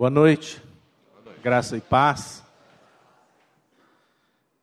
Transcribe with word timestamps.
Boa 0.00 0.08
noite. 0.08 0.62
Graça 1.42 1.76
e 1.76 1.80
paz. 1.82 2.42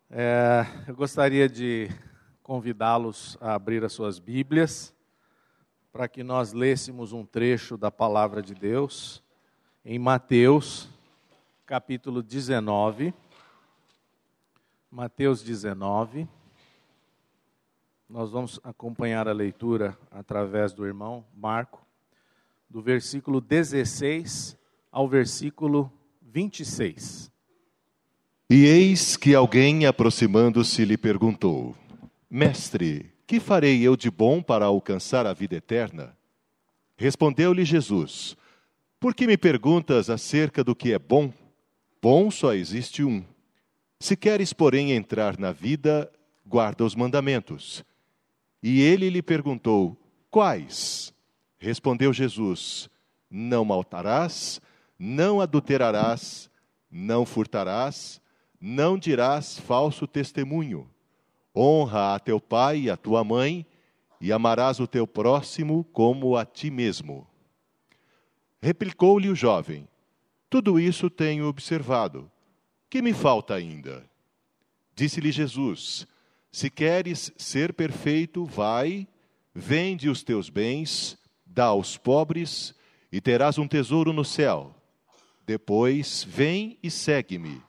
É, 0.10 0.66
eu 0.88 0.96
gostaria 0.96 1.48
de 1.48 1.92
convidá-los 2.42 3.38
a 3.40 3.54
abrir 3.54 3.84
as 3.84 3.94
suas 3.94 4.18
Bíblias 4.18 4.92
para 5.94 6.08
que 6.08 6.24
nós 6.24 6.54
lêssemos 6.54 7.14
um 7.14 7.24
trecho 7.24 7.78
da 7.78 7.92
palavra 7.92 8.42
de 8.42 8.56
Deus 8.56 9.22
em 9.86 10.00
Mateus, 10.00 10.90
capítulo 11.68 12.24
19. 12.24 13.14
Mateus 14.90 15.44
19. 15.44 16.28
Nós 18.10 18.32
vamos 18.32 18.60
acompanhar 18.64 19.28
a 19.28 19.34
leitura 19.34 19.96
através 20.10 20.74
do 20.74 20.84
irmão 20.84 21.24
Marco, 21.36 21.86
do 22.68 22.82
versículo 22.82 23.40
16 23.40 24.57
ao 24.92 25.08
versículo 25.08 25.92
26. 26.22 27.32
E 28.50 28.66
eis 28.66 29.18
que 29.18 29.36
alguém, 29.36 29.86
aproximando-se, 29.86 30.86
lhe 30.86 30.98
perguntou: 30.98 31.76
Mestre, 32.30 33.12
que 33.26 33.40
farei 33.40 33.82
eu 33.82 33.98
de 33.98 34.10
bom 34.10 34.42
para 34.42 34.66
alcançar 34.66 35.28
a 35.28 35.34
vida 35.34 35.56
eterna? 35.56 36.16
Respondeu-lhe 36.96 37.66
Jesus: 37.66 38.38
Por 39.00 39.14
que 39.14 39.28
me 39.28 39.38
perguntas 39.38 40.10
acerca 40.10 40.64
do 40.64 40.76
que 40.76 40.94
é 40.94 41.00
bom? 41.00 41.34
Bom 42.02 42.32
só 42.32 42.54
existe 42.54 43.04
um. 43.04 43.24
Se 44.00 44.16
queres, 44.16 44.54
porém, 44.54 44.92
entrar 44.92 45.38
na 45.38 45.52
vida, 45.52 46.10
guarda 46.46 46.86
os 46.86 46.96
mandamentos. 46.96 47.84
E 48.64 48.82
ele 48.82 49.10
lhe 49.10 49.22
perguntou: 49.22 49.98
Quais? 50.32 51.14
Respondeu 51.60 52.14
Jesus: 52.14 52.90
Não 53.30 53.66
matarás, 53.66 54.62
não 54.98 55.40
adulterarás, 55.40 56.50
não 56.90 57.26
furtarás, 57.26 58.22
não 58.60 58.98
dirás 58.98 59.60
falso 59.60 60.08
testemunho. 60.08 60.90
Honra 61.56 62.16
a 62.16 62.20
teu 62.20 62.40
pai 62.40 62.82
e 62.82 62.90
a 62.90 62.98
tua 62.98 63.24
mãe, 63.24 63.66
e 64.20 64.32
amarás 64.32 64.80
o 64.80 64.88
teu 64.88 65.06
próximo 65.06 65.84
como 65.94 66.36
a 66.36 66.46
ti 66.46 66.72
mesmo. 66.72 67.28
Replicou-lhe 68.62 69.30
o 69.30 69.36
jovem: 69.36 69.88
Tudo 70.50 70.80
isso 70.80 71.10
tenho 71.10 71.48
observado. 71.48 72.32
Que 72.90 73.02
me 73.02 73.14
falta 73.14 73.54
ainda? 73.54 74.10
Disse-lhe 74.96 75.32
Jesus: 75.32 76.08
Se 76.52 76.70
queres 76.70 77.32
ser 77.38 77.74
perfeito, 77.74 78.46
vai, 78.46 79.08
vende 79.54 80.10
os 80.10 80.24
teus 80.24 80.50
bens, 80.50 81.18
dá 81.46 81.66
aos 81.66 81.98
pobres, 81.98 82.74
e 83.12 83.22
terás 83.22 83.58
um 83.58 83.68
tesouro 83.68 84.12
no 84.12 84.26
céu 84.26 84.77
depois, 85.48 86.26
vem 86.26 86.78
e 86.84 86.92
segue-me. 86.92 87.64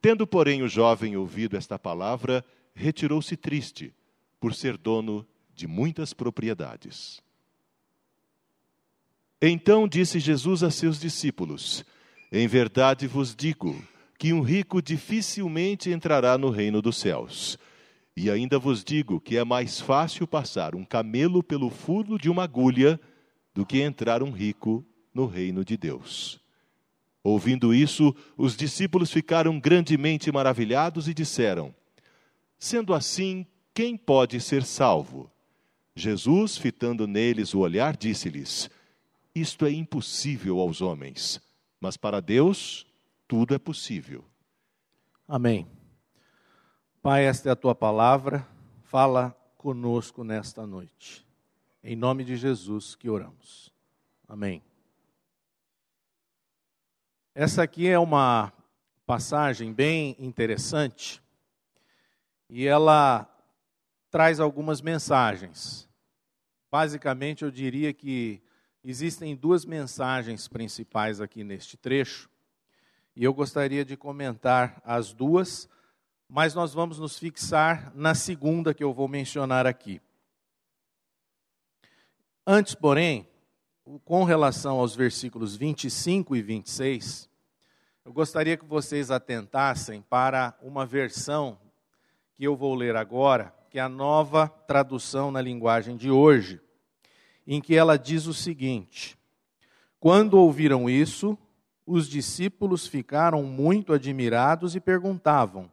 Tendo, 0.00 0.24
porém, 0.24 0.62
o 0.62 0.68
jovem 0.68 1.16
ouvido 1.16 1.56
esta 1.56 1.76
palavra, 1.76 2.44
retirou-se 2.72 3.36
triste, 3.36 3.92
por 4.38 4.54
ser 4.54 4.76
dono 4.76 5.26
de 5.52 5.66
muitas 5.66 6.12
propriedades. 6.12 7.20
Então 9.42 9.88
disse 9.88 10.20
Jesus 10.20 10.62
a 10.62 10.70
seus 10.70 11.00
discípulos: 11.00 11.84
Em 12.30 12.46
verdade 12.46 13.08
vos 13.08 13.34
digo 13.34 13.82
que 14.16 14.32
um 14.32 14.40
rico 14.40 14.80
dificilmente 14.80 15.90
entrará 15.90 16.38
no 16.38 16.50
reino 16.50 16.80
dos 16.80 16.98
céus. 16.98 17.58
E 18.16 18.30
ainda 18.30 18.58
vos 18.58 18.84
digo 18.84 19.20
que 19.20 19.36
é 19.36 19.44
mais 19.44 19.80
fácil 19.80 20.26
passar 20.26 20.74
um 20.74 20.84
camelo 20.84 21.42
pelo 21.42 21.68
furo 21.68 22.16
de 22.16 22.30
uma 22.30 22.44
agulha 22.44 22.98
do 23.52 23.66
que 23.66 23.80
entrar 23.80 24.22
um 24.22 24.30
rico 24.30 24.86
no 25.12 25.26
reino 25.26 25.64
de 25.64 25.76
Deus. 25.76 26.45
Ouvindo 27.26 27.74
isso, 27.74 28.14
os 28.36 28.56
discípulos 28.56 29.10
ficaram 29.10 29.58
grandemente 29.58 30.30
maravilhados 30.30 31.08
e 31.08 31.12
disseram: 31.12 31.74
Sendo 32.56 32.94
assim, 32.94 33.44
quem 33.74 33.96
pode 33.96 34.40
ser 34.40 34.62
salvo? 34.62 35.28
Jesus, 35.92 36.56
fitando 36.56 37.04
neles 37.04 37.52
o 37.52 37.58
olhar, 37.58 37.96
disse-lhes: 37.96 38.70
Isto 39.34 39.66
é 39.66 39.72
impossível 39.72 40.60
aos 40.60 40.80
homens, 40.80 41.40
mas 41.80 41.96
para 41.96 42.20
Deus 42.20 42.86
tudo 43.26 43.56
é 43.56 43.58
possível. 43.58 44.24
Amém. 45.26 45.66
Pai, 47.02 47.24
esta 47.24 47.48
é 47.48 47.52
a 47.52 47.56
tua 47.56 47.74
palavra, 47.74 48.46
fala 48.84 49.36
conosco 49.58 50.22
nesta 50.22 50.64
noite. 50.64 51.26
Em 51.82 51.96
nome 51.96 52.22
de 52.22 52.36
Jesus 52.36 52.94
que 52.94 53.10
oramos. 53.10 53.72
Amém. 54.28 54.62
Essa 57.38 57.64
aqui 57.64 57.86
é 57.86 57.98
uma 57.98 58.50
passagem 59.04 59.70
bem 59.70 60.16
interessante 60.18 61.22
e 62.48 62.66
ela 62.66 63.28
traz 64.10 64.40
algumas 64.40 64.80
mensagens. 64.80 65.86
Basicamente, 66.70 67.44
eu 67.44 67.50
diria 67.50 67.92
que 67.92 68.42
existem 68.82 69.36
duas 69.36 69.66
mensagens 69.66 70.48
principais 70.48 71.20
aqui 71.20 71.44
neste 71.44 71.76
trecho 71.76 72.30
e 73.14 73.22
eu 73.22 73.34
gostaria 73.34 73.84
de 73.84 73.98
comentar 73.98 74.80
as 74.82 75.12
duas, 75.12 75.68
mas 76.26 76.54
nós 76.54 76.72
vamos 76.72 76.98
nos 76.98 77.18
fixar 77.18 77.94
na 77.94 78.14
segunda 78.14 78.72
que 78.72 78.82
eu 78.82 78.94
vou 78.94 79.08
mencionar 79.08 79.66
aqui. 79.66 80.00
Antes, 82.46 82.74
porém, 82.74 83.28
com 84.04 84.24
relação 84.24 84.80
aos 84.80 84.96
versículos 84.96 85.54
25 85.54 86.34
e 86.34 86.42
26, 86.42 87.30
eu 88.04 88.12
gostaria 88.12 88.56
que 88.56 88.64
vocês 88.64 89.12
atentassem 89.12 90.02
para 90.02 90.56
uma 90.60 90.84
versão 90.84 91.56
que 92.34 92.42
eu 92.42 92.56
vou 92.56 92.74
ler 92.74 92.96
agora, 92.96 93.54
que 93.70 93.78
é 93.78 93.82
a 93.82 93.88
nova 93.88 94.48
tradução 94.48 95.30
na 95.30 95.40
linguagem 95.40 95.96
de 95.96 96.10
hoje, 96.10 96.60
em 97.46 97.60
que 97.60 97.76
ela 97.76 97.96
diz 97.96 98.26
o 98.26 98.34
seguinte: 98.34 99.16
Quando 100.00 100.34
ouviram 100.34 100.90
isso, 100.90 101.38
os 101.86 102.08
discípulos 102.08 102.88
ficaram 102.88 103.44
muito 103.44 103.92
admirados 103.92 104.74
e 104.74 104.80
perguntavam: 104.80 105.70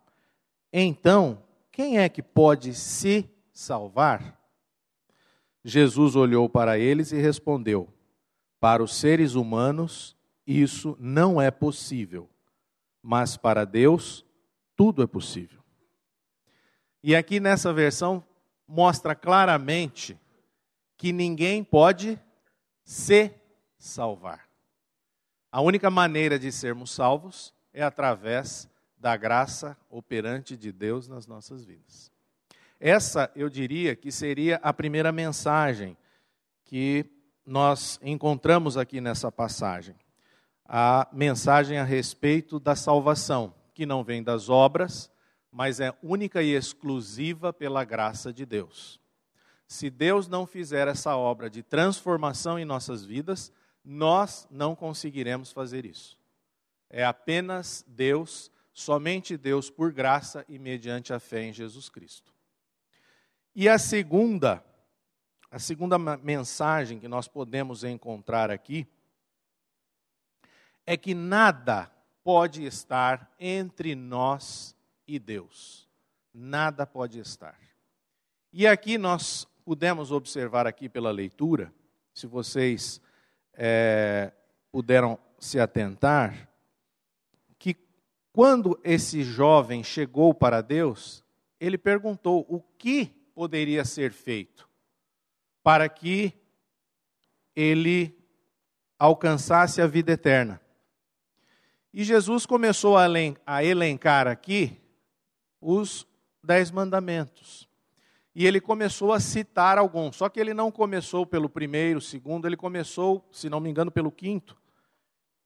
Então, 0.72 1.42
quem 1.72 1.98
é 1.98 2.08
que 2.08 2.22
pode 2.22 2.76
se 2.76 3.28
salvar? 3.52 4.40
Jesus 5.66 6.16
olhou 6.16 6.48
para 6.48 6.78
eles 6.78 7.12
e 7.12 7.18
respondeu: 7.18 7.90
para 8.64 8.82
os 8.82 8.96
seres 8.96 9.36
humanos, 9.36 10.16
isso 10.48 10.96
não 10.98 11.42
é 11.42 11.52
possível, 11.52 12.30
mas 13.02 13.36
para 13.36 13.66
Deus, 13.66 14.26
tudo 14.74 15.04
é 15.04 15.06
possível. 15.06 15.62
E 17.04 17.14
aqui 17.14 17.42
nessa 17.42 17.74
versão 17.74 18.24
mostra 18.66 19.16
claramente 19.16 20.18
que 20.96 21.12
ninguém 21.12 21.62
pode 21.62 22.18
se 22.86 23.34
salvar. 23.78 24.48
A 25.52 25.60
única 25.60 25.90
maneira 25.90 26.40
de 26.40 26.50
sermos 26.50 26.92
salvos 26.92 27.54
é 27.74 27.84
através 27.84 28.70
da 28.98 29.18
graça 29.18 29.78
operante 29.90 30.56
de 30.56 30.72
Deus 30.72 31.10
nas 31.10 31.28
nossas 31.28 31.66
vidas. 31.66 32.14
Essa, 32.80 33.30
eu 33.36 33.50
diria, 33.50 33.94
que 33.94 34.10
seria 34.10 34.56
a 34.64 34.72
primeira 34.72 35.12
mensagem 35.12 35.98
que 36.64 37.23
nós 37.46 38.00
encontramos 38.02 38.78
aqui 38.78 39.02
nessa 39.02 39.32
passagem 39.32 39.96
a 40.66 41.08
mensagem 41.12 41.78
a 41.78 41.84
respeito 41.84 42.60
da 42.60 42.76
salvação, 42.76 43.54
que 43.74 43.86
não 43.86 44.04
vem 44.04 44.24
das 44.24 44.50
obras, 44.50 45.12
mas 45.52 45.80
é 45.80 45.94
única 46.02 46.42
e 46.42 46.52
exclusiva 46.56 47.54
pela 47.54 47.84
graça 47.84 48.34
de 48.34 48.46
Deus. 48.46 49.00
Se 49.68 49.90
Deus 49.90 50.28
não 50.28 50.46
fizer 50.46 50.88
essa 50.88 51.16
obra 51.16 51.50
de 51.50 51.62
transformação 51.62 52.58
em 52.58 52.66
nossas 52.66 53.06
vidas, 53.06 53.52
nós 53.84 54.48
não 54.50 54.76
conseguiremos 54.76 55.52
fazer 55.52 55.86
isso. 55.86 56.18
É 56.90 57.04
apenas 57.04 57.84
Deus, 57.88 58.52
somente 58.72 59.38
Deus, 59.38 59.70
por 59.70 59.92
graça 59.92 60.46
e 60.48 60.58
mediante 60.58 61.14
a 61.14 61.20
fé 61.20 61.44
em 61.44 61.54
Jesus 61.54 61.90
Cristo. 61.90 62.34
E 63.56 63.68
a 63.70 63.78
segunda 63.78 64.64
a 65.54 65.60
segunda 65.60 66.00
mensagem 66.00 66.98
que 66.98 67.08
nós 67.08 67.28
podemos 67.28 67.84
encontrar 67.84 68.50
aqui 68.50 68.88
é 70.84 70.98
que 70.98 71.14
nada 71.14 71.92
pode 72.24 72.66
estar 72.66 73.32
entre 73.40 73.94
nós 73.94 74.76
e 75.08 75.20
Deus. 75.20 75.88
Nada 76.34 76.88
pode 76.88 77.20
estar. 77.20 77.56
E 78.52 78.66
aqui 78.66 78.98
nós 78.98 79.48
pudemos 79.64 80.12
observar 80.12 80.66
aqui 80.66 80.90
pela 80.90 81.12
leitura, 81.12 81.72
se 82.16 82.26
vocês 82.26 83.00
é, 83.54 84.34
puderam 84.72 85.20
se 85.38 85.60
atentar, 85.60 86.50
que 87.60 87.78
quando 88.32 88.80
esse 88.84 89.22
jovem 89.22 89.84
chegou 89.84 90.34
para 90.34 90.62
Deus, 90.62 91.24
ele 91.60 91.78
perguntou 91.78 92.44
o 92.50 92.60
que 92.60 93.06
poderia 93.36 93.86
ser 93.86 94.12
feito 94.12 94.73
para 95.64 95.88
que 95.88 96.34
ele 97.56 98.16
alcançasse 99.00 99.82
a 99.82 99.88
vida 99.88 100.12
eterna. 100.12 100.62
E 101.94 102.04
Jesus 102.04 102.46
começou 102.46 102.98
a 102.98 103.64
elencar 103.64 104.28
aqui 104.28 104.82
os 105.62 106.06
dez 106.44 106.70
mandamentos. 106.72 107.70
E 108.36 108.48
ele 108.48 108.60
começou 108.60 109.14
a 109.14 109.20
citar 109.20 109.78
alguns, 109.78 110.16
só 110.16 110.28
que 110.28 110.40
ele 110.40 110.56
não 110.56 110.72
começou 110.72 111.24
pelo 111.26 111.48
primeiro, 111.48 112.02
segundo, 112.02 112.48
ele 112.48 112.58
começou, 112.58 113.28
se 113.32 113.48
não 113.48 113.60
me 113.60 113.70
engano, 113.70 113.92
pelo 113.92 114.12
quinto. 114.12 114.58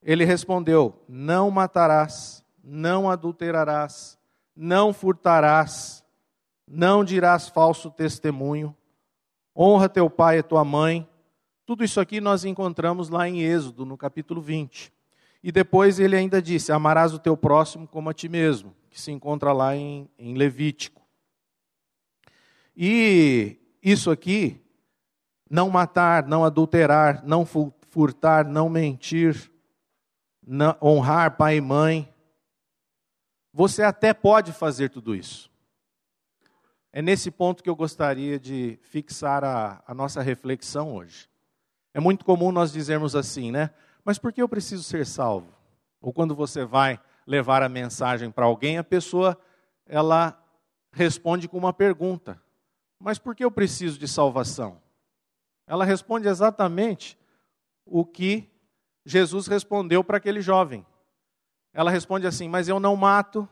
Ele 0.02 0.24
respondeu: 0.24 1.04
Não 1.08 1.52
matarás, 1.52 2.46
não 2.64 3.10
adulterarás, 3.10 4.18
não 4.56 4.94
furtarás, 4.94 6.02
não 6.66 7.04
dirás 7.04 7.50
falso 7.50 7.92
testemunho, 7.92 8.74
honra 9.58 9.90
teu 9.90 10.10
pai 10.10 10.40
e 10.40 10.44
tua 10.44 10.64
mãe. 10.64 11.08
Tudo 11.66 11.84
isso 11.84 12.00
aqui 12.00 12.22
nós 12.22 12.46
encontramos 12.46 13.10
lá 13.10 13.28
em 13.28 13.42
Êxodo, 13.42 13.86
no 13.86 13.98
capítulo 13.98 14.40
20. 14.40 14.94
E 15.44 15.52
depois 15.52 16.00
ele 16.00 16.16
ainda 16.16 16.42
disse: 16.42 16.72
Amarás 16.72 17.14
o 17.14 17.20
teu 17.20 17.36
próximo 17.36 17.88
como 17.88 18.10
a 18.10 18.14
ti 18.14 18.30
mesmo, 18.30 18.76
que 18.90 19.00
se 19.00 19.12
encontra 19.12 19.52
lá 19.52 19.76
em, 19.76 20.10
em 20.18 20.36
Levítico. 20.36 21.02
E 22.76 23.58
isso 23.82 24.12
aqui, 24.12 24.62
não 25.50 25.70
matar, 25.70 26.28
não 26.28 26.46
adulterar, 26.46 27.24
não 27.26 27.46
furtar, 27.46 28.46
não 28.46 28.70
mentir, 28.70 29.52
não, 30.46 30.76
honrar 30.82 31.36
pai 31.36 31.58
e 31.58 31.62
mãe, 31.62 32.14
você 33.52 33.82
até 33.82 34.14
pode 34.14 34.54
fazer 34.54 34.90
tudo 34.90 35.16
isso. 35.16 35.50
É 36.98 37.02
nesse 37.04 37.30
ponto 37.30 37.62
que 37.62 37.70
eu 37.70 37.76
gostaria 37.76 38.40
de 38.40 38.80
fixar 38.82 39.44
a, 39.44 39.84
a 39.86 39.94
nossa 39.94 40.20
reflexão 40.20 40.96
hoje. 40.96 41.30
É 41.94 42.00
muito 42.00 42.26
comum 42.26 42.52
nós 42.52 42.72
dizermos 42.72 43.16
assim, 43.16 43.52
né? 43.52 43.70
Mas 44.04 44.18
por 44.18 44.34
que 44.34 44.42
eu 44.42 44.50
preciso 44.50 44.82
ser 44.82 45.06
salvo? 45.06 45.54
Ou 46.02 46.12
quando 46.12 46.34
você 46.34 46.66
vai 46.66 47.00
levar 47.28 47.62
a 47.62 47.70
mensagem 47.70 48.32
para 48.32 48.46
alguém, 48.46 48.80
a 48.80 48.84
pessoa 48.84 49.40
ela 49.86 50.44
responde 50.92 51.48
com 51.48 51.56
uma 51.56 51.72
pergunta: 51.72 52.42
mas 53.00 53.20
por 53.20 53.36
que 53.36 53.46
eu 53.46 53.52
preciso 53.52 54.00
de 54.00 54.08
salvação? 54.08 54.82
Ela 55.68 55.86
responde 55.86 56.28
exatamente 56.28 57.16
o 57.86 58.04
que 58.04 58.50
Jesus 59.06 59.46
respondeu 59.46 60.04
para 60.04 60.18
aquele 60.18 60.42
jovem. 60.42 60.84
Ela 61.72 61.92
responde 61.92 62.26
assim: 62.26 62.50
Mas 62.50 62.68
eu 62.68 62.80
não 62.80 62.96
mato, 62.96 63.48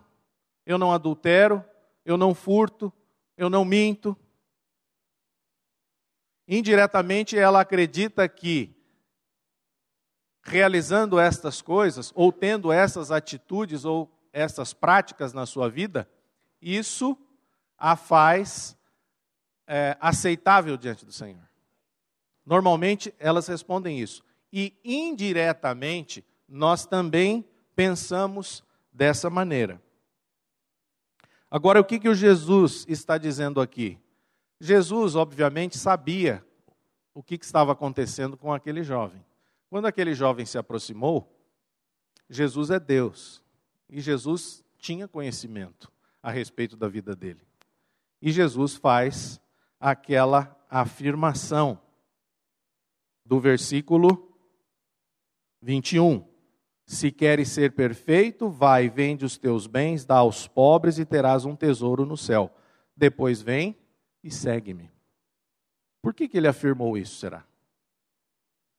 eu 0.65 0.79
não 0.79 0.91
adultero, 0.91 1.63
eu 2.03 2.17
não 2.17 2.33
furto, 2.33 2.91
eu 3.37 3.49
não 3.49 3.65
minto. 3.65 4.17
Indiretamente, 6.47 7.37
ela 7.37 7.61
acredita 7.61 8.27
que, 8.29 8.75
realizando 10.43 11.19
estas 11.19 11.61
coisas, 11.61 12.11
ou 12.15 12.31
tendo 12.31 12.71
essas 12.71 13.11
atitudes 13.11 13.83
ou 13.83 14.11
essas 14.31 14.73
práticas 14.73 15.33
na 15.33 15.45
sua 15.45 15.69
vida, 15.69 16.09
isso 16.61 17.17
a 17.77 17.95
faz 17.95 18.77
é, 19.67 19.97
aceitável 19.99 20.77
diante 20.77 21.05
do 21.05 21.11
Senhor. 21.11 21.47
Normalmente 22.45 23.13
elas 23.17 23.47
respondem 23.47 23.99
isso. 23.99 24.23
E 24.51 24.77
indiretamente 24.83 26.23
nós 26.47 26.85
também 26.85 27.43
pensamos 27.75 28.63
dessa 28.93 29.29
maneira. 29.29 29.81
Agora, 31.49 31.79
o 31.79 31.85
que, 31.85 31.99
que 31.99 32.09
o 32.09 32.15
Jesus 32.15 32.85
está 32.87 33.17
dizendo 33.17 33.61
aqui? 33.61 33.99
Jesus, 34.59 35.15
obviamente, 35.15 35.77
sabia 35.77 36.45
o 37.13 37.23
que, 37.23 37.37
que 37.37 37.45
estava 37.45 37.71
acontecendo 37.71 38.35
com 38.35 38.53
aquele 38.53 38.83
jovem. 38.83 39.23
Quando 39.69 39.85
aquele 39.85 40.13
jovem 40.13 40.45
se 40.45 40.57
aproximou, 40.57 41.31
Jesus 42.29 42.69
é 42.69 42.79
Deus. 42.79 43.43
E 43.89 44.01
Jesus 44.01 44.63
tinha 44.77 45.07
conhecimento 45.07 45.91
a 46.21 46.31
respeito 46.31 46.75
da 46.75 46.87
vida 46.87 47.15
dele. 47.15 47.41
E 48.21 48.31
Jesus 48.31 48.75
faz 48.75 49.39
aquela 49.79 50.55
afirmação 50.69 51.79
do 53.25 53.39
versículo 53.39 54.35
21. 55.61 56.34
Se 56.85 57.11
queres 57.11 57.49
ser 57.49 57.73
perfeito, 57.73 58.49
vai, 58.49 58.87
vende 58.87 59.25
os 59.25 59.37
teus 59.37 59.65
bens, 59.65 60.05
dá 60.05 60.17
aos 60.17 60.47
pobres 60.47 60.99
e 60.99 61.05
terás 61.05 61.43
um 61.43 61.55
tesouro 61.55 62.05
no 62.05 62.15
céu. 62.15 62.55
Depois 62.95 63.41
vem 63.41 63.75
e 64.23 64.29
segue-me. 64.29 64.91
Por 66.01 66.13
que, 66.13 66.27
que 66.27 66.37
ele 66.37 66.47
afirmou 66.47 66.95
isso, 66.95 67.15
será? 67.15 67.43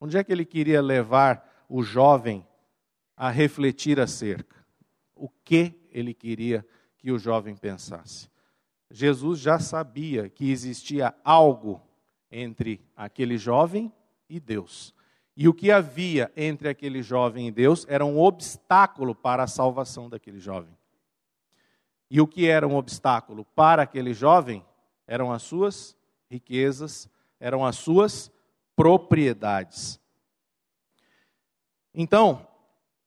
Onde 0.01 0.17
é 0.17 0.23
que 0.23 0.31
ele 0.31 0.45
queria 0.45 0.81
levar 0.81 1.67
o 1.69 1.83
jovem 1.83 2.47
a 3.17 3.31
refletir 3.31 3.99
acerca? 3.99 4.65
O 5.15 5.29
que 5.29 5.75
ele 5.91 6.15
queria 6.15 6.65
que 6.99 7.11
o 7.11 7.19
jovem 7.19 7.57
pensasse? 7.57 8.31
Jesus 8.91 9.41
já 9.41 9.59
sabia 9.59 10.29
que 10.29 10.51
existia 10.51 11.13
algo 11.25 11.83
entre 12.31 12.81
aquele 12.95 13.37
jovem 13.37 13.93
e 14.29 14.39
Deus. 14.39 14.95
E 15.37 15.47
o 15.47 15.55
que 15.55 15.71
havia 15.71 16.33
entre 16.35 16.69
aquele 16.69 17.03
jovem 17.03 17.49
e 17.49 17.51
Deus 17.51 17.85
era 17.89 18.05
um 18.05 18.19
obstáculo 18.19 19.15
para 19.15 19.43
a 19.43 19.47
salvação 19.47 20.09
daquele 20.09 20.41
jovem. 20.41 20.77
E 22.11 22.21
o 22.21 22.27
que 22.27 22.47
era 22.47 22.67
um 22.67 22.77
obstáculo 22.77 23.45
para 23.45 23.83
aquele 23.83 24.15
jovem 24.15 24.65
eram 25.07 25.31
as 25.31 25.43
suas 25.43 25.97
riquezas, 26.31 27.09
eram 27.39 27.65
as 27.65 27.77
suas 27.77 28.31
propriedades. 28.75 30.01
Então, 31.93 32.47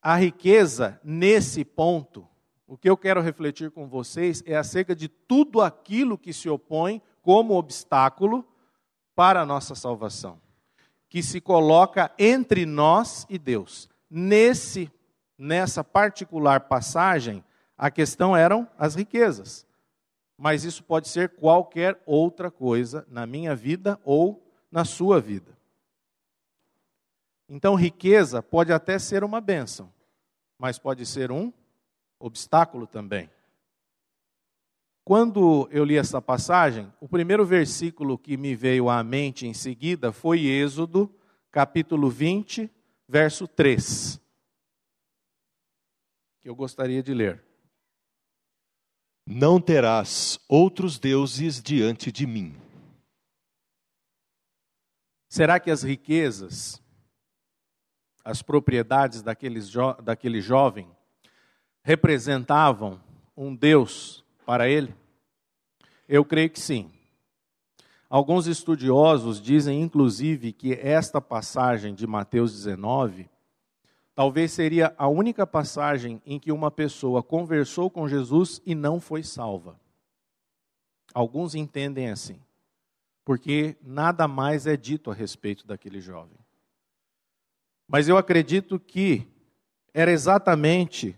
a 0.01 0.15
riqueza, 0.15 0.99
nesse 1.03 1.65
ponto, 1.65 2.27
o 2.67 2.77
que 2.77 2.89
eu 2.89 2.95
quero 2.95 3.21
refletir 3.21 3.71
com 3.71 3.87
vocês 3.87 4.43
é 4.45 4.55
acerca 4.55 4.95
de 4.95 5.07
tudo 5.07 5.61
aquilo 5.61 6.17
que 6.17 6.31
se 6.31 6.47
opõe 6.49 7.01
como 7.21 7.55
obstáculo 7.55 8.47
para 9.15 9.41
a 9.41 9.45
nossa 9.45 9.75
salvação, 9.75 10.39
que 11.09 11.23
se 11.23 11.41
coloca 11.41 12.11
entre 12.17 12.65
nós 12.65 13.25
e 13.29 13.37
Deus. 13.37 13.89
Nesse 14.09 14.91
nessa 15.39 15.83
particular 15.85 16.61
passagem, 16.61 17.43
a 17.77 17.89
questão 17.89 18.35
eram 18.35 18.67
as 18.77 18.93
riquezas. 18.93 19.65
Mas 20.37 20.65
isso 20.65 20.83
pode 20.83 21.07
ser 21.07 21.29
qualquer 21.29 22.01
outra 22.05 22.51
coisa 22.51 23.07
na 23.09 23.25
minha 23.25 23.55
vida 23.55 23.99
ou 24.03 24.45
na 24.69 24.83
sua 24.83 25.19
vida. 25.19 25.57
Então, 27.47 27.73
riqueza 27.73 28.43
pode 28.43 28.71
até 28.71 28.99
ser 28.99 29.23
uma 29.23 29.41
bênção, 29.41 29.91
mas 30.57 30.77
pode 30.77 31.05
ser 31.05 31.31
um 31.31 31.51
obstáculo 32.19 32.85
também. 32.85 33.29
Quando 35.09 35.67
eu 35.71 35.83
li 35.83 35.97
essa 35.97 36.21
passagem, 36.21 36.93
o 37.01 37.09
primeiro 37.09 37.43
versículo 37.43 38.15
que 38.15 38.37
me 38.37 38.55
veio 38.55 38.91
à 38.91 39.03
mente 39.03 39.47
em 39.47 39.55
seguida 39.55 40.11
foi 40.11 40.45
Êxodo, 40.45 41.11
capítulo 41.51 42.11
20, 42.11 42.69
verso 43.07 43.47
3. 43.47 44.21
Que 46.39 46.47
eu 46.47 46.55
gostaria 46.55 47.01
de 47.01 47.11
ler. 47.11 47.43
Não 49.25 49.59
terás 49.59 50.39
outros 50.47 50.99
deuses 50.99 51.59
diante 51.59 52.11
de 52.11 52.27
mim. 52.27 52.55
Será 55.27 55.59
que 55.59 55.71
as 55.71 55.81
riquezas, 55.81 56.79
as 58.23 58.43
propriedades 58.43 59.23
daquele, 59.23 59.59
jo 59.59 59.91
daquele 60.03 60.39
jovem, 60.39 60.87
representavam 61.81 63.03
um 63.35 63.55
Deus 63.55 64.23
para 64.49 64.67
ele? 64.67 64.95
Eu 66.07 66.25
creio 66.25 66.49
que 66.49 66.59
sim. 66.59 66.91
Alguns 68.09 68.47
estudiosos 68.47 69.39
dizem, 69.39 69.79
inclusive, 69.79 70.51
que 70.51 70.73
esta 70.73 71.21
passagem 71.21 71.93
de 71.93 72.07
Mateus 72.07 72.51
19 72.53 73.29
talvez 74.15 74.51
seria 74.51 74.91
a 74.97 75.07
única 75.07 75.45
passagem 75.45 76.19
em 76.25 76.39
que 76.39 76.51
uma 76.51 76.71
pessoa 76.71 77.21
conversou 77.21 77.91
com 77.91 78.09
Jesus 78.09 78.59
e 78.65 78.73
não 78.73 78.99
foi 78.99 79.21
salva. 79.21 79.79
Alguns 81.13 81.53
entendem 81.53 82.09
assim, 82.09 82.41
porque 83.23 83.77
nada 83.83 84.27
mais 84.27 84.65
é 84.65 84.75
dito 84.75 85.11
a 85.11 85.13
respeito 85.13 85.67
daquele 85.67 86.01
jovem. 86.01 86.39
Mas 87.87 88.07
eu 88.09 88.17
acredito 88.17 88.79
que 88.79 89.27
era 89.93 90.09
exatamente 90.09 91.15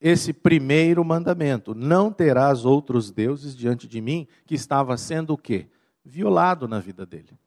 esse 0.00 0.32
primeiro 0.32 1.04
mandamento: 1.04 1.74
não 1.74 2.10
terás 2.10 2.64
outros 2.64 3.10
deuses 3.10 3.54
diante 3.54 3.86
de 3.86 4.00
mim, 4.00 4.26
que 4.46 4.54
estava 4.54 4.96
sendo 4.96 5.34
o 5.34 5.38
quê? 5.38 5.68
Violado 6.04 6.66
na 6.66 6.80
vida 6.80 7.04
dele. 7.04 7.38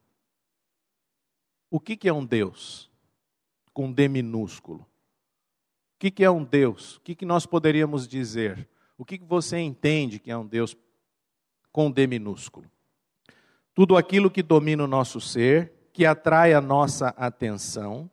O 1.69 1.79
que, 1.79 1.97
que 1.97 2.07
é 2.07 2.13
um 2.13 2.23
Deus? 2.23 2.91
Com 3.73 3.91
D 3.91 4.07
minúsculo. 4.07 4.81
O 4.81 4.87
que, 5.99 6.11
que 6.11 6.23
é 6.23 6.29
um 6.29 6.43
Deus? 6.43 6.97
O 6.97 7.01
que, 7.01 7.15
que 7.15 7.25
nós 7.25 7.45
poderíamos 7.45 8.07
dizer? 8.07 8.69
O 8.97 9.03
que, 9.03 9.17
que 9.17 9.25
você 9.25 9.57
entende 9.57 10.19
que 10.19 10.29
é 10.29 10.37
um 10.37 10.45
Deus 10.45 10.77
com 11.71 11.89
D 11.89 12.05
minúsculo? 12.05 12.69
Tudo 13.73 13.97
aquilo 13.97 14.29
que 14.29 14.43
domina 14.43 14.83
o 14.83 14.87
nosso 14.87 15.19
ser, 15.19 15.73
que 15.91 16.05
atrai 16.05 16.53
a 16.53 16.61
nossa 16.61 17.07
atenção, 17.09 18.09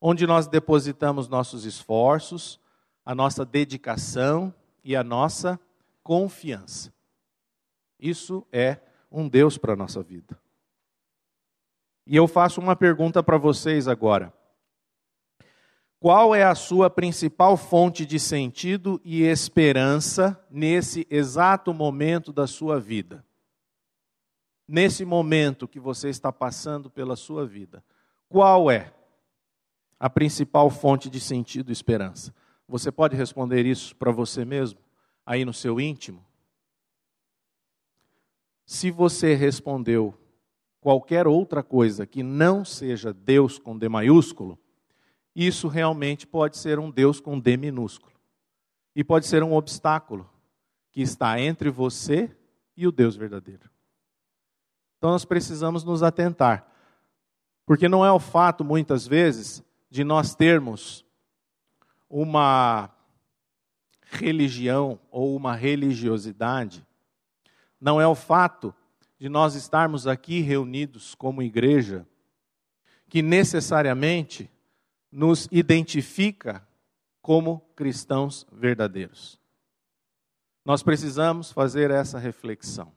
onde 0.00 0.26
nós 0.26 0.46
depositamos 0.46 1.28
nossos 1.28 1.66
esforços, 1.66 2.58
a 3.04 3.14
nossa 3.14 3.44
dedicação 3.44 4.54
e 4.82 4.96
a 4.96 5.04
nossa 5.04 5.60
confiança. 6.02 6.92
Isso 7.98 8.46
é 8.52 8.78
um 9.10 9.28
Deus 9.28 9.56
para 9.58 9.72
a 9.72 9.76
nossa 9.76 10.02
vida. 10.02 10.38
E 12.06 12.16
eu 12.16 12.28
faço 12.28 12.60
uma 12.60 12.76
pergunta 12.76 13.22
para 13.22 13.38
vocês 13.38 13.88
agora. 13.88 14.32
Qual 15.98 16.34
é 16.34 16.44
a 16.44 16.54
sua 16.54 16.90
principal 16.90 17.56
fonte 17.56 18.04
de 18.04 18.20
sentido 18.20 19.00
e 19.02 19.22
esperança 19.22 20.38
nesse 20.50 21.06
exato 21.08 21.72
momento 21.72 22.30
da 22.30 22.46
sua 22.46 22.78
vida? 22.78 23.24
Nesse 24.68 25.04
momento 25.04 25.66
que 25.66 25.80
você 25.80 26.10
está 26.10 26.30
passando 26.30 26.90
pela 26.90 27.16
sua 27.16 27.46
vida, 27.46 27.82
qual 28.28 28.70
é 28.70 28.92
a 29.98 30.10
principal 30.10 30.68
fonte 30.68 31.08
de 31.08 31.20
sentido 31.20 31.70
e 31.70 31.72
esperança? 31.72 32.34
Você 32.68 32.90
pode 32.90 33.16
responder 33.16 33.66
isso 33.66 33.94
para 33.96 34.10
você 34.10 34.44
mesmo, 34.44 34.78
aí 35.24 35.44
no 35.44 35.52
seu 35.52 35.80
íntimo? 35.80 36.24
Se 38.64 38.90
você 38.90 39.34
respondeu 39.34 40.14
qualquer 40.80 41.26
outra 41.26 41.62
coisa 41.62 42.06
que 42.06 42.22
não 42.22 42.64
seja 42.64 43.12
Deus 43.12 43.58
com 43.58 43.76
D 43.76 43.88
maiúsculo, 43.88 44.58
isso 45.34 45.68
realmente 45.68 46.26
pode 46.26 46.56
ser 46.56 46.78
um 46.78 46.90
Deus 46.90 47.20
com 47.20 47.38
D 47.38 47.56
minúsculo. 47.56 48.14
E 48.94 49.02
pode 49.02 49.26
ser 49.26 49.42
um 49.42 49.52
obstáculo 49.52 50.30
que 50.92 51.02
está 51.02 51.38
entre 51.40 51.68
você 51.68 52.34
e 52.76 52.86
o 52.86 52.92
Deus 52.92 53.16
verdadeiro. 53.16 53.68
Então 54.96 55.10
nós 55.10 55.24
precisamos 55.24 55.84
nos 55.84 56.02
atentar. 56.02 56.66
Porque 57.66 57.88
não 57.88 58.04
é 58.04 58.12
o 58.12 58.20
fato, 58.20 58.64
muitas 58.64 59.06
vezes, 59.06 59.62
de 59.90 60.04
nós 60.04 60.34
termos 60.34 61.03
uma 62.16 62.94
religião 64.02 65.00
ou 65.10 65.34
uma 65.34 65.56
religiosidade, 65.56 66.86
não 67.80 68.00
é 68.00 68.06
o 68.06 68.14
fato 68.14 68.72
de 69.18 69.28
nós 69.28 69.56
estarmos 69.56 70.06
aqui 70.06 70.38
reunidos 70.38 71.16
como 71.16 71.42
igreja 71.42 72.06
que 73.08 73.20
necessariamente 73.20 74.48
nos 75.10 75.48
identifica 75.50 76.64
como 77.20 77.58
cristãos 77.74 78.46
verdadeiros. 78.52 79.36
Nós 80.64 80.84
precisamos 80.84 81.50
fazer 81.50 81.90
essa 81.90 82.18
reflexão. 82.18 82.92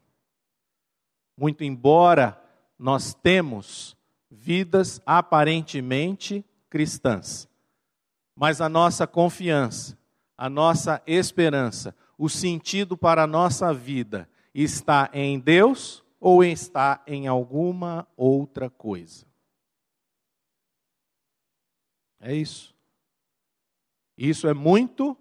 Muito 1.35 1.63
embora 1.63 2.39
nós 2.77 3.15
temos 3.15 3.97
vidas 4.29 5.01
aparentemente 5.07 6.45
cristãs, 6.69 7.46
mas 8.37 8.61
a 8.61 8.69
nossa 8.69 9.07
confiança, 9.07 9.97
a 10.37 10.47
nossa 10.47 11.01
esperança, 11.07 11.95
o 12.15 12.29
sentido 12.29 12.95
para 12.95 13.23
a 13.23 13.27
nossa 13.27 13.73
vida 13.73 14.29
está 14.53 15.09
em 15.11 15.39
Deus 15.39 16.03
ou 16.19 16.43
está 16.43 17.01
em 17.07 17.25
alguma 17.25 18.07
outra 18.15 18.69
coisa? 18.69 19.25
É 22.19 22.35
isso. 22.35 22.75
Isso 24.15 24.47
é 24.47 24.53
muito 24.53 25.17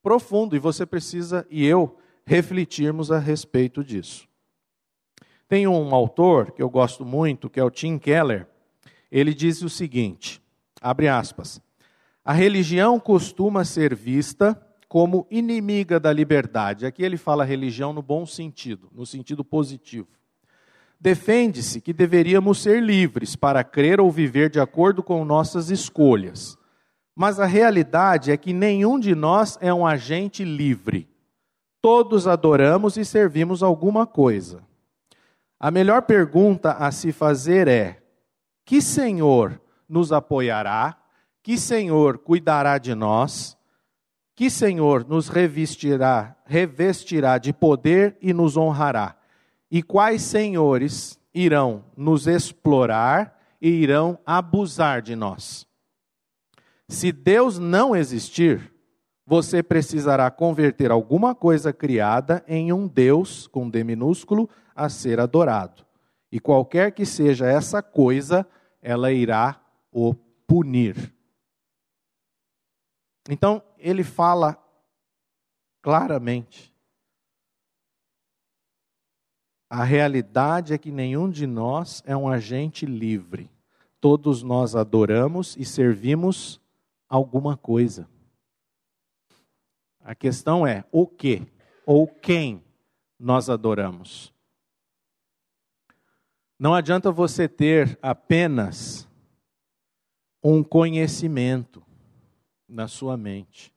profundo 0.00 0.54
e 0.54 0.60
você 0.60 0.86
precisa 0.86 1.44
e 1.50 1.66
eu 1.66 1.98
refletirmos 2.24 3.10
a 3.10 3.18
respeito 3.18 3.82
disso. 3.82 4.28
Tem 5.48 5.66
um 5.66 5.92
autor 5.92 6.52
que 6.52 6.62
eu 6.62 6.70
gosto 6.70 7.04
muito, 7.04 7.50
que 7.50 7.58
é 7.58 7.64
o 7.64 7.70
Tim 7.70 7.98
Keller. 7.98 8.46
Ele 9.10 9.34
diz 9.34 9.60
o 9.62 9.68
seguinte: 9.68 10.40
abre 10.80 11.08
aspas. 11.08 11.60
A 12.24 12.32
religião 12.32 13.00
costuma 13.00 13.64
ser 13.64 13.94
vista 13.94 14.60
como 14.88 15.26
inimiga 15.30 16.00
da 16.00 16.12
liberdade. 16.12 16.84
Aqui 16.84 17.02
ele 17.02 17.16
fala 17.16 17.44
religião 17.44 17.92
no 17.92 18.02
bom 18.02 18.26
sentido, 18.26 18.88
no 18.92 19.06
sentido 19.06 19.44
positivo. 19.44 20.08
Defende-se 21.00 21.80
que 21.80 21.92
deveríamos 21.92 22.60
ser 22.60 22.82
livres 22.82 23.34
para 23.34 23.64
crer 23.64 24.00
ou 24.00 24.10
viver 24.10 24.50
de 24.50 24.60
acordo 24.60 25.02
com 25.02 25.24
nossas 25.24 25.70
escolhas. 25.70 26.58
Mas 27.16 27.40
a 27.40 27.46
realidade 27.46 28.30
é 28.30 28.36
que 28.36 28.52
nenhum 28.52 28.98
de 28.98 29.14
nós 29.14 29.56
é 29.60 29.72
um 29.72 29.86
agente 29.86 30.44
livre. 30.44 31.08
Todos 31.80 32.26
adoramos 32.26 32.98
e 32.98 33.04
servimos 33.04 33.62
alguma 33.62 34.06
coisa. 34.06 34.62
A 35.58 35.70
melhor 35.70 36.02
pergunta 36.02 36.72
a 36.72 36.90
se 36.92 37.12
fazer 37.12 37.66
é: 37.66 38.02
que 38.64 38.82
Senhor 38.82 39.60
nos 39.88 40.12
apoiará? 40.12 40.99
Que 41.42 41.56
Senhor 41.56 42.18
cuidará 42.18 42.78
de 42.78 42.94
nós? 42.94 43.56
Que 44.34 44.50
Senhor 44.50 45.06
nos 45.06 45.28
revestirá, 45.28 46.36
revestirá 46.44 47.38
de 47.38 47.52
poder 47.52 48.16
e 48.20 48.32
nos 48.32 48.56
honrará? 48.56 49.16
E 49.70 49.82
quais 49.82 50.22
senhores 50.22 51.18
irão 51.34 51.84
nos 51.96 52.26
explorar 52.26 53.38
e 53.60 53.68
irão 53.68 54.18
abusar 54.26 55.00
de 55.00 55.14
nós? 55.14 55.66
Se 56.88 57.12
Deus 57.12 57.58
não 57.58 57.94
existir, 57.94 58.72
você 59.24 59.62
precisará 59.62 60.28
converter 60.30 60.90
alguma 60.90 61.34
coisa 61.36 61.72
criada 61.72 62.44
em 62.48 62.72
um 62.72 62.88
Deus, 62.88 63.46
com 63.46 63.70
D 63.70 63.84
minúsculo, 63.84 64.50
a 64.74 64.88
ser 64.88 65.20
adorado. 65.20 65.86
E 66.32 66.40
qualquer 66.40 66.92
que 66.92 67.06
seja 67.06 67.46
essa 67.46 67.80
coisa, 67.80 68.46
ela 68.82 69.12
irá 69.12 69.60
o 69.92 70.14
punir. 70.46 71.14
Então, 73.28 73.62
ele 73.78 74.02
fala 74.02 74.56
claramente 75.82 76.70
A 79.72 79.84
realidade 79.84 80.74
é 80.74 80.78
que 80.78 80.90
nenhum 80.90 81.30
de 81.30 81.46
nós 81.46 82.02
é 82.04 82.16
um 82.16 82.28
agente 82.28 82.84
livre. 82.84 83.48
Todos 84.00 84.42
nós 84.42 84.74
adoramos 84.74 85.56
e 85.56 85.64
servimos 85.64 86.60
alguma 87.08 87.56
coisa. 87.56 88.10
A 90.00 90.12
questão 90.12 90.66
é 90.66 90.84
o 90.90 91.06
que 91.06 91.46
ou 91.86 92.08
quem 92.08 92.64
nós 93.16 93.48
adoramos. 93.48 94.34
Não 96.58 96.74
adianta 96.74 97.12
você 97.12 97.48
ter 97.48 97.96
apenas 98.02 99.08
um 100.42 100.64
conhecimento 100.64 101.80
na 102.70 102.88
sua 102.88 103.16
mente. 103.16 103.72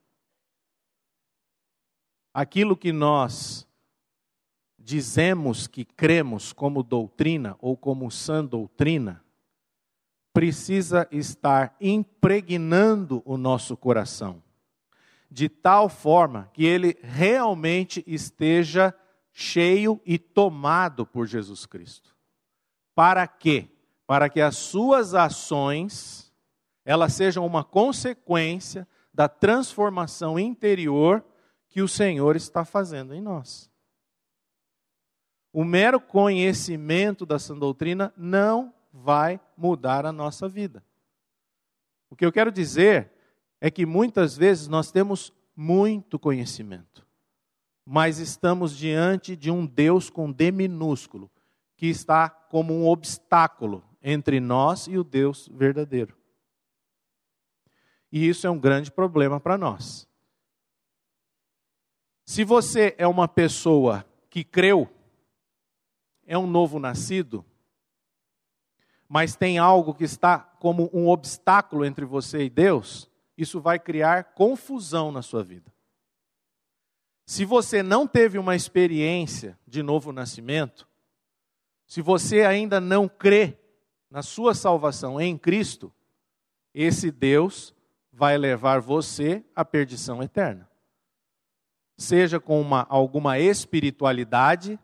Aquilo 2.33 2.77
que 2.77 2.91
nós 2.91 3.67
dizemos 4.77 5.65
que 5.65 5.85
cremos 5.85 6.51
como 6.51 6.83
doutrina 6.83 7.55
ou 7.59 7.77
como 7.77 8.11
sã 8.11 8.43
doutrina, 8.43 9.23
precisa 10.33 11.07
estar 11.11 11.75
impregnando 11.79 13.21
o 13.23 13.37
nosso 13.37 13.77
coração, 13.77 14.41
de 15.29 15.47
tal 15.47 15.87
forma 15.87 16.49
que 16.53 16.65
ele 16.65 16.97
realmente 17.01 18.03
esteja 18.05 18.93
cheio 19.31 20.01
e 20.05 20.17
tomado 20.17 21.05
por 21.05 21.27
Jesus 21.27 21.65
Cristo. 21.65 22.15
Para 22.95 23.27
quê? 23.27 23.69
Para 24.05 24.27
que 24.27 24.41
as 24.41 24.57
suas 24.57 25.13
ações 25.13 26.22
elas 26.85 27.13
sejam 27.13 27.45
uma 27.45 27.63
consequência 27.63 28.87
da 29.13 29.27
transformação 29.27 30.37
interior 30.37 31.23
que 31.69 31.81
o 31.81 31.87
Senhor 31.87 32.35
está 32.35 32.65
fazendo 32.65 33.13
em 33.13 33.21
nós. 33.21 33.71
O 35.51 35.63
mero 35.63 35.99
conhecimento 35.99 37.25
da 37.25 37.37
sã 37.37 37.55
doutrina 37.55 38.11
não 38.17 38.73
vai 38.91 39.39
mudar 39.55 40.05
a 40.05 40.11
nossa 40.11 40.49
vida. 40.49 40.83
O 42.09 42.15
que 42.15 42.25
eu 42.25 42.31
quero 42.31 42.51
dizer 42.51 43.11
é 43.61 43.71
que 43.71 43.85
muitas 43.85 44.35
vezes 44.35 44.67
nós 44.67 44.91
temos 44.91 45.31
muito 45.55 46.17
conhecimento, 46.19 47.05
mas 47.85 48.17
estamos 48.17 48.75
diante 48.75 49.35
de 49.35 49.51
um 49.51 49.65
Deus 49.65 50.09
com 50.09 50.31
D 50.31 50.51
minúsculo, 50.51 51.31
que 51.75 51.87
está 51.87 52.29
como 52.29 52.73
um 52.73 52.87
obstáculo 52.87 53.83
entre 54.01 54.39
nós 54.39 54.87
e 54.87 54.97
o 54.97 55.03
Deus 55.03 55.47
verdadeiro. 55.53 56.15
E 58.13 58.29
isso 58.29 58.45
é 58.45 58.49
um 58.51 58.59
grande 58.59 58.91
problema 58.91 59.39
para 59.39 59.57
nós. 59.57 60.07
Se 62.23 62.43
você 62.43 62.93
é 62.99 63.07
uma 63.07 63.27
pessoa 63.27 64.05
que 64.29 64.43
creu 64.43 64.87
é 66.27 66.37
um 66.37 66.45
novo 66.45 66.77
nascido, 66.77 67.43
mas 69.09 69.35
tem 69.35 69.57
algo 69.57 69.95
que 69.95 70.03
está 70.03 70.37
como 70.37 70.91
um 70.93 71.09
obstáculo 71.09 71.83
entre 71.83 72.05
você 72.05 72.43
e 72.43 72.51
Deus, 72.51 73.09
isso 73.35 73.59
vai 73.59 73.79
criar 73.79 74.35
confusão 74.35 75.11
na 75.11 75.23
sua 75.23 75.43
vida. 75.43 75.73
Se 77.25 77.43
você 77.43 77.81
não 77.81 78.05
teve 78.05 78.37
uma 78.37 78.55
experiência 78.55 79.57
de 79.67 79.81
novo 79.81 80.11
nascimento, 80.11 80.87
se 81.87 81.99
você 81.99 82.41
ainda 82.41 82.79
não 82.79 83.09
crê 83.09 83.57
na 84.07 84.21
sua 84.21 84.53
salvação 84.53 85.19
em 85.19 85.35
Cristo, 85.35 85.91
esse 86.75 87.09
Deus 87.09 87.72
vai 88.13 88.37
levar 88.37 88.79
você 88.79 89.43
à 89.55 89.65
perdição 89.65 90.21
eterna. 90.21 90.69
Seja 91.97 92.39
com 92.39 92.61
uma, 92.61 92.85
alguma 92.87 93.39
espiritualidade, 93.39 94.79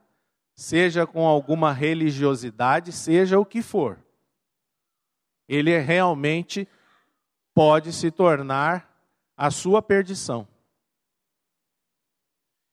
seja 0.56 1.06
com 1.06 1.28
alguma 1.28 1.72
religiosidade, 1.72 2.92
seja 2.92 3.40
o 3.40 3.46
que 3.46 3.62
for. 3.62 4.04
Ele 5.48 5.78
realmente 5.78 6.68
pode 7.54 7.94
se 7.94 8.10
tornar 8.10 8.90
a 9.38 9.52
sua 9.52 9.82
perdição. 9.82 10.48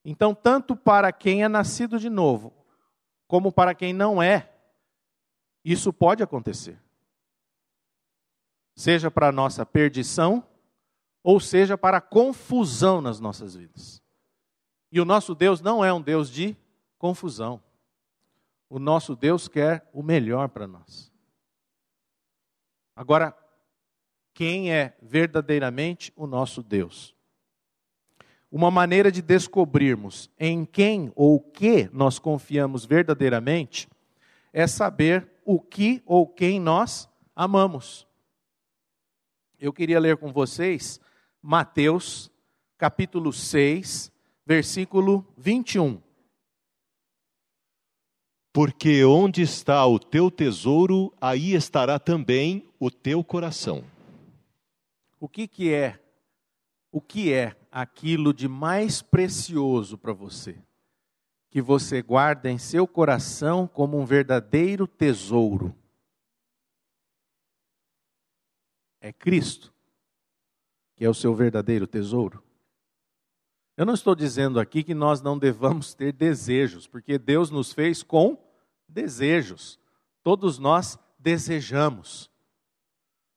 Então, 0.03 0.33
tanto 0.33 0.75
para 0.75 1.11
quem 1.11 1.43
é 1.43 1.47
nascido 1.47 1.99
de 1.99 2.09
novo, 2.09 2.53
como 3.27 3.51
para 3.51 3.75
quem 3.75 3.93
não 3.93 4.21
é, 4.21 4.49
isso 5.63 5.91
pode 5.91 6.23
acontecer. 6.23 6.81
Seja 8.77 9.09
para 9.09 9.29
a 9.29 9.31
nossa 9.31 9.65
perdição, 9.65 10.45
ou 11.23 11.39
seja 11.39 11.75
para 11.75 11.99
confusão 11.99 13.01
nas 13.01 13.19
nossas 13.19 13.55
vidas. 13.55 14.03
E 14.91 15.01
o 15.01 15.05
nosso 15.05 15.33
Deus 15.33 15.61
não 15.61 15.83
é 15.83 15.91
um 15.91 15.99
Deus 15.99 16.29
de 16.29 16.55
confusão. 16.99 17.59
O 18.69 18.77
nosso 18.77 19.15
Deus 19.15 19.47
quer 19.47 19.89
o 19.91 20.03
melhor 20.03 20.49
para 20.49 20.67
nós. 20.67 21.11
Agora, 22.95 23.35
quem 24.31 24.71
é 24.71 24.95
verdadeiramente 25.01 26.13
o 26.15 26.27
nosso 26.27 26.61
Deus? 26.61 27.15
Uma 28.51 28.69
maneira 28.69 29.11
de 29.11 29.23
descobrirmos 29.23 30.29
em 30.37 30.63
quem 30.63 31.11
ou 31.15 31.37
o 31.37 31.39
que 31.39 31.89
nós 31.91 32.19
confiamos 32.19 32.85
verdadeiramente 32.85 33.89
é 34.53 34.67
saber 34.67 35.27
o 35.43 35.59
que 35.59 36.03
ou 36.05 36.27
quem 36.27 36.59
nós 36.59 37.09
amamos. 37.35 38.06
Eu 39.59 39.73
queria 39.73 39.99
ler 39.99 40.17
com 40.17 40.31
vocês 40.31 40.99
Mateus, 41.41 42.31
capítulo 42.77 43.33
6, 43.33 44.11
versículo 44.45 45.25
21. 45.35 45.99
Porque 48.53 49.03
onde 49.03 49.41
está 49.41 49.83
o 49.87 49.97
teu 49.97 50.29
tesouro, 50.29 51.11
aí 51.19 51.55
estará 51.55 51.97
também 51.97 52.69
o 52.79 52.91
teu 52.91 53.23
coração. 53.23 53.83
O 55.19 55.27
que, 55.27 55.47
que 55.47 55.73
é? 55.73 55.99
O 56.91 57.01
que 57.01 57.33
é 57.33 57.55
aquilo 57.71 58.35
de 58.35 58.47
mais 58.47 59.01
precioso 59.01 59.97
para 59.97 60.13
você? 60.13 60.55
Que 61.49 61.63
você 61.63 62.03
guarda 62.03 62.51
em 62.51 62.59
seu 62.59 62.87
coração 62.87 63.67
como 63.67 63.99
um 63.99 64.05
verdadeiro 64.05 64.85
tesouro. 64.85 65.75
É 68.99 69.13
Cristo, 69.13 69.73
que 70.95 71.05
é 71.05 71.09
o 71.09 71.13
seu 71.13 71.33
verdadeiro 71.35 71.85
tesouro. 71.85 72.43
Eu 73.75 73.85
não 73.85 73.93
estou 73.93 74.15
dizendo 74.15 74.59
aqui 74.59 74.83
que 74.83 74.95
nós 74.95 75.21
não 75.21 75.37
devamos 75.37 75.93
ter 75.93 76.11
desejos, 76.11 76.87
porque 76.87 77.19
Deus 77.19 77.51
nos 77.51 77.71
fez 77.71 78.01
com 78.01 78.37
desejos. 78.87 79.79
Todos 80.23 80.57
nós 80.57 80.97
desejamos. 81.19 82.31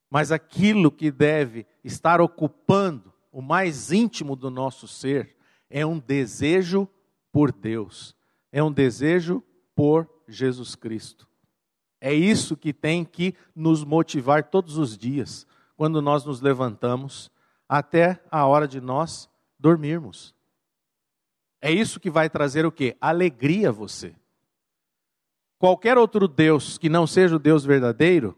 Mas 0.09 0.33
aquilo 0.33 0.91
que 0.91 1.11
deve 1.11 1.67
estar 1.85 2.21
ocupando 2.21 3.13
o 3.31 3.41
mais 3.43 3.93
íntimo 3.93 4.35
do 4.35 4.51
nosso 4.51 4.89
ser 4.89 5.37
é 5.69 5.85
um 5.87 5.99
desejo 5.99 6.89
por 7.31 7.53
Deus, 7.53 8.17
é 8.51 8.63
um 8.63 8.73
desejo 8.73 9.43
por 9.75 10.09
Jesus 10.27 10.75
Cristo. 10.75 11.30
É 12.01 12.15
isso 12.15 12.57
que 12.57 12.73
tem 12.73 13.05
que 13.05 13.35
nos 13.55 13.85
motivar 13.85 14.45
todos 14.45 14.79
os 14.79 14.97
dias, 14.97 15.47
quando 15.77 16.01
nós 16.01 16.25
nos 16.25 16.41
levantamos, 16.41 17.31
até 17.69 18.23
a 18.31 18.47
hora 18.47 18.67
de 18.67 18.81
nós 18.81 19.29
dormirmos. 19.59 20.35
É 21.61 21.71
isso 21.71 22.01
que 22.01 22.11
vai 22.11 22.31
trazer 22.31 22.65
o 22.65 22.73
quê? 22.73 22.97
Alegria 23.01 23.69
a 23.69 23.73
você. 23.73 24.15
Qualquer 25.59 25.99
outro 25.99 26.27
Deus 26.27 26.79
que 26.79 26.89
não 26.89 27.07
seja 27.07 27.37
o 27.37 27.39
Deus 27.39 27.65
verdadeiro, 27.67 28.37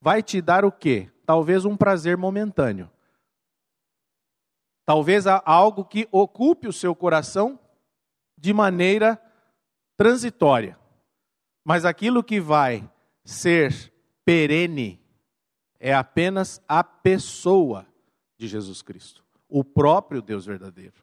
vai 0.00 0.22
te 0.22 0.40
dar 0.40 0.64
o 0.64 0.70
quê? 0.70 1.10
Talvez 1.26 1.64
um 1.64 1.76
prazer 1.76 2.16
momentâneo. 2.16 2.88
Talvez 4.86 5.26
algo 5.26 5.84
que 5.84 6.08
ocupe 6.12 6.68
o 6.68 6.72
seu 6.72 6.94
coração 6.94 7.58
de 8.38 8.52
maneira 8.52 9.20
transitória. 9.96 10.78
Mas 11.64 11.84
aquilo 11.84 12.24
que 12.24 12.40
vai 12.40 12.88
ser 13.30 13.92
perene 14.24 15.00
é 15.78 15.94
apenas 15.94 16.60
a 16.68 16.82
pessoa 16.82 17.86
de 18.36 18.48
Jesus 18.48 18.82
Cristo, 18.82 19.24
o 19.48 19.62
próprio 19.62 20.20
Deus 20.20 20.44
verdadeiro. 20.44 21.02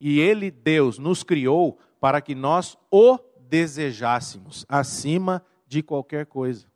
E 0.00 0.20
Ele, 0.20 0.50
Deus, 0.50 0.98
nos 0.98 1.22
criou 1.22 1.78
para 2.00 2.20
que 2.20 2.34
nós 2.34 2.76
o 2.90 3.18
desejássemos 3.40 4.66
acima 4.68 5.44
de 5.66 5.82
qualquer 5.82 6.26
coisa. 6.26 6.66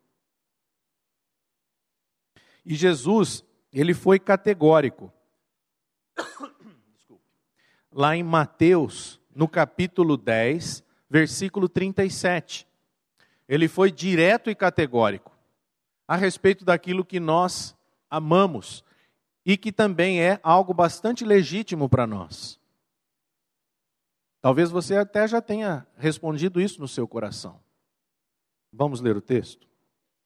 E 2.65 2.75
Jesus, 2.75 3.45
ele 3.71 3.93
foi 3.93 4.19
categórico. 4.19 5.11
Lá 7.91 8.15
em 8.15 8.23
Mateus, 8.23 9.21
no 9.33 9.47
capítulo 9.47 10.17
10, 10.17 10.83
versículo 11.09 11.69
37. 11.69 12.66
Ele 13.47 13.67
foi 13.67 13.91
direto 13.91 14.49
e 14.49 14.55
categórico 14.55 15.35
a 16.07 16.15
respeito 16.15 16.63
daquilo 16.63 17.05
que 17.05 17.19
nós 17.19 17.75
amamos 18.09 18.83
e 19.45 19.57
que 19.57 19.71
também 19.71 20.21
é 20.21 20.39
algo 20.43 20.73
bastante 20.73 21.23
legítimo 21.23 21.87
para 21.87 22.05
nós. 22.07 22.59
Talvez 24.41 24.69
você 24.69 24.95
até 24.95 25.27
já 25.27 25.41
tenha 25.41 25.85
respondido 25.97 26.61
isso 26.61 26.79
no 26.79 26.87
seu 26.87 27.07
coração. 27.07 27.59
Vamos 28.71 29.01
ler 29.01 29.15
o 29.17 29.21
texto? 29.21 29.67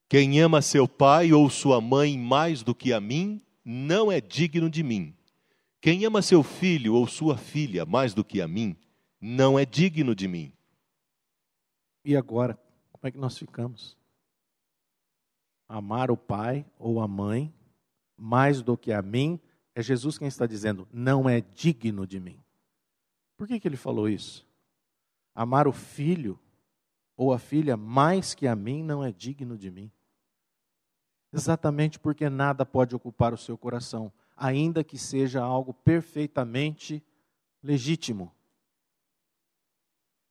Quem 0.10 0.42
ama 0.42 0.62
seu 0.62 0.88
pai 0.88 1.32
ou 1.32 1.50
sua 1.50 1.80
mãe 1.80 2.18
mais 2.18 2.64
do 2.64 2.76
que 2.76 2.92
a 2.92 3.00
mim, 3.00 3.42
não 3.64 4.12
é 4.12 4.20
digno 4.20 4.70
de 4.70 4.84
mim. 4.84 5.16
Quem 5.80 6.06
ama 6.06 6.22
seu 6.22 6.44
filho 6.44 6.94
ou 6.94 7.08
sua 7.08 7.38
filha 7.38 7.86
mais 7.86 8.14
do 8.14 8.24
que 8.24 8.42
a 8.42 8.48
mim, 8.48 8.76
não 9.20 9.58
é 9.58 9.66
digno 9.66 10.14
de 10.14 10.28
mim. 10.28 10.52
E 12.04 12.16
agora, 12.16 12.60
como 13.02 13.10
é 13.10 13.12
que 13.12 13.18
nós 13.18 13.36
ficamos? 13.36 13.98
Amar 15.68 16.12
o 16.12 16.18
pai 16.18 16.64
ou 16.78 17.02
a 17.02 17.08
mãe 17.08 17.52
mais 18.16 18.62
do 18.62 18.78
que 18.78 18.94
a 18.94 19.02
mim, 19.02 19.40
é 19.74 19.82
Jesus 19.82 20.20
quem 20.20 20.28
está 20.28 20.46
dizendo, 20.46 20.88
não 20.94 21.28
é 21.28 21.42
digno 21.42 22.06
de 22.06 22.20
mim. 22.20 22.40
Por 23.36 23.48
que, 23.48 23.60
que 23.60 23.68
ele 23.68 23.76
falou 23.76 24.08
isso? 24.08 24.48
Amar 25.34 25.68
o 25.68 25.72
filho 25.72 26.40
ou 27.18 27.34
a 27.34 27.40
filha 27.40 27.76
mais 27.76 28.36
que 28.36 28.46
a 28.46 28.56
mim 28.56 28.84
não 28.84 29.04
é 29.04 29.12
digno 29.12 29.58
de 29.58 29.72
mim. 29.72 29.92
Exatamente 31.34 31.98
porque 31.98 32.30
nada 32.30 32.64
pode 32.64 32.96
ocupar 32.96 33.34
o 33.34 33.38
seu 33.38 33.58
coração, 33.58 34.14
ainda 34.38 34.84
que 34.84 35.00
seja 35.00 35.42
algo 35.42 35.74
perfeitamente 35.74 37.04
legítimo. 37.64 38.32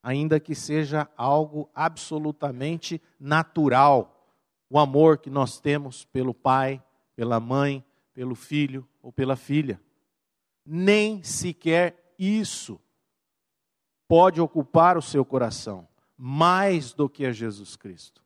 Ainda 0.03 0.41
que 0.41 0.55
seja 0.55 1.09
algo 1.17 1.69
absolutamente 1.75 3.01
natural. 3.19 4.35
O 4.69 4.79
amor 4.79 5.19
que 5.19 5.29
nós 5.29 5.61
temos 5.61 6.05
pelo 6.05 6.33
pai, 6.33 6.83
pela 7.15 7.39
mãe, 7.39 7.85
pelo 8.13 8.35
filho 8.35 8.89
ou 9.03 9.13
pela 9.13 9.37
filha. 9.37 9.81
Nem 10.65 11.23
sequer 11.23 12.15
isso 12.19 12.81
pode 14.07 14.41
ocupar 14.41 14.97
o 14.97 15.03
seu 15.03 15.25
coração 15.25 15.89
mais 16.17 16.93
do 16.93 17.09
que 17.09 17.25
a 17.25 17.33
Jesus 17.33 17.77
Cristo. 17.77 18.23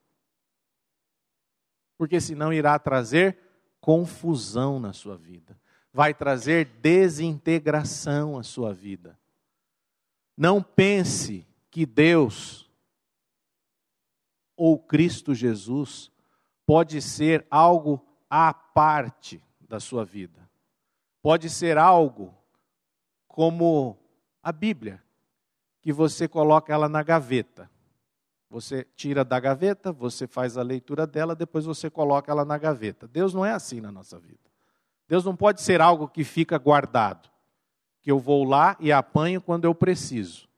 Porque 1.97 2.21
senão 2.21 2.53
irá 2.53 2.77
trazer 2.79 3.39
confusão 3.81 4.81
na 4.81 4.93
sua 4.93 5.17
vida, 5.17 5.57
vai 5.93 6.13
trazer 6.13 6.65
desintegração 6.81 8.37
à 8.37 8.43
sua 8.43 8.73
vida. 8.75 9.17
Não 10.37 10.61
pense 10.61 11.47
que 11.75 11.85
Deus 11.85 12.71
ou 14.57 14.79
Cristo 14.79 15.35
Jesus 15.35 16.09
pode 16.65 17.03
ser 17.03 17.45
algo 17.51 18.01
à 18.31 18.55
parte 18.55 19.43
da 19.61 19.81
sua 19.81 20.05
vida. 20.05 20.49
Pode 21.21 21.51
ser 21.51 21.77
algo 21.77 22.33
como 23.27 23.99
a 24.41 24.53
Bíblia, 24.53 25.03
que 25.83 25.93
você 25.93 26.29
coloca 26.29 26.73
ela 26.73 26.89
na 26.89 27.03
gaveta. 27.03 27.69
Você 28.49 28.87
tira 28.95 29.25
da 29.25 29.41
gaveta, 29.41 29.91
você 29.91 30.29
faz 30.29 30.57
a 30.57 30.63
leitura 30.63 31.09
dela, 31.09 31.35
depois 31.35 31.65
você 31.65 31.91
coloca 31.91 32.31
ela 32.31 32.45
na 32.45 32.57
gaveta. 32.57 33.09
Deus 33.09 33.35
não 33.35 33.45
é 33.45 33.51
assim 33.51 33.81
na 33.81 33.91
nossa 33.91 34.17
vida. 34.21 34.49
Deus 35.09 35.25
não 35.25 35.35
pode 35.35 35.61
ser 35.61 35.81
algo 35.81 36.07
que 36.07 36.23
fica 36.23 36.57
guardado, 36.57 37.29
que 38.01 38.13
eu 38.13 38.21
vou 38.21 38.45
lá 38.45 38.77
e 38.79 38.93
apanho 38.93 39.41
quando 39.41 39.65
eu 39.65 39.75
preciso, 39.75 40.49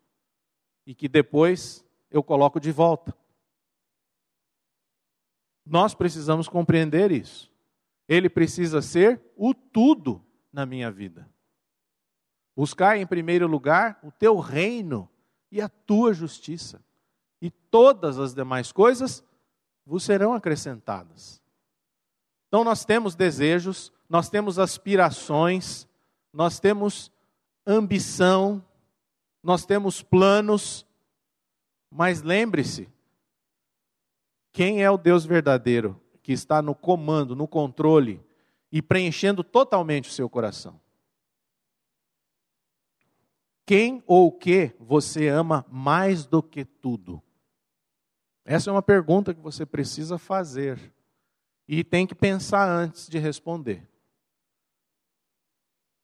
e 0.87 0.95
que 0.95 1.09
depois 1.09 1.85
eu 2.11 2.23
coloco 2.23 2.61
de 2.61 2.71
volta. 2.71 3.15
Nós 5.65 5.95
precisamos 5.95 6.49
compreender 6.49 7.11
isso. 7.11 7.53
Ele 8.09 8.31
precisa 8.31 8.81
ser 8.81 9.21
o 9.37 9.53
tudo 9.53 10.25
na 10.53 10.65
minha 10.65 10.91
vida. 10.91 11.29
Buscar 12.55 12.97
em 12.97 13.07
primeiro 13.07 13.49
lugar 13.49 13.99
o 14.03 14.13
teu 14.13 14.39
reino 14.39 15.11
e 15.51 15.61
a 15.61 15.69
tua 15.69 16.13
justiça, 16.15 16.83
e 17.41 17.51
todas 17.51 18.19
as 18.19 18.35
demais 18.35 18.73
coisas 18.73 19.23
vos 19.85 20.05
serão 20.05 20.33
acrescentadas. 20.33 21.43
Então 22.49 22.65
nós 22.65 22.85
temos 22.85 23.15
desejos, 23.15 23.93
nós 24.09 24.29
temos 24.29 24.59
aspirações, 24.59 25.87
nós 26.33 26.59
temos 26.59 27.11
ambição, 27.67 28.65
nós 29.47 29.65
temos 29.65 30.03
planos, 30.03 30.85
mas 31.89 32.21
lembre-se, 32.21 32.89
quem 34.53 34.83
é 34.83 34.91
o 34.91 34.99
Deus 34.99 35.25
verdadeiro 35.25 36.03
que 36.21 36.33
está 36.33 36.61
no 36.61 36.75
comando, 36.75 37.37
no 37.37 37.47
controle 37.47 38.21
e 38.73 38.83
preenchendo 38.83 39.45
totalmente 39.45 40.09
o 40.09 40.13
seu 40.13 40.29
coração? 40.29 40.81
Quem 43.65 44.03
ou 44.05 44.27
o 44.27 44.33
que 44.33 44.75
você 44.81 45.29
ama 45.29 45.65
mais 45.71 46.27
do 46.27 46.43
que 46.43 46.65
tudo? 46.65 47.23
Essa 48.45 48.71
é 48.71 48.73
uma 48.73 48.83
pergunta 48.83 49.33
que 49.33 49.41
você 49.41 49.65
precisa 49.65 50.19
fazer 50.19 50.93
e 51.69 51.85
tem 51.85 52.05
que 52.05 52.17
pensar 52.17 52.69
antes 52.69 53.09
de 53.09 53.21
responder. 53.21 53.89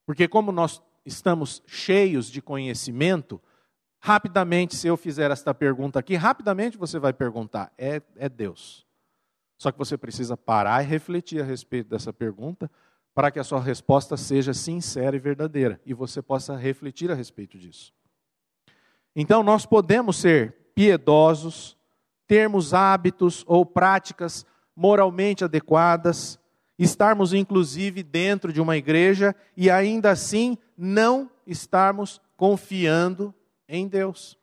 Porque, 0.07 0.29
como 0.29 0.53
nós 0.53 0.81
estamos 1.05 1.63
cheios 1.67 2.31
de 2.31 2.41
conhecimento, 2.41 3.41
rapidamente, 4.01 4.77
se 4.77 4.87
eu 4.89 4.97
fizer 4.97 5.31
esta 5.31 5.55
pergunta 5.55 5.99
aqui, 5.99 6.15
rapidamente 6.15 6.77
você 6.77 6.99
vai 6.99 7.13
perguntar: 7.13 7.73
é, 7.77 8.03
é 8.17 8.29
Deus. 8.29 8.87
Só 9.59 9.71
que 9.71 9.79
você 9.79 9.97
precisa 9.97 10.37
parar 10.37 10.83
e 10.83 10.87
refletir 10.87 11.41
a 11.41 11.45
respeito 11.45 11.89
dessa 11.89 12.13
pergunta 12.13 12.71
para 13.15 13.31
que 13.31 13.39
a 13.39 13.45
sua 13.45 13.61
resposta 13.61 14.17
seja 14.17 14.55
sincera 14.55 15.15
e 15.15 15.21
verdadeira 15.21 15.81
e 15.85 15.95
você 15.95 16.23
possa 16.23 16.57
refletir 16.57 17.11
a 17.11 17.15
respeito 17.15 17.59
disso. 17.59 17.93
Então, 19.15 19.43
nós 19.43 19.67
podemos 19.67 20.17
ser 20.17 20.73
piedosos, 20.75 21.77
termos 22.27 22.73
hábitos 22.73 23.45
ou 23.47 23.67
práticas 23.67 24.47
moralmente 24.75 25.45
adequadas, 25.45 26.41
estarmos 26.79 27.33
inclusive 27.33 28.03
dentro 28.03 28.53
de 28.53 28.61
uma 28.61 28.77
igreja 28.77 29.35
e 29.57 29.71
ainda 29.71 30.11
assim 30.11 30.57
não 30.77 31.31
estarmos 31.47 32.21
confiando 32.37 33.35
em 33.69 33.87
Deus. 33.87 34.39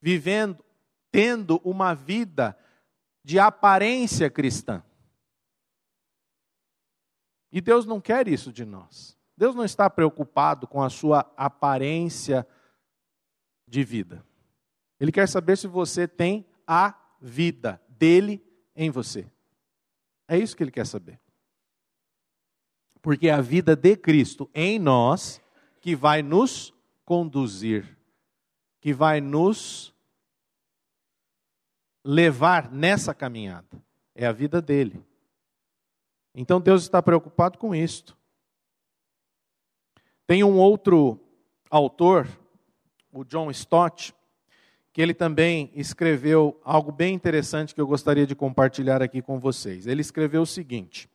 Vivendo, 0.00 0.64
tendo 1.10 1.60
uma 1.64 1.94
vida 1.94 2.56
de 3.24 3.38
aparência 3.38 4.30
cristã. 4.30 4.82
E 7.50 7.60
Deus 7.60 7.86
não 7.86 8.00
quer 8.00 8.28
isso 8.28 8.52
de 8.52 8.64
nós. 8.64 9.16
Deus 9.36 9.54
não 9.54 9.64
está 9.64 9.88
preocupado 9.90 10.66
com 10.66 10.82
a 10.82 10.90
sua 10.90 11.20
aparência 11.36 12.46
de 13.66 13.82
vida. 13.82 14.24
Ele 15.00 15.12
quer 15.12 15.28
saber 15.28 15.56
se 15.56 15.66
você 15.66 16.06
tem 16.06 16.46
a 16.66 16.94
vida 17.20 17.80
dele 17.88 18.42
em 18.74 18.90
você. 18.90 19.30
É 20.28 20.38
isso 20.38 20.56
que 20.56 20.62
ele 20.62 20.70
quer 20.70 20.86
saber. 20.86 21.20
Porque 23.00 23.28
é 23.28 23.32
a 23.32 23.40
vida 23.40 23.76
de 23.76 23.96
Cristo 23.96 24.50
em 24.54 24.78
nós 24.78 25.40
que 25.80 25.94
vai 25.94 26.22
nos 26.22 26.74
conduzir, 27.04 27.96
que 28.80 28.92
vai 28.92 29.20
nos 29.20 29.94
levar 32.04 32.70
nessa 32.72 33.14
caminhada. 33.14 33.82
É 34.14 34.26
a 34.26 34.32
vida 34.32 34.60
dele. 34.60 35.04
Então 36.34 36.60
Deus 36.60 36.82
está 36.82 37.02
preocupado 37.02 37.58
com 37.58 37.74
isto. 37.74 38.16
Tem 40.26 40.42
um 40.42 40.58
outro 40.58 41.20
autor, 41.70 42.28
o 43.12 43.24
John 43.24 43.50
Stott, 43.50 44.14
que 44.96 45.02
ele 45.02 45.12
também 45.12 45.70
escreveu 45.74 46.58
algo 46.64 46.90
bem 46.90 47.14
interessante 47.14 47.74
que 47.74 47.80
eu 47.82 47.86
gostaria 47.86 48.26
de 48.26 48.34
compartilhar 48.34 49.02
aqui 49.02 49.20
com 49.20 49.38
vocês. 49.38 49.86
Ele 49.86 50.00
escreveu 50.00 50.40
o 50.40 50.46
seguinte: 50.46 51.06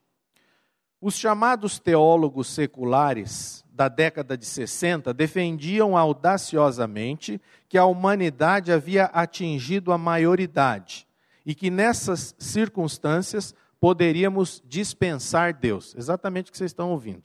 Os 1.02 1.16
chamados 1.16 1.80
teólogos 1.80 2.46
seculares 2.46 3.66
da 3.74 3.88
década 3.88 4.38
de 4.38 4.46
60 4.46 5.12
defendiam 5.16 5.98
audaciosamente 5.98 7.42
que 7.68 7.76
a 7.76 7.86
humanidade 7.86 8.72
havia 8.72 9.06
atingido 9.06 9.92
a 9.92 9.98
maioridade 9.98 11.08
e 11.44 11.56
que 11.56 11.72
nessas 11.72 12.36
circunstâncias 12.38 13.56
poderíamos 13.80 14.62
dispensar 14.64 15.56
Deus. 15.56 15.96
Exatamente 15.98 16.50
o 16.50 16.52
que 16.52 16.58
vocês 16.60 16.70
estão 16.70 16.92
ouvindo. 16.92 17.24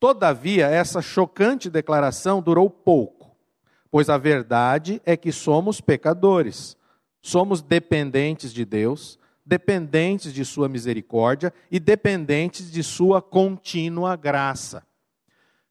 Todavia, 0.00 0.68
essa 0.68 1.02
chocante 1.02 1.68
declaração 1.68 2.40
durou 2.40 2.70
pouco 2.70 3.17
Pois 3.90 4.10
a 4.10 4.18
verdade 4.18 5.00
é 5.04 5.16
que 5.16 5.32
somos 5.32 5.80
pecadores, 5.80 6.76
somos 7.20 7.62
dependentes 7.62 8.52
de 8.52 8.64
Deus, 8.64 9.18
dependentes 9.44 10.32
de 10.32 10.44
Sua 10.44 10.68
misericórdia 10.68 11.52
e 11.70 11.80
dependentes 11.80 12.70
de 12.70 12.82
Sua 12.82 13.22
contínua 13.22 14.14
graça. 14.14 14.86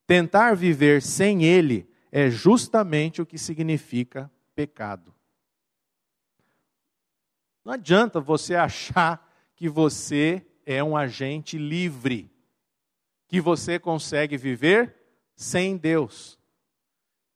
Tentar 0.07 0.55
viver 0.55 1.01
sem 1.01 1.43
Ele 1.43 1.87
é 2.11 2.29
justamente 2.29 3.21
o 3.21 3.25
que 3.25 3.37
significa 3.37 4.31
pecado. 4.55 5.13
Não 7.63 7.73
adianta 7.73 8.19
você 8.19 8.55
achar 8.55 9.29
que 9.55 9.67
você 9.69 10.43
é 10.65 10.83
um 10.83 10.97
agente 10.97 11.57
livre, 11.57 12.31
que 13.27 13.39
você 13.39 13.77
consegue 13.77 14.37
viver 14.37 14.95
sem 15.35 15.77
Deus. 15.77 16.39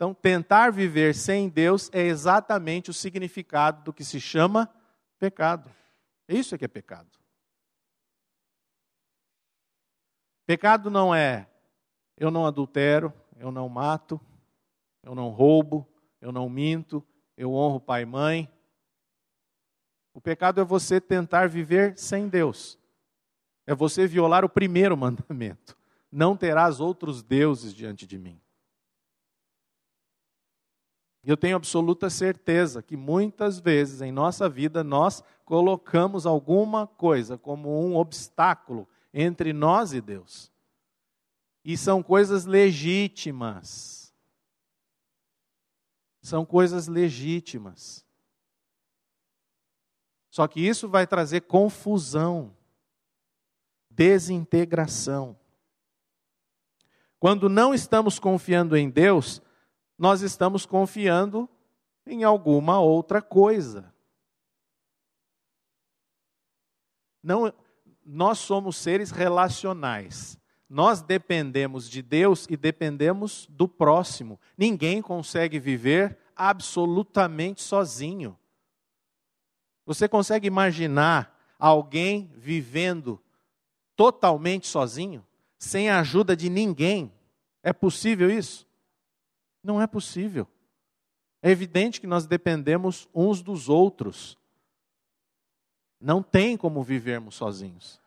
Então, 0.01 0.15
tentar 0.15 0.71
viver 0.71 1.13
sem 1.13 1.47
Deus 1.47 1.87
é 1.93 2.01
exatamente 2.01 2.89
o 2.89 2.93
significado 2.93 3.83
do 3.83 3.93
que 3.93 4.03
se 4.03 4.19
chama 4.19 4.67
pecado. 5.19 5.69
Isso 6.27 6.55
é 6.55 6.57
que 6.57 6.65
é 6.65 6.67
pecado. 6.67 7.19
Pecado 10.43 10.89
não 10.89 11.13
é 11.13 11.47
eu 12.17 12.31
não 12.31 12.47
adultero, 12.47 13.13
eu 13.37 13.51
não 13.51 13.69
mato, 13.69 14.19
eu 15.03 15.13
não 15.13 15.29
roubo, 15.29 15.87
eu 16.19 16.31
não 16.31 16.49
minto, 16.49 17.05
eu 17.37 17.53
honro 17.53 17.79
pai 17.79 18.01
e 18.01 18.05
mãe. 18.07 18.51
O 20.15 20.19
pecado 20.19 20.59
é 20.59 20.63
você 20.63 20.99
tentar 20.99 21.47
viver 21.47 21.95
sem 21.95 22.27
Deus. 22.27 22.75
É 23.67 23.75
você 23.75 24.07
violar 24.07 24.43
o 24.43 24.49
primeiro 24.49 24.97
mandamento. 24.97 25.77
Não 26.11 26.35
terás 26.35 26.79
outros 26.79 27.21
deuses 27.21 27.71
diante 27.71 28.07
de 28.07 28.17
mim. 28.17 28.41
Eu 31.23 31.37
tenho 31.37 31.55
absoluta 31.55 32.09
certeza 32.09 32.81
que 32.81 32.97
muitas 32.97 33.59
vezes 33.59 34.01
em 34.01 34.11
nossa 34.11 34.49
vida 34.49 34.83
nós 34.83 35.23
colocamos 35.45 36.25
alguma 36.25 36.87
coisa 36.87 37.37
como 37.37 37.85
um 37.85 37.95
obstáculo 37.95 38.87
entre 39.13 39.53
nós 39.53 39.93
e 39.93 40.01
Deus. 40.01 40.51
E 41.63 41.77
são 41.77 42.01
coisas 42.01 42.45
legítimas. 42.45 44.11
São 46.21 46.43
coisas 46.43 46.87
legítimas. 46.87 48.03
Só 50.31 50.47
que 50.47 50.65
isso 50.65 50.87
vai 50.87 51.05
trazer 51.05 51.41
confusão, 51.41 52.55
desintegração. 53.89 55.37
Quando 57.19 57.47
não 57.47 57.73
estamos 57.73 58.17
confiando 58.17 58.75
em 58.75 58.89
Deus, 58.89 59.41
nós 60.01 60.23
estamos 60.23 60.65
confiando 60.65 61.47
em 62.07 62.23
alguma 62.23 62.79
outra 62.79 63.21
coisa. 63.21 63.93
Não, 67.21 67.53
nós 68.03 68.39
somos 68.39 68.77
seres 68.77 69.11
relacionais. 69.11 70.39
Nós 70.67 71.03
dependemos 71.03 71.87
de 71.87 72.01
Deus 72.01 72.47
e 72.49 72.57
dependemos 72.57 73.45
do 73.47 73.67
próximo. 73.67 74.39
Ninguém 74.57 75.03
consegue 75.03 75.59
viver 75.59 76.17
absolutamente 76.35 77.61
sozinho. 77.61 78.35
Você 79.85 80.09
consegue 80.09 80.47
imaginar 80.47 81.39
alguém 81.59 82.31
vivendo 82.33 83.21
totalmente 83.95 84.65
sozinho, 84.65 85.23
sem 85.59 85.91
a 85.91 85.99
ajuda 85.99 86.35
de 86.35 86.49
ninguém? 86.49 87.13
É 87.61 87.71
possível 87.71 88.31
isso? 88.31 88.70
Não 89.63 89.81
é 89.81 89.87
possível. 89.87 90.47
É 91.41 91.49
evidente 91.49 91.99
que 91.99 92.07
nós 92.07 92.25
dependemos 92.25 93.07
uns 93.13 93.41
dos 93.41 93.69
outros. 93.69 94.37
Não 95.99 96.21
tem 96.23 96.57
como 96.57 96.83
vivermos 96.83 97.35
sozinhos. 97.35 97.99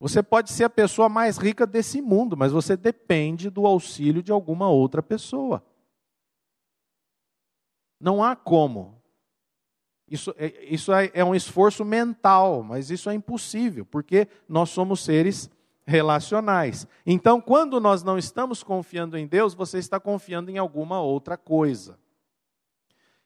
Você 0.00 0.22
pode 0.22 0.52
ser 0.52 0.64
a 0.64 0.70
pessoa 0.70 1.08
mais 1.08 1.38
rica 1.38 1.66
desse 1.66 2.00
mundo, 2.00 2.36
mas 2.36 2.52
você 2.52 2.76
depende 2.76 3.50
do 3.50 3.66
auxílio 3.66 4.22
de 4.22 4.30
alguma 4.30 4.68
outra 4.68 5.02
pessoa. 5.02 5.62
Não 8.00 8.22
há 8.22 8.36
como 8.36 8.96
Isso, 10.10 10.34
é, 10.38 10.64
isso 10.64 10.92
é, 10.92 11.10
é 11.12 11.24
um 11.24 11.34
esforço 11.34 11.84
mental, 11.84 12.62
mas 12.62 12.90
isso 12.90 13.10
é 13.10 13.14
impossível, 13.14 13.84
porque 13.84 14.28
nós 14.48 14.70
somos 14.70 15.04
seres 15.04 15.50
relacionais. 15.88 16.86
Então, 17.06 17.40
quando 17.40 17.80
nós 17.80 18.02
não 18.02 18.18
estamos 18.18 18.62
confiando 18.62 19.16
em 19.16 19.26
Deus, 19.26 19.54
você 19.54 19.78
está 19.78 19.98
confiando 19.98 20.50
em 20.50 20.58
alguma 20.58 21.00
outra 21.00 21.34
coisa. 21.34 21.98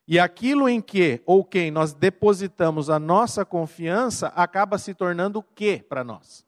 E 0.06 0.16
aquilo 0.16 0.68
em 0.68 0.80
que 0.80 1.20
ou 1.26 1.44
quem 1.44 1.72
nós 1.72 1.92
depositamos 1.92 2.88
a 2.88 3.00
nossa 3.00 3.44
confiança 3.44 4.28
acaba 4.28 4.78
se 4.78 4.94
tornando 4.94 5.40
o 5.40 5.42
que 5.42 5.78
para 5.78 6.04
nós? 6.04 6.46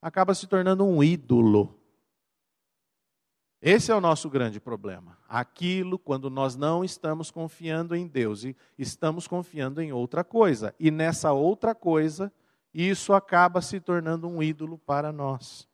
Acaba 0.00 0.34
se 0.34 0.46
tornando 0.46 0.84
um 0.84 1.02
ídolo. 1.02 1.76
Esse 3.60 3.90
é 3.90 3.94
o 3.94 4.00
nosso 4.00 4.30
grande 4.30 4.60
problema. 4.60 5.18
Aquilo 5.28 5.98
quando 5.98 6.30
nós 6.30 6.54
não 6.54 6.84
estamos 6.84 7.28
confiando 7.28 7.96
em 7.96 8.06
Deus 8.06 8.44
e 8.44 8.56
estamos 8.78 9.26
confiando 9.26 9.82
em 9.82 9.92
outra 9.92 10.22
coisa. 10.22 10.72
E 10.78 10.92
nessa 10.92 11.32
outra 11.32 11.74
coisa, 11.74 12.32
isso 12.84 13.14
acaba 13.14 13.62
se 13.62 13.80
tornando 13.80 14.28
um 14.28 14.42
ídolo 14.42 14.76
para 14.76 15.10
nós. 15.10 15.66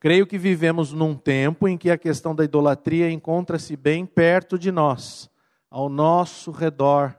Creio 0.00 0.26
que 0.26 0.38
vivemos 0.38 0.92
num 0.92 1.14
tempo 1.14 1.68
em 1.68 1.76
que 1.76 1.90
a 1.90 1.98
questão 1.98 2.34
da 2.34 2.44
idolatria 2.44 3.10
encontra-se 3.10 3.76
bem 3.76 4.06
perto 4.06 4.58
de 4.58 4.72
nós, 4.72 5.30
ao 5.70 5.90
nosso 5.90 6.50
redor, 6.50 7.14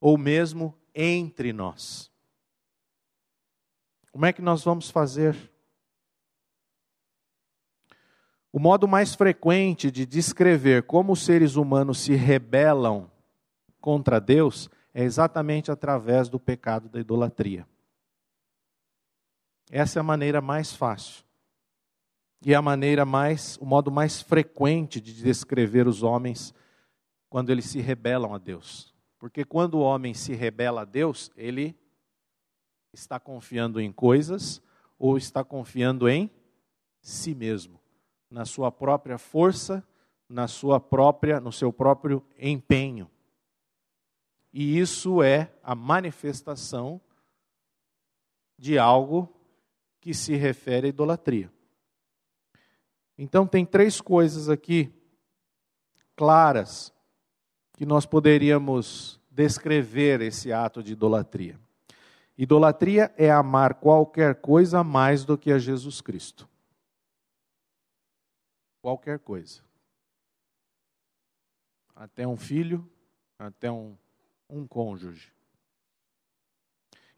ou 0.00 0.16
mesmo 0.16 0.74
entre 0.94 1.52
nós. 1.52 2.10
Como 4.10 4.24
é 4.24 4.32
que 4.32 4.40
nós 4.40 4.64
vamos 4.64 4.90
fazer? 4.90 5.36
O 8.50 8.58
modo 8.58 8.88
mais 8.88 9.14
frequente 9.14 9.90
de 9.90 10.06
descrever 10.06 10.84
como 10.84 11.12
os 11.12 11.22
seres 11.22 11.56
humanos 11.56 12.00
se 12.00 12.14
rebelam 12.14 13.10
contra 13.80 14.18
Deus 14.18 14.70
é 14.92 15.02
exatamente 15.02 15.70
através 15.70 16.28
do 16.28 16.38
pecado 16.38 16.88
da 16.88 17.00
idolatria. 17.00 17.66
Essa 19.70 19.98
é 19.98 20.00
a 20.00 20.04
maneira 20.04 20.40
mais 20.40 20.72
fácil. 20.74 21.24
E 22.40 22.52
é 22.52 22.56
a 22.56 22.62
maneira 22.62 23.04
mais, 23.04 23.56
o 23.60 23.66
modo 23.66 23.90
mais 23.90 24.22
frequente 24.22 25.00
de 25.00 25.12
descrever 25.12 25.86
os 25.86 26.02
homens 26.02 26.54
quando 27.28 27.50
eles 27.50 27.66
se 27.66 27.80
rebelam 27.80 28.32
a 28.32 28.38
Deus. 28.38 28.94
Porque 29.18 29.44
quando 29.44 29.74
o 29.74 29.80
homem 29.80 30.14
se 30.14 30.34
rebela 30.34 30.82
a 30.82 30.84
Deus, 30.84 31.30
ele 31.36 31.76
está 32.92 33.18
confiando 33.18 33.80
em 33.80 33.92
coisas 33.92 34.62
ou 34.98 35.16
está 35.16 35.44
confiando 35.44 36.08
em 36.08 36.30
si 37.00 37.34
mesmo, 37.34 37.80
na 38.30 38.44
sua 38.44 38.70
própria 38.70 39.18
força, 39.18 39.86
na 40.28 40.46
sua 40.46 40.78
própria, 40.78 41.40
no 41.40 41.52
seu 41.52 41.72
próprio 41.72 42.24
empenho. 42.38 43.10
E 44.52 44.78
isso 44.78 45.22
é 45.22 45.52
a 45.62 45.74
manifestação 45.74 47.00
de 48.58 48.78
algo 48.78 49.32
que 50.00 50.14
se 50.14 50.34
refere 50.34 50.86
à 50.86 50.90
idolatria. 50.90 51.52
Então, 53.16 53.46
tem 53.46 53.66
três 53.66 54.00
coisas 54.00 54.48
aqui 54.48 54.92
claras 56.16 56.92
que 57.74 57.84
nós 57.84 58.06
poderíamos 58.06 59.20
descrever 59.30 60.20
esse 60.20 60.52
ato 60.52 60.82
de 60.82 60.92
idolatria. 60.92 61.58
Idolatria 62.36 63.12
é 63.16 63.30
amar 63.30 63.74
qualquer 63.74 64.36
coisa 64.36 64.82
mais 64.82 65.24
do 65.24 65.36
que 65.36 65.52
a 65.52 65.58
Jesus 65.58 66.00
Cristo. 66.00 66.48
Qualquer 68.80 69.18
coisa. 69.18 69.62
Até 71.94 72.26
um 72.26 72.36
filho, 72.36 72.88
até 73.38 73.70
um, 73.70 73.96
um 74.48 74.66
cônjuge. 74.66 75.32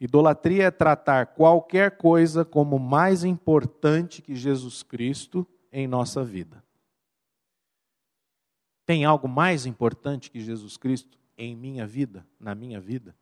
Idolatria 0.01 0.65
é 0.65 0.71
tratar 0.71 1.27
qualquer 1.27 1.97
coisa 1.99 2.45
como 2.45 2.79
mais 2.79 3.23
importante 3.23 4.23
que 4.23 4.35
Jesus 4.35 4.83
Cristo 4.83 5.47
em 5.71 5.87
nossa 5.87 6.25
vida. 6.25 6.65
Tem 8.87 9.05
algo 9.05 9.29
mais 9.29 9.67
importante 9.67 10.31
que 10.31 10.41
Jesus 10.41 10.77
Cristo 10.77 11.19
em 11.37 11.55
minha 11.55 11.87
vida, 11.87 12.27
na 12.41 12.55
minha 12.55 12.81
vida? 12.81 13.15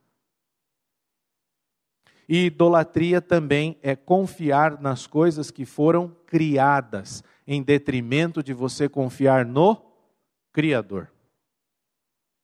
E 2.29 2.47
idolatria 2.47 3.21
também 3.21 3.77
é 3.83 3.97
confiar 3.97 4.81
nas 4.81 5.07
coisas 5.07 5.51
que 5.51 5.65
foram 5.65 6.15
criadas, 6.27 7.25
em 7.47 7.63
detrimento 7.63 8.43
de 8.43 8.53
você 8.53 8.89
confiar 8.89 9.47
no 9.47 9.83
Criador. 10.53 11.11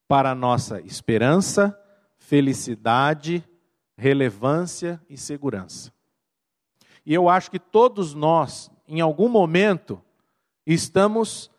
Para 0.06 0.34
nossa 0.34 0.80
esperança, 0.80 1.78
felicidade, 2.16 3.42
relevância 3.96 5.00
e 5.08 5.16
segurança. 5.16 5.92
E 7.06 7.12
eu 7.12 7.28
acho 7.28 7.50
que 7.50 7.58
todos 7.58 8.14
nós, 8.14 8.70
em 8.88 9.00
algum 9.00 9.28
momento, 9.28 10.02
estamos 10.66 11.50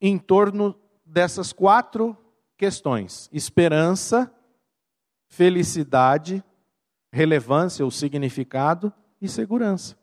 em 0.00 0.18
torno 0.18 0.74
dessas 1.04 1.52
quatro 1.52 2.16
questões: 2.56 3.28
esperança, 3.32 4.32
felicidade, 5.28 6.42
relevância 7.12 7.84
ou 7.84 7.90
significado 7.90 8.92
e 9.20 9.28
segurança. 9.28 9.98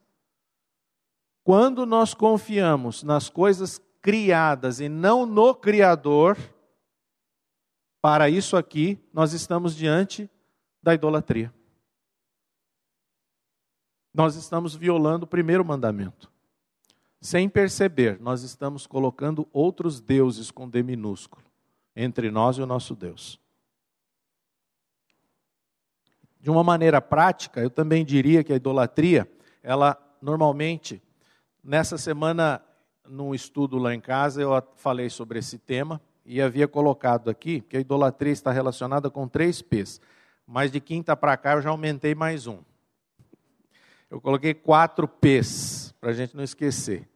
Quando 1.43 1.85
nós 1.85 2.13
confiamos 2.13 3.03
nas 3.03 3.29
coisas 3.29 3.79
criadas 4.01 4.79
e 4.79 4.89
não 4.89 5.25
no 5.25 5.55
Criador, 5.55 6.37
para 8.07 8.29
isso 8.29 8.55
aqui 8.55 8.97
nós 9.11 9.33
estamos 9.33 9.75
diante 9.75 10.29
da 10.81 10.93
idolatria 10.93 11.53
nós 14.13 14.37
estamos 14.37 14.73
violando 14.73 15.25
o 15.25 15.27
primeiro 15.27 15.65
mandamento. 15.65 16.31
Sem 17.19 17.49
perceber, 17.49 18.17
nós 18.21 18.43
estamos 18.43 18.87
colocando 18.87 19.45
outros 19.51 19.99
deuses 19.99 20.49
com 20.51 20.69
D 20.69 20.81
minúsculo 20.83 21.43
entre 21.93 22.31
nós 22.31 22.57
e 22.57 22.61
o 22.61 22.65
nosso 22.65 22.95
Deus. 22.95 23.37
De 26.39 26.49
uma 26.49 26.63
maneira 26.63 27.01
prática, 27.01 27.59
eu 27.59 27.69
também 27.69 28.05
diria 28.05 28.41
que 28.41 28.53
a 28.53 28.55
idolatria, 28.55 29.29
ela 29.61 29.97
normalmente, 30.21 31.03
nessa 31.61 31.97
semana, 31.97 32.63
num 33.05 33.35
estudo 33.35 33.77
lá 33.77 33.93
em 33.93 33.99
casa, 33.99 34.41
eu 34.41 34.51
falei 34.77 35.09
sobre 35.09 35.39
esse 35.39 35.57
tema 35.57 36.01
e 36.27 36.41
havia 36.41 36.67
colocado 36.67 37.29
aqui 37.29 37.61
que 37.61 37.77
a 37.77 37.79
idolatria 37.79 38.33
está 38.33 38.51
relacionada 38.51 39.09
com 39.09 39.27
três 39.29 39.61
P's. 39.61 40.01
Mas 40.45 40.69
de 40.69 40.81
quinta 40.81 41.15
para 41.15 41.37
cá 41.37 41.53
eu 41.53 41.61
já 41.61 41.69
aumentei 41.69 42.13
mais 42.13 42.45
um. 42.47 42.61
Eu 44.09 44.19
coloquei 44.19 44.53
quatro 44.53 45.07
P's, 45.07 45.95
para 46.01 46.09
a 46.09 46.13
gente 46.13 46.35
não 46.35 46.43
esquecer: 46.43 47.07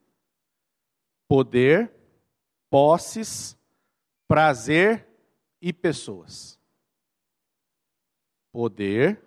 poder, 1.28 1.92
posses, 2.70 3.58
prazer 4.28 5.06
e 5.62 5.74
pessoas. 5.74 6.58
Poder, 8.52 9.22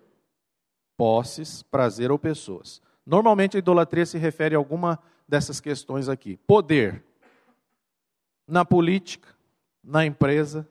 posses, 0.97 1.61
prazer 1.61 2.11
ou 2.11 2.17
pessoas. 2.17 2.81
Normalmente 3.05 3.55
a 3.55 3.59
idolatria 3.59 4.05
se 4.05 4.17
refere 4.17 4.55
a 4.55 4.57
alguma 4.57 4.99
dessas 5.27 5.59
questões 5.59 6.09
aqui. 6.09 6.37
Poder, 6.37 7.03
na 8.47 8.63
política, 8.63 9.34
na 9.85 10.05
empresa, 10.05 10.67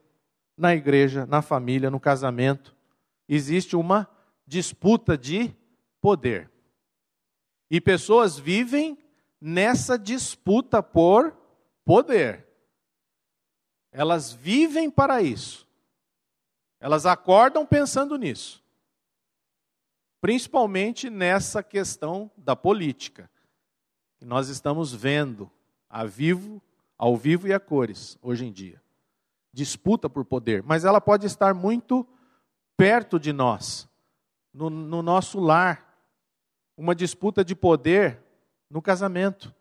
na 0.57 0.74
igreja, 0.74 1.24
na 1.24 1.40
família, 1.40 1.90
no 1.90 2.00
casamento, 2.00 2.74
existe 3.29 3.77
uma 3.77 4.09
disputa 4.46 5.16
de 5.16 5.55
poder. 6.00 6.50
E 7.70 7.81
pessoas 7.81 8.38
vivem 8.38 8.98
nessa 9.40 9.98
disputa 9.98 10.83
por 10.83 11.37
poder. 11.85 12.46
Elas 13.90 14.33
vivem 14.33 14.90
para 14.90 15.22
isso. 15.22 15.66
Elas 16.81 17.07
acordam 17.07 17.64
pensando 17.64 18.16
nisso. 18.16 18.62
Principalmente 20.20 21.09
nessa 21.09 21.62
questão 21.62 22.31
da 22.37 22.57
política. 22.57 23.31
Que 24.18 24.24
nós 24.24 24.48
estamos 24.48 24.92
vendo 24.92 25.50
a 25.88 26.05
vivo, 26.05 26.61
ao 26.98 27.16
vivo 27.16 27.46
e 27.46 27.53
a 27.53 27.61
cores 27.61 28.18
hoje 28.20 28.44
em 28.44 28.53
dia. 28.53 28.84
Disputa 29.54 30.10
por 30.10 30.24
poder, 30.24 30.64
mas 30.64 30.84
ela 30.84 31.00
pode 31.00 31.26
estar 31.26 31.54
muito 31.54 32.04
perto 32.76 33.20
de 33.20 33.32
nós, 33.32 33.88
no, 34.52 34.68
no 34.68 35.00
nosso 35.00 35.38
lar, 35.38 35.96
uma 36.76 36.92
disputa 36.92 37.44
de 37.44 37.54
poder 37.54 38.20
no 38.68 38.82
casamento 38.82 39.54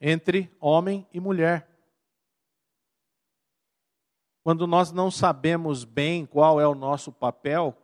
entre 0.00 0.50
homem 0.58 1.06
e 1.12 1.20
mulher. 1.20 1.68
Quando 4.42 4.66
nós 4.66 4.90
não 4.90 5.10
sabemos 5.10 5.84
bem 5.84 6.24
qual 6.24 6.58
é 6.58 6.66
o 6.66 6.74
nosso 6.74 7.12
papel, 7.12 7.76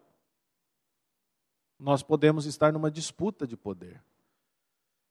nós 1.79 2.03
podemos 2.03 2.47
estar 2.47 2.73
numa 2.73 2.91
disputa 2.91 3.47
de 3.47 3.55
poder. 3.55 4.03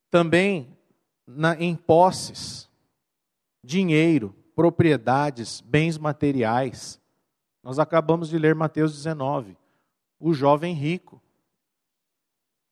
Também 0.09 0.75
na, 1.27 1.55
em 1.55 1.75
posses, 1.75 2.67
dinheiro, 3.63 4.35
propriedades, 4.59 5.61
bens 5.61 5.97
materiais. 5.97 6.99
Nós 7.63 7.79
acabamos 7.79 8.27
de 8.27 8.37
ler 8.37 8.53
Mateus 8.53 8.93
19. 8.93 9.57
O 10.19 10.33
jovem 10.33 10.73
rico. 10.73 11.21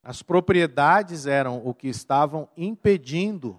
As 0.04 0.22
propriedades 0.22 1.26
eram 1.26 1.66
o 1.66 1.74
que 1.74 1.88
estavam 1.88 2.50
impedindo 2.58 3.58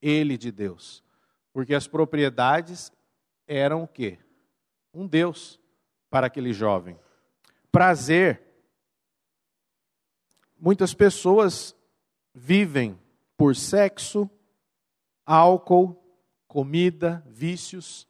ele 0.00 0.36
de 0.36 0.50
Deus. 0.50 1.04
Porque 1.52 1.72
as 1.72 1.86
propriedades 1.86 2.90
eram 3.46 3.84
o 3.84 3.86
quê? 3.86 4.18
Um 4.92 5.06
Deus 5.06 5.60
para 6.10 6.26
aquele 6.26 6.52
jovem. 6.52 6.98
Prazer. 7.70 8.42
Muitas 10.58 10.94
pessoas 10.94 11.76
vivem 12.34 12.98
por 13.36 13.54
sexo, 13.54 14.28
álcool, 15.24 16.01
comida, 16.52 17.24
vícios. 17.28 18.06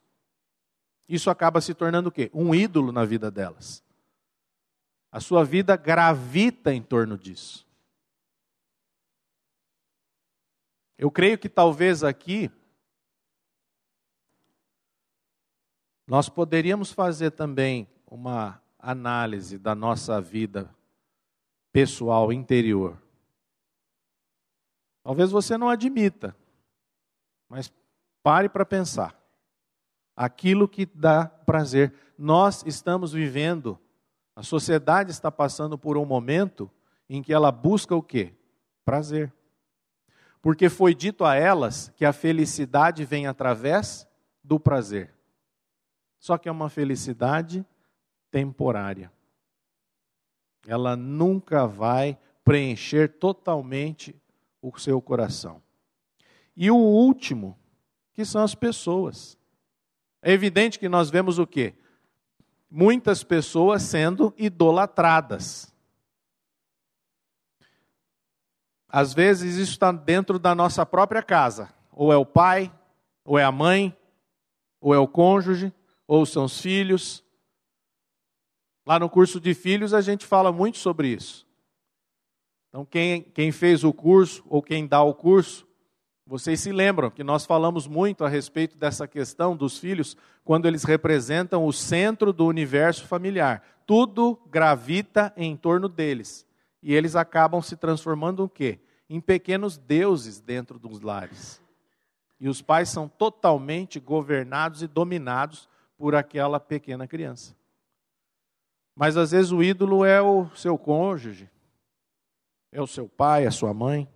Isso 1.09 1.31
acaba 1.31 1.61
se 1.61 1.73
tornando 1.73 2.09
o 2.09 2.13
quê? 2.13 2.29
Um 2.35 2.53
ídolo 2.53 2.91
na 2.91 3.05
vida 3.05 3.31
delas. 3.31 3.85
A 5.13 5.21
sua 5.21 5.45
vida 5.45 5.77
gravita 5.77 6.75
em 6.75 6.83
torno 6.83 7.17
disso. 7.17 7.65
Eu 10.99 11.09
creio 11.09 11.39
que 11.39 11.49
talvez 11.49 12.03
aqui 12.03 12.51
nós 16.05 16.29
poderíamos 16.29 16.91
fazer 16.91 17.31
também 17.31 17.87
uma 18.05 18.61
análise 18.77 19.57
da 19.57 19.73
nossa 19.73 20.21
vida 20.21 20.69
pessoal 21.73 22.33
interior. 22.33 23.01
Talvez 25.05 25.31
você 25.31 25.57
não 25.57 25.69
admita, 25.69 26.37
mas 27.49 27.73
pare 28.23 28.49
para 28.49 28.65
pensar. 28.65 29.17
Aquilo 30.17 30.69
que 30.69 30.87
dá 30.87 31.27
prazer. 31.27 31.93
Nós 32.19 32.63
estamos 32.67 33.13
vivendo 33.13 33.79
a 34.35 34.43
sociedade 34.43 35.11
está 35.11 35.31
passando 35.31 35.77
por 35.77 35.99
um 35.99 36.05
momento 36.05 36.71
em 37.09 37.23
que 37.23 37.33
ela 37.33 37.53
busca 37.53 37.95
o 37.95 38.03
quê? 38.03 38.35
Prazer. 38.85 39.33
Porque 40.41 40.69
foi 40.69 40.95
dito 40.95 41.25
a 41.25 41.35
elas 41.35 41.91
que 41.97 42.05
a 42.05 42.13
felicidade 42.13 43.05
vem 43.05 43.27
através 43.27 44.09
do 44.43 44.59
prazer. 44.59 45.15
Só 46.19 46.39
que 46.39 46.49
é 46.49 46.53
uma 46.53 46.71
felicidade 46.71 47.65
temporária. 48.31 49.13
Ela 50.67 50.97
nunca 50.97 51.67
vai 51.67 52.19
preencher 52.43 53.19
totalmente 53.19 54.17
o 54.63 54.77
seu 54.79 55.01
coração. 55.03 55.63
E 56.57 56.71
o 56.71 56.77
último, 56.77 57.59
que 58.13 58.25
são 58.25 58.43
as 58.43 58.55
pessoas. 58.55 59.39
É 60.21 60.33
evidente 60.33 60.79
que 60.79 60.89
nós 60.89 61.11
vemos 61.11 61.39
o 61.39 61.47
quê? 61.47 61.75
muitas 62.73 63.23
pessoas 63.23 63.83
sendo 63.83 64.33
idolatradas. 64.39 65.71
Às 68.89 69.13
vezes 69.13 69.57
isso 69.57 69.73
está 69.73 69.93
dentro 69.93 70.39
da 70.39 70.55
nossa 70.55 70.87
própria 70.87 71.23
casa. 71.23 71.73
Ou 71.93 72.11
é 72.11 72.17
o 72.17 72.25
pai, 72.25 72.73
ou 73.25 73.39
é 73.39 73.45
a 73.45 73.53
mãe, 73.53 73.95
ou 74.81 74.95
é 74.95 74.99
o 74.99 75.07
cônjuge, 75.07 75.73
ou 76.07 76.25
são 76.25 76.47
os 76.47 76.61
filhos. 76.61 77.23
Lá 78.87 78.99
no 78.99 79.09
curso 79.09 79.39
de 79.39 79.53
filhos 79.53 79.93
a 79.93 80.01
gente 80.01 80.25
fala 80.25 80.51
muito 80.51 80.79
sobre 80.79 81.09
isso. 81.09 81.47
Então, 82.69 82.87
quem, 82.87 83.23
quem 83.23 83.53
fez 83.53 83.85
o 83.85 83.93
curso, 83.93 84.43
ou 84.49 84.63
quem 84.63 84.87
dá 84.87 85.03
o 85.03 85.15
curso, 85.15 85.69
vocês 86.33 86.61
se 86.61 86.73
lembram 86.73 87.11
que 87.11 87.23
nós 87.23 87.45
falamos 87.45 87.87
muito 87.87 88.25
a 88.25 88.29
respeito 88.29 88.79
dessa 88.79 89.07
questão 89.07 89.55
dos 89.55 89.77
filhos, 89.77 90.17
quando 90.43 90.67
eles 90.67 90.83
representam 90.83 91.67
o 91.67 91.75
centro 91.75 92.33
do 92.33 92.47
universo 92.47 93.07
familiar. 93.07 93.63
Tudo 93.85 94.41
gravita 94.49 95.31
em 95.37 95.55
torno 95.55 95.91
deles. 95.91 96.47
E 96.83 96.95
eles 96.95 97.17
acabam 97.17 97.61
se 97.61 97.77
transformando 97.77 98.45
em 98.47 98.49
quê? 98.49 98.81
Em 99.11 99.21
pequenos 99.21 99.77
deuses 99.77 100.41
dentro 100.41 100.79
dos 100.79 101.03
lares. 101.03 101.63
E 102.41 102.49
os 102.49 102.63
pais 102.63 102.89
são 102.89 103.07
totalmente 103.07 104.01
governados 104.01 104.83
e 104.83 104.87
dominados 104.87 105.69
por 105.99 106.15
aquela 106.15 106.59
pequena 106.59 107.07
criança. 107.07 107.55
Mas 108.97 109.19
às 109.19 109.33
vezes 109.33 109.53
o 109.53 109.63
ídolo 109.63 110.03
é 110.03 110.23
o 110.23 110.49
seu 110.57 110.79
cônjuge, 110.79 111.51
é 112.73 112.81
o 112.81 112.87
seu 112.87 113.07
pai, 113.07 113.45
a 113.45 113.51
sua 113.51 113.75
mãe. 113.75 114.09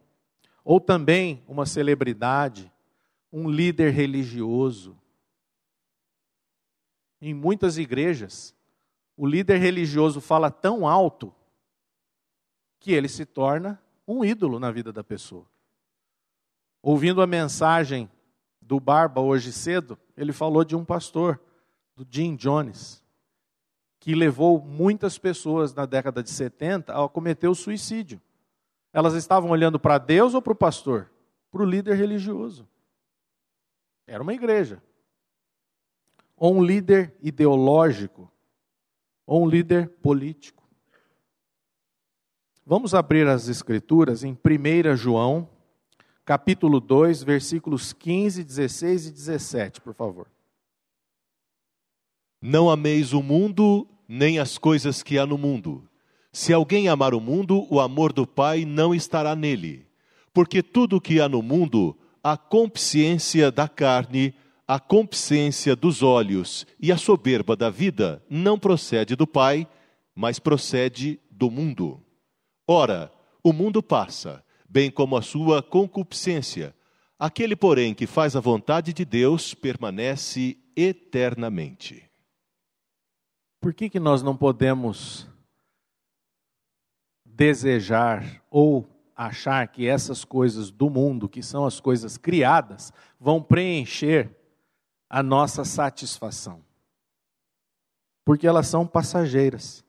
Ou 0.69 0.81
também 0.81 1.45
uma 1.47 1.65
celebridade, 1.65 2.73
um 3.33 3.49
líder 3.49 3.93
religioso. 3.93 4.99
Em 7.21 7.33
muitas 7.33 7.79
igrejas, 7.79 8.53
o 9.17 9.25
líder 9.25 9.59
religioso 9.59 10.21
fala 10.21 10.51
tão 10.51 10.85
alto 10.85 11.33
que 12.81 12.91
ele 12.91 13.07
se 13.07 13.25
torna 13.25 13.81
um 14.09 14.25
ídolo 14.25 14.59
na 14.59 14.73
vida 14.73 14.93
da 14.93 15.05
pessoa. 15.05 15.47
Ouvindo 16.83 17.23
a 17.23 17.29
mensagem 17.29 18.11
do 18.61 18.81
Barba 18.81 19.21
hoje 19.21 19.53
cedo, 19.53 19.97
ele 20.17 20.33
falou 20.33 20.65
de 20.65 20.75
um 20.75 20.85
pastor, 20.85 21.41
do 21.95 22.05
Jim 22.11 22.35
Jones, 22.35 23.05
que 24.01 24.17
levou 24.17 24.61
muitas 24.61 25.17
pessoas 25.17 25.73
na 25.73 25.87
década 25.87 26.25
de 26.25 26.31
70 26.31 26.93
a 26.93 27.09
cometer 27.09 27.47
o 27.47 27.55
suicídio. 27.55 28.21
Elas 28.97 29.13
estavam 29.13 29.51
olhando 29.51 29.79
para 29.79 29.99
Deus 29.99 30.33
ou 30.33 30.41
para 30.41 30.55
o 30.55 30.57
pastor? 30.57 31.11
Para 31.51 31.61
o 31.61 31.67
líder 31.67 31.97
religioso. 31.97 32.67
Era 34.07 34.23
uma 34.23 34.33
igreja. 34.33 34.83
Ou 36.35 36.55
um 36.55 36.65
líder 36.65 37.15
ideológico, 37.21 38.33
ou 39.27 39.45
um 39.45 39.47
líder 39.47 39.91
político. 40.01 40.67
Vamos 42.65 42.95
abrir 42.95 43.29
as 43.29 43.49
escrituras 43.49 44.25
em 44.25 44.33
1 44.33 44.97
João, 44.97 45.47
capítulo 46.25 46.81
2, 46.81 47.23
versículos 47.23 47.93
15, 47.93 48.43
16 48.43 49.09
e 49.09 49.13
17, 49.13 49.83
por 49.83 49.93
favor. 49.93 50.27
Não 52.41 52.71
ameis 52.71 53.13
o 53.13 53.23
mundo, 53.23 53.87
nem 54.09 54.39
as 54.39 54.57
coisas 54.57 55.03
que 55.03 55.19
há 55.19 55.27
no 55.27 55.37
mundo. 55.37 55.87
Se 56.37 56.53
alguém 56.53 56.87
amar 56.87 57.15
o 57.15 57.19
mundo, 57.19 57.67
o 57.71 57.81
amor 57.81 58.13
do 58.13 58.27
Pai 58.27 58.67
não 58.67 58.95
estará 58.95 59.35
nele. 59.35 59.87
Porque 60.35 60.63
tudo 60.63 60.97
o 60.97 61.01
que 61.01 61.19
há 61.19 61.31
no 61.31 61.41
mundo, 61.41 61.97
a 62.23 62.37
consciência 62.37 63.51
da 63.51 63.67
carne, 63.67 64.35
a 64.69 64.79
consciência 64.79 65.75
dos 65.75 66.03
olhos 66.03 66.67
e 66.79 66.93
a 66.93 66.99
soberba 66.99 67.57
da 67.57 67.71
vida, 67.71 68.23
não 68.29 68.59
procede 68.59 69.17
do 69.17 69.27
Pai, 69.27 69.67
mas 70.15 70.39
procede 70.39 71.19
do 71.31 71.51
mundo. 71.51 72.03
Ora, 72.69 73.11
o 73.43 73.51
mundo 73.51 73.83
passa, 73.83 74.45
bem 74.69 74.91
como 74.91 75.17
a 75.17 75.23
sua 75.23 75.63
concupiscência. 75.63 76.75
Aquele, 77.19 77.57
porém, 77.57 77.95
que 77.95 78.07
faz 78.07 78.37
a 78.37 78.41
vontade 78.41 78.93
de 78.93 79.07
Deus 79.07 79.55
permanece 79.55 80.59
eternamente. 80.77 82.05
Por 83.59 83.73
que, 83.73 83.89
que 83.89 83.99
nós 83.99 84.23
não 84.23 84.37
podemos 84.37 85.27
desejar 87.37 88.43
ou 88.51 88.89
achar 89.15 89.69
que 89.69 89.87
essas 89.87 90.25
coisas 90.25 90.71
do 90.71 90.89
mundo, 90.89 91.29
que 91.29 91.43
são 91.43 91.67
as 91.67 91.79
coisas 91.79 92.17
criadas, 92.17 92.93
vão 93.21 93.43
preencher 93.43 94.35
a 95.09 95.23
nossa 95.23 95.65
satisfação. 95.65 96.65
Porque 98.25 98.47
elas 98.47 98.67
são 98.67 98.87
passageiras. 98.87 99.85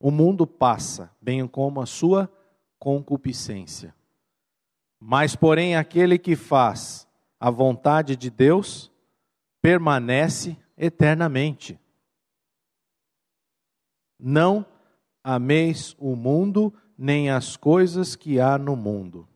O 0.00 0.10
mundo 0.10 0.46
passa, 0.46 1.10
bem 1.20 1.46
como 1.46 1.80
a 1.80 1.86
sua 1.86 2.30
concupiscência. 2.78 3.94
Mas, 5.00 5.34
porém, 5.34 5.76
aquele 5.76 6.16
que 6.16 6.36
faz 6.36 7.06
a 7.40 7.50
vontade 7.50 8.16
de 8.16 8.30
Deus 8.30 8.90
permanece 9.60 10.56
eternamente. 10.76 11.78
Não 14.18 14.64
ameis 15.28 15.94
o 15.98 16.16
mundo, 16.16 16.72
nem 16.96 17.28
as 17.28 17.54
coisas 17.54 18.16
que 18.16 18.40
há 18.40 18.56
no 18.56 18.74
mundo. 18.74 19.28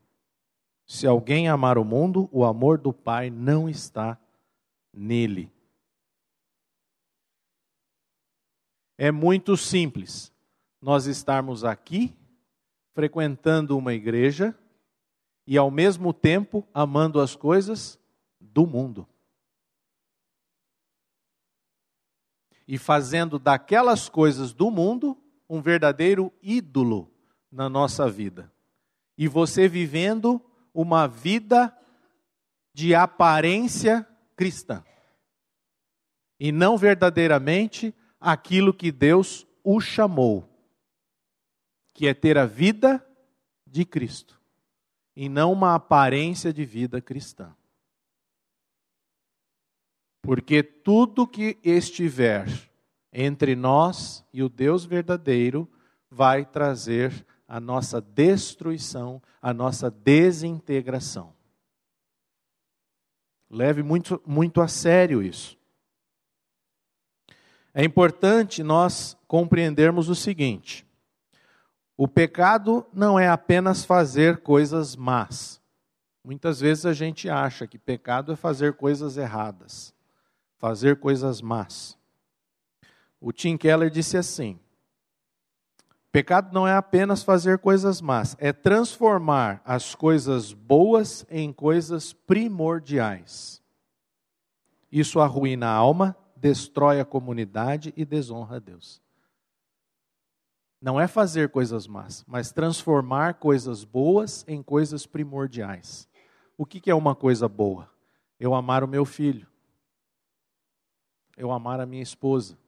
Se 0.86 1.06
alguém 1.06 1.48
amar 1.48 1.76
o 1.76 1.84
mundo, 1.84 2.30
o 2.32 2.46
amor 2.46 2.78
do 2.78 2.94
Pai 2.94 3.28
não 3.28 3.68
está 3.68 4.18
nele. 4.90 5.52
É 8.96 9.12
muito 9.12 9.54
simples 9.54 10.32
nós 10.80 11.04
estarmos 11.04 11.62
aqui, 11.62 12.16
frequentando 12.94 13.76
uma 13.76 13.92
igreja 13.92 14.58
e, 15.46 15.58
ao 15.58 15.70
mesmo 15.70 16.14
tempo, 16.14 16.66
amando 16.72 17.20
as 17.20 17.36
coisas 17.36 17.98
do 18.40 18.66
mundo. 18.66 19.06
E 22.66 22.78
fazendo 22.78 23.38
daquelas 23.38 24.08
coisas 24.08 24.54
do 24.54 24.70
mundo 24.70 25.21
um 25.52 25.60
verdadeiro 25.60 26.32
ídolo 26.42 27.12
na 27.50 27.68
nossa 27.68 28.08
vida. 28.08 28.50
E 29.18 29.28
você 29.28 29.68
vivendo 29.68 30.40
uma 30.72 31.06
vida 31.06 31.76
de 32.72 32.94
aparência 32.94 34.08
cristã. 34.34 34.82
E 36.40 36.50
não 36.50 36.78
verdadeiramente 36.78 37.94
aquilo 38.18 38.72
que 38.72 38.90
Deus 38.90 39.46
o 39.62 39.78
chamou, 39.78 40.48
que 41.92 42.08
é 42.08 42.14
ter 42.14 42.38
a 42.38 42.46
vida 42.46 43.06
de 43.66 43.84
Cristo 43.84 44.40
e 45.14 45.28
não 45.28 45.52
uma 45.52 45.74
aparência 45.74 46.50
de 46.50 46.64
vida 46.64 46.98
cristã. 46.98 47.54
Porque 50.22 50.62
tudo 50.62 51.26
que 51.26 51.58
estiver 51.62 52.71
entre 53.12 53.54
nós 53.54 54.24
e 54.32 54.42
o 54.42 54.48
Deus 54.48 54.84
verdadeiro 54.84 55.70
vai 56.10 56.44
trazer 56.44 57.26
a 57.46 57.60
nossa 57.60 58.00
destruição, 58.00 59.20
a 59.40 59.52
nossa 59.52 59.90
desintegração. 59.90 61.34
Leve 63.50 63.82
muito, 63.82 64.22
muito 64.24 64.62
a 64.62 64.68
sério 64.68 65.22
isso. 65.22 65.58
É 67.74 67.84
importante 67.84 68.62
nós 68.62 69.16
compreendermos 69.26 70.08
o 70.08 70.14
seguinte: 70.14 70.86
o 71.96 72.08
pecado 72.08 72.86
não 72.92 73.18
é 73.18 73.28
apenas 73.28 73.84
fazer 73.84 74.38
coisas 74.38 74.96
más. 74.96 75.60
Muitas 76.24 76.60
vezes 76.60 76.86
a 76.86 76.92
gente 76.92 77.28
acha 77.28 77.66
que 77.66 77.78
pecado 77.78 78.32
é 78.32 78.36
fazer 78.36 78.74
coisas 78.74 79.16
erradas, 79.16 79.94
fazer 80.56 81.00
coisas 81.00 81.42
más. 81.42 81.98
O 83.24 83.32
Tim 83.32 83.56
Keller 83.56 83.88
disse 83.88 84.16
assim: 84.16 84.58
pecado 86.10 86.52
não 86.52 86.66
é 86.66 86.74
apenas 86.74 87.22
fazer 87.22 87.60
coisas 87.60 88.00
más, 88.00 88.36
é 88.40 88.52
transformar 88.52 89.62
as 89.64 89.94
coisas 89.94 90.52
boas 90.52 91.24
em 91.30 91.52
coisas 91.52 92.12
primordiais. 92.12 93.62
Isso 94.90 95.20
arruína 95.20 95.68
a 95.68 95.74
alma, 95.74 96.16
destrói 96.34 96.98
a 96.98 97.04
comunidade 97.04 97.94
e 97.96 98.04
desonra 98.04 98.56
a 98.56 98.58
Deus. 98.58 99.00
Não 100.80 101.00
é 101.00 101.06
fazer 101.06 101.48
coisas 101.50 101.86
más, 101.86 102.24
mas 102.26 102.50
transformar 102.50 103.34
coisas 103.34 103.84
boas 103.84 104.44
em 104.48 104.60
coisas 104.64 105.06
primordiais. 105.06 106.08
O 106.58 106.66
que 106.66 106.90
é 106.90 106.94
uma 106.94 107.14
coisa 107.14 107.48
boa? 107.48 107.88
Eu 108.38 108.52
amar 108.52 108.82
o 108.82 108.88
meu 108.88 109.04
filho. 109.04 109.46
Eu 111.36 111.52
amar 111.52 111.80
a 111.80 111.86
minha 111.86 112.02
esposa. 112.02 112.58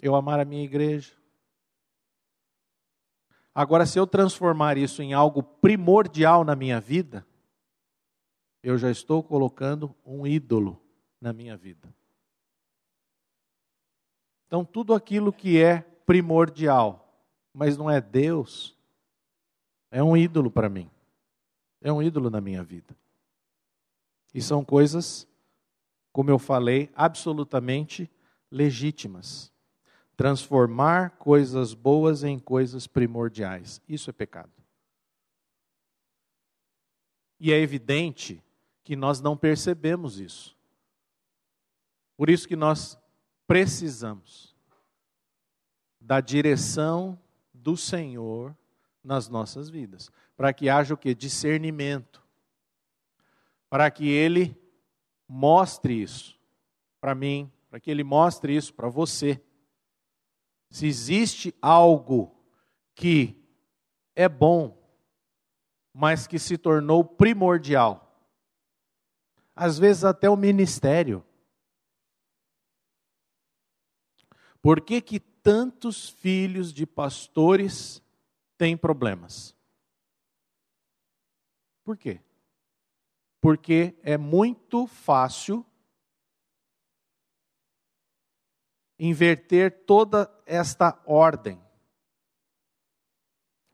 Eu 0.00 0.14
amar 0.14 0.40
a 0.40 0.44
minha 0.44 0.64
igreja. 0.64 1.14
Agora, 3.54 3.86
se 3.86 3.98
eu 3.98 4.06
transformar 4.06 4.76
isso 4.76 5.02
em 5.02 5.14
algo 5.14 5.42
primordial 5.42 6.44
na 6.44 6.54
minha 6.54 6.78
vida, 6.80 7.26
eu 8.62 8.76
já 8.76 8.90
estou 8.90 9.22
colocando 9.22 9.94
um 10.04 10.26
ídolo 10.26 10.78
na 11.20 11.32
minha 11.32 11.56
vida. 11.56 11.94
Então, 14.46 14.64
tudo 14.64 14.92
aquilo 14.92 15.32
que 15.32 15.62
é 15.62 15.80
primordial, 16.04 17.24
mas 17.52 17.76
não 17.76 17.90
é 17.90 18.00
Deus, 18.00 18.76
é 19.90 20.02
um 20.02 20.16
ídolo 20.16 20.50
para 20.50 20.68
mim. 20.68 20.90
É 21.80 21.92
um 21.92 22.02
ídolo 22.02 22.28
na 22.28 22.40
minha 22.40 22.62
vida. 22.62 22.94
E 24.34 24.42
são 24.42 24.64
coisas, 24.64 25.26
como 26.12 26.30
eu 26.30 26.38
falei, 26.38 26.90
absolutamente 26.94 28.10
legítimas. 28.50 29.52
Transformar 30.16 31.10
coisas 31.18 31.74
boas 31.74 32.24
em 32.24 32.38
coisas 32.38 32.86
primordiais. 32.86 33.80
Isso 33.88 34.08
é 34.10 34.12
pecado. 34.12 34.52
E 37.38 37.52
é 37.52 37.60
evidente 37.60 38.42
que 38.82 38.96
nós 38.96 39.20
não 39.20 39.36
percebemos 39.36 40.18
isso. 40.18 40.56
Por 42.16 42.30
isso 42.30 42.48
que 42.48 42.56
nós 42.56 42.98
precisamos 43.46 44.56
da 46.00 46.20
direção 46.20 47.18
do 47.52 47.76
Senhor 47.76 48.56
nas 49.02 49.28
nossas 49.28 49.68
vidas, 49.68 50.10
para 50.36 50.52
que 50.52 50.68
haja 50.68 50.94
o 50.94 50.96
que 50.96 51.14
discernimento, 51.14 52.22
para 53.68 53.90
que 53.90 54.08
ele 54.08 54.56
mostre 55.28 56.00
isso 56.00 56.38
para 57.00 57.14
mim, 57.14 57.50
para 57.68 57.78
que 57.78 57.90
ele 57.90 58.02
mostre 58.02 58.56
isso 58.56 58.72
para 58.72 58.88
você. 58.88 59.40
Se 60.70 60.86
existe 60.86 61.54
algo 61.60 62.34
que 62.94 63.42
é 64.14 64.28
bom, 64.28 64.76
mas 65.92 66.26
que 66.26 66.38
se 66.38 66.58
tornou 66.58 67.04
primordial, 67.04 68.02
às 69.54 69.78
vezes 69.78 70.04
até 70.04 70.28
o 70.28 70.36
ministério. 70.36 71.24
Por 74.60 74.80
que, 74.80 75.00
que 75.00 75.20
tantos 75.20 76.08
filhos 76.08 76.72
de 76.72 76.84
pastores 76.84 78.02
têm 78.58 78.76
problemas? 78.76 79.56
Por 81.84 81.96
quê? 81.96 82.20
Porque 83.40 83.96
é 84.02 84.18
muito 84.18 84.86
fácil 84.88 85.64
inverter 88.98 89.84
toda 89.84 90.30
esta 90.46 91.00
ordem. 91.04 91.60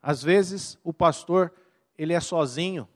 Às 0.02 0.22
vezes 0.22 0.78
o 0.82 0.92
pastor, 0.92 1.52
ele 1.96 2.12
é 2.12 2.20
sozinho, 2.20 2.88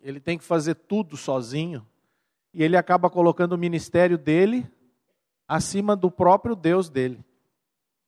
ele 0.00 0.20
tem 0.20 0.36
que 0.36 0.44
fazer 0.44 0.74
tudo 0.74 1.16
sozinho, 1.16 1.86
e 2.52 2.62
ele 2.62 2.76
acaba 2.76 3.10
colocando 3.10 3.52
o 3.52 3.58
ministério 3.58 4.18
dele 4.18 4.68
acima 5.46 5.94
do 5.94 6.10
próprio 6.10 6.56
Deus 6.56 6.88
dele. 6.88 7.24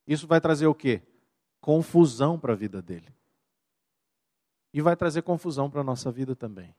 Isso 0.07 0.27
vai 0.27 0.41
trazer 0.41 0.67
o 0.67 0.75
quê? 0.75 1.03
Confusão 1.61 2.39
para 2.39 2.53
a 2.53 2.57
vida 2.57 2.83
dele. 2.83 3.15
E 4.73 4.81
vai 4.81 4.97
trazer 4.97 5.23
confusão 5.23 5.71
para 5.71 5.83
a 5.83 5.85
nossa 5.85 6.11
vida 6.11 6.35
também. 6.35 6.75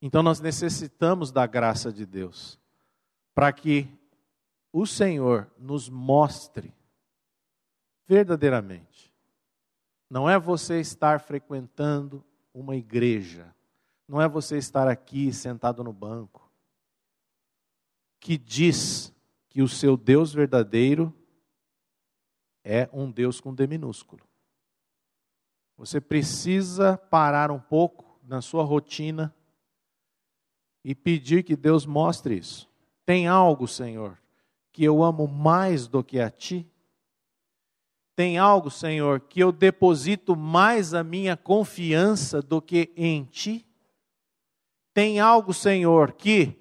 Então 0.00 0.22
nós 0.22 0.40
necessitamos 0.40 1.30
da 1.30 1.46
graça 1.46 1.92
de 1.92 2.04
Deus 2.04 2.58
para 3.34 3.52
que 3.52 3.88
o 4.72 4.86
Senhor 4.86 5.52
nos 5.58 5.88
mostre 5.88 6.74
verdadeiramente. 8.06 9.12
Não 10.08 10.28
é 10.28 10.38
você 10.38 10.80
estar 10.80 11.20
frequentando 11.20 12.24
uma 12.52 12.76
igreja, 12.76 13.54
não 14.08 14.20
é 14.20 14.28
você 14.28 14.56
estar 14.58 14.88
aqui 14.88 15.32
sentado 15.32 15.84
no 15.84 15.92
banco, 15.92 16.50
que 18.20 18.36
diz 18.36 19.12
que 19.48 19.62
o 19.62 19.68
seu 19.68 19.96
Deus 19.96 20.32
verdadeiro 20.32 21.14
é 22.64 22.88
um 22.92 23.10
Deus 23.10 23.40
com 23.40 23.54
D 23.54 23.66
minúsculo. 23.66 24.26
Você 25.76 26.00
precisa 26.00 26.96
parar 26.96 27.50
um 27.50 27.58
pouco 27.58 28.20
na 28.22 28.40
sua 28.40 28.62
rotina 28.62 29.34
e 30.84 30.94
pedir 30.94 31.42
que 31.42 31.56
Deus 31.56 31.86
mostre 31.86 32.36
isso. 32.36 32.70
Tem 33.04 33.26
algo, 33.26 33.66
Senhor, 33.66 34.21
que 34.72 34.82
eu 34.82 35.02
amo 35.02 35.28
mais 35.28 35.86
do 35.86 36.02
que 36.02 36.18
a 36.18 36.30
ti? 36.30 36.66
Tem 38.14 38.38
algo, 38.38 38.70
Senhor, 38.70 39.20
que 39.20 39.40
eu 39.40 39.50
deposito 39.50 40.36
mais 40.36 40.94
a 40.94 41.02
minha 41.02 41.36
confiança 41.36 42.42
do 42.42 42.60
que 42.60 42.92
em 42.96 43.24
ti? 43.24 43.66
Tem 44.92 45.18
algo, 45.18 45.54
Senhor, 45.54 46.12
que 46.12 46.60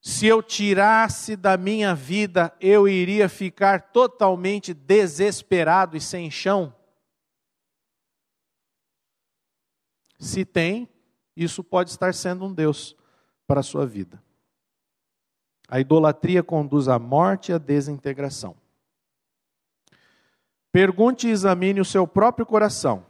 se 0.00 0.26
eu 0.26 0.42
tirasse 0.42 1.36
da 1.36 1.56
minha 1.56 1.94
vida, 1.94 2.56
eu 2.60 2.88
iria 2.88 3.28
ficar 3.28 3.92
totalmente 3.92 4.72
desesperado 4.72 5.96
e 5.96 6.00
sem 6.00 6.30
chão? 6.30 6.74
Se 10.18 10.44
tem, 10.44 10.88
isso 11.36 11.64
pode 11.64 11.90
estar 11.90 12.14
sendo 12.14 12.44
um 12.44 12.54
Deus 12.54 12.96
para 13.46 13.60
a 13.60 13.64
sua 13.64 13.84
vida. 13.84 14.21
A 15.72 15.80
idolatria 15.80 16.42
conduz 16.42 16.86
à 16.86 16.98
morte 16.98 17.50
e 17.50 17.54
à 17.54 17.56
desintegração. 17.56 18.54
Pergunte 20.70 21.26
e 21.26 21.30
examine 21.30 21.80
o 21.80 21.84
seu 21.84 22.06
próprio 22.06 22.44
coração, 22.44 23.06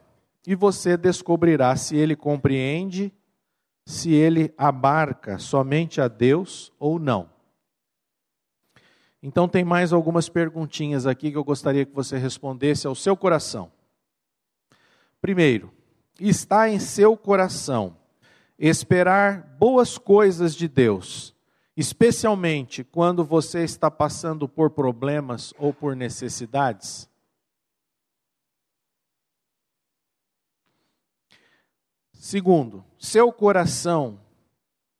e 0.46 0.54
você 0.54 0.96
descobrirá 0.96 1.74
se 1.74 1.96
ele 1.96 2.14
compreende, 2.14 3.12
se 3.84 4.12
ele 4.12 4.54
abarca 4.56 5.40
somente 5.40 6.00
a 6.00 6.06
Deus 6.06 6.72
ou 6.78 7.00
não. 7.00 7.28
Então, 9.20 9.48
tem 9.48 9.64
mais 9.64 9.92
algumas 9.92 10.28
perguntinhas 10.28 11.04
aqui 11.04 11.32
que 11.32 11.36
eu 11.36 11.42
gostaria 11.42 11.84
que 11.84 11.92
você 11.92 12.16
respondesse 12.16 12.86
ao 12.86 12.94
seu 12.94 13.16
coração. 13.16 13.72
Primeiro, 15.20 15.72
está 16.20 16.70
em 16.70 16.78
seu 16.78 17.16
coração 17.16 17.96
esperar 18.56 19.56
boas 19.58 19.98
coisas 19.98 20.54
de 20.54 20.68
Deus 20.68 21.32
especialmente 21.77 22.85
quando 22.85 23.25
você 23.25 23.64
está 23.64 23.91
passando 23.91 24.49
por 24.49 24.70
problemas 24.70 25.53
ou 25.59 25.73
por 25.73 25.97
necessidades? 25.97 27.09
Segundo, 32.12 32.85
seu 32.99 33.33
coração 33.33 34.20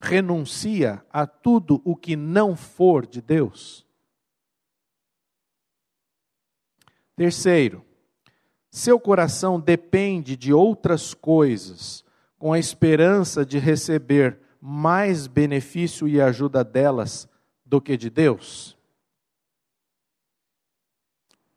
renuncia 0.01 1.05
a 1.13 1.27
tudo 1.27 1.81
o 1.85 1.95
que 1.95 2.17
não 2.17 2.57
for 2.57 3.07
de 3.07 3.23
Deus? 3.23 3.87
Terceiro, 7.15 7.85
seu 8.69 8.99
coração 8.99 9.61
depende 9.61 10.37
de 10.37 10.53
outras 10.53 11.15
coisas, 11.15 12.05
com 12.39 12.53
a 12.53 12.59
esperança 12.59 13.47
de 13.47 13.59
receber 13.59 14.42
mais 14.65 15.27
benefício 15.27 16.07
e 16.07 16.21
ajuda 16.21 16.63
delas 16.63 17.29
do 17.67 17.81
que 17.81 17.97
de 17.97 18.09
Deus? 18.09 18.79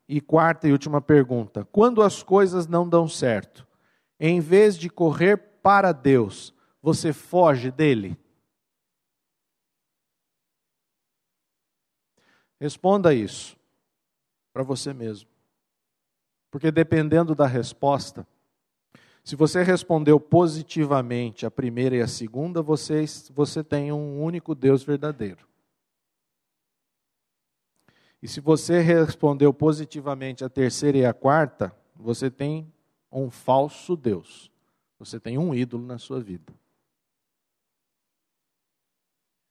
E 0.08 0.20
quarta 0.20 0.66
e 0.66 0.72
última 0.72 1.00
pergunta: 1.00 1.64
quando 1.66 2.02
as 2.02 2.24
coisas 2.24 2.66
não 2.66 2.88
dão 2.88 3.06
certo, 3.06 3.64
em 4.18 4.40
vez 4.40 4.76
de 4.76 4.90
correr 4.90 5.36
para 5.62 5.92
Deus, 5.92 6.52
você 6.82 7.12
foge 7.12 7.70
dele? 7.70 8.18
Responda 12.60 13.14
isso 13.14 13.56
para 14.52 14.64
você 14.64 14.92
mesmo. 14.92 15.28
Porque 16.50 16.72
dependendo 16.72 17.36
da 17.36 17.46
resposta, 17.46 18.26
se 19.26 19.34
você 19.34 19.64
respondeu 19.64 20.20
positivamente 20.20 21.44
a 21.44 21.50
primeira 21.50 21.96
e 21.96 22.00
a 22.00 22.06
segunda, 22.06 22.62
você, 22.62 23.04
você 23.34 23.64
tem 23.64 23.90
um 23.90 24.22
único 24.22 24.54
Deus 24.54 24.84
verdadeiro. 24.84 25.48
E 28.22 28.28
se 28.28 28.40
você 28.40 28.78
respondeu 28.78 29.52
positivamente 29.52 30.44
a 30.44 30.48
terceira 30.48 30.98
e 30.98 31.04
a 31.04 31.12
quarta, 31.12 31.74
você 31.96 32.30
tem 32.30 32.72
um 33.10 33.28
falso 33.28 33.96
Deus. 33.96 34.48
Você 34.96 35.18
tem 35.18 35.36
um 35.36 35.52
ídolo 35.52 35.84
na 35.84 35.98
sua 35.98 36.20
vida. 36.20 36.54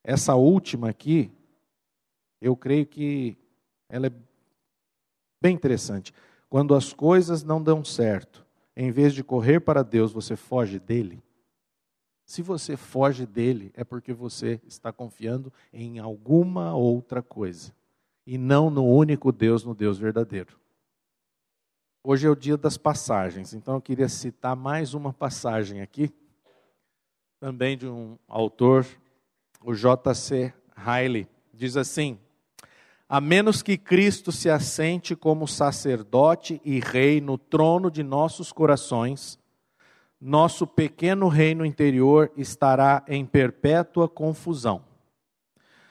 Essa 0.05 0.35
última 0.35 0.89
aqui, 0.89 1.29
eu 2.39 2.55
creio 2.55 2.85
que 2.85 3.37
ela 3.89 4.07
é 4.07 4.13
bem 5.41 5.53
interessante. 5.53 6.13
Quando 6.49 6.73
as 6.73 6.93
coisas 6.93 7.43
não 7.43 7.61
dão 7.61 7.83
certo, 7.83 8.44
em 8.75 8.91
vez 8.91 9.13
de 9.13 9.23
correr 9.23 9.59
para 9.59 9.83
Deus, 9.83 10.11
você 10.11 10.35
foge 10.35 10.79
dele. 10.79 11.23
Se 12.25 12.41
você 12.41 12.75
foge 12.75 13.25
dele, 13.25 13.71
é 13.75 13.83
porque 13.83 14.11
você 14.11 14.59
está 14.65 14.91
confiando 14.91 15.53
em 15.71 15.99
alguma 15.99 16.75
outra 16.75 17.21
coisa 17.21 17.73
e 18.25 18.37
não 18.37 18.69
no 18.69 18.85
único 18.85 19.31
Deus, 19.31 19.63
no 19.63 19.75
Deus 19.75 19.99
verdadeiro. 19.99 20.59
Hoje 22.03 22.27
é 22.27 22.29
o 22.29 22.35
dia 22.35 22.57
das 22.57 22.77
passagens, 22.77 23.53
então 23.53 23.75
eu 23.75 23.81
queria 23.81 24.09
citar 24.09 24.55
mais 24.55 24.93
uma 24.93 25.13
passagem 25.13 25.81
aqui, 25.81 26.11
também 27.39 27.77
de 27.77 27.87
um 27.87 28.17
autor, 28.27 28.85
o 29.63 29.73
J.C. 29.73 30.53
Riley, 30.75 31.27
diz 31.53 31.77
assim: 31.77 32.19
a 33.07 33.21
menos 33.21 33.61
que 33.61 33.77
Cristo 33.77 34.31
se 34.31 34.49
assente 34.49 35.15
como 35.15 35.47
sacerdote 35.47 36.59
e 36.65 36.79
rei 36.79 37.21
no 37.21 37.37
trono 37.37 37.91
de 37.91 38.01
nossos 38.01 38.51
corações, 38.51 39.39
nosso 40.19 40.65
pequeno 40.65 41.27
reino 41.27 41.65
interior 41.65 42.31
estará 42.35 43.03
em 43.07 43.25
perpétua 43.25 44.09
confusão. 44.09 44.83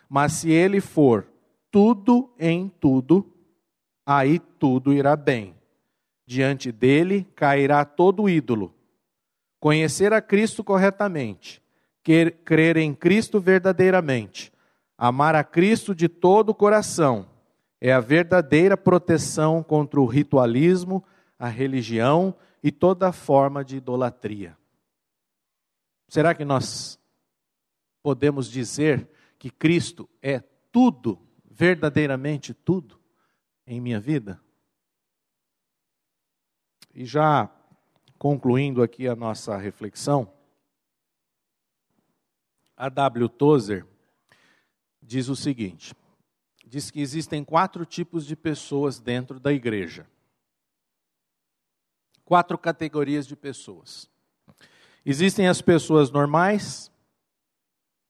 Mas 0.09 0.33
se 0.33 0.51
ele 0.51 0.81
for 0.81 1.27
tudo 1.71 2.33
em 2.39 2.69
tudo, 2.69 3.33
aí 4.05 4.39
tudo 4.39 4.93
irá 4.93 5.15
bem. 5.15 5.55
Diante 6.27 6.73
dele 6.73 7.27
cairá 7.37 7.85
todo 7.85 8.29
ídolo. 8.29 8.75
Conhecer 9.61 10.13
a 10.13 10.21
Cristo 10.21 10.65
corretamente, 10.65 11.63
crer 12.45 12.77
em 12.77 12.95
Cristo 12.95 13.41
verdadeiramente, 13.41 14.53
Amar 14.97 15.35
a 15.35 15.43
Cristo 15.43 15.95
de 15.95 16.09
todo 16.09 16.51
o 16.51 16.55
coração 16.55 17.29
é 17.81 17.93
a 17.93 18.01
verdadeira 18.01 18.77
proteção 18.77 19.63
contra 19.63 20.01
o 20.01 20.07
ritualismo, 20.07 21.05
a 21.39 21.49
religião 21.49 22.35
e 22.63 22.71
toda 22.71 23.13
forma 23.13 23.65
de 23.65 23.77
idolatria. 23.77 24.57
Será 26.09 26.35
que 26.35 26.45
nós 26.45 26.99
podemos 28.03 28.51
dizer 28.51 29.09
que 29.39 29.51
Cristo 29.51 30.09
é 30.23 30.41
tudo, 30.71 31.21
verdadeiramente 31.45 32.55
tudo, 32.55 32.99
em 33.67 33.81
minha 33.81 34.01
vida? 34.01 34.41
E 36.95 37.05
já 37.05 37.51
concluindo 38.19 38.83
aqui 38.83 39.09
a 39.09 39.17
nossa 39.17 39.57
reflexão, 39.57 40.33
a 42.77 42.89
W. 42.89 43.29
Tozer 43.29 43.94
diz 45.05 45.29
o 45.29 45.37
seguinte: 45.37 45.95
diz 46.67 46.91
que 46.91 47.01
existem 47.01 47.45
quatro 47.45 47.85
tipos 47.85 48.27
de 48.27 48.35
pessoas 48.35 48.99
dentro 48.99 49.39
da 49.39 49.53
igreja. 49.53 50.07
Quatro 52.25 52.57
categorias 52.57 53.27
de 53.27 53.37
pessoas. 53.37 54.11
Existem 55.05 55.47
as 55.47 55.61
pessoas 55.61 56.11
normais 56.11 56.91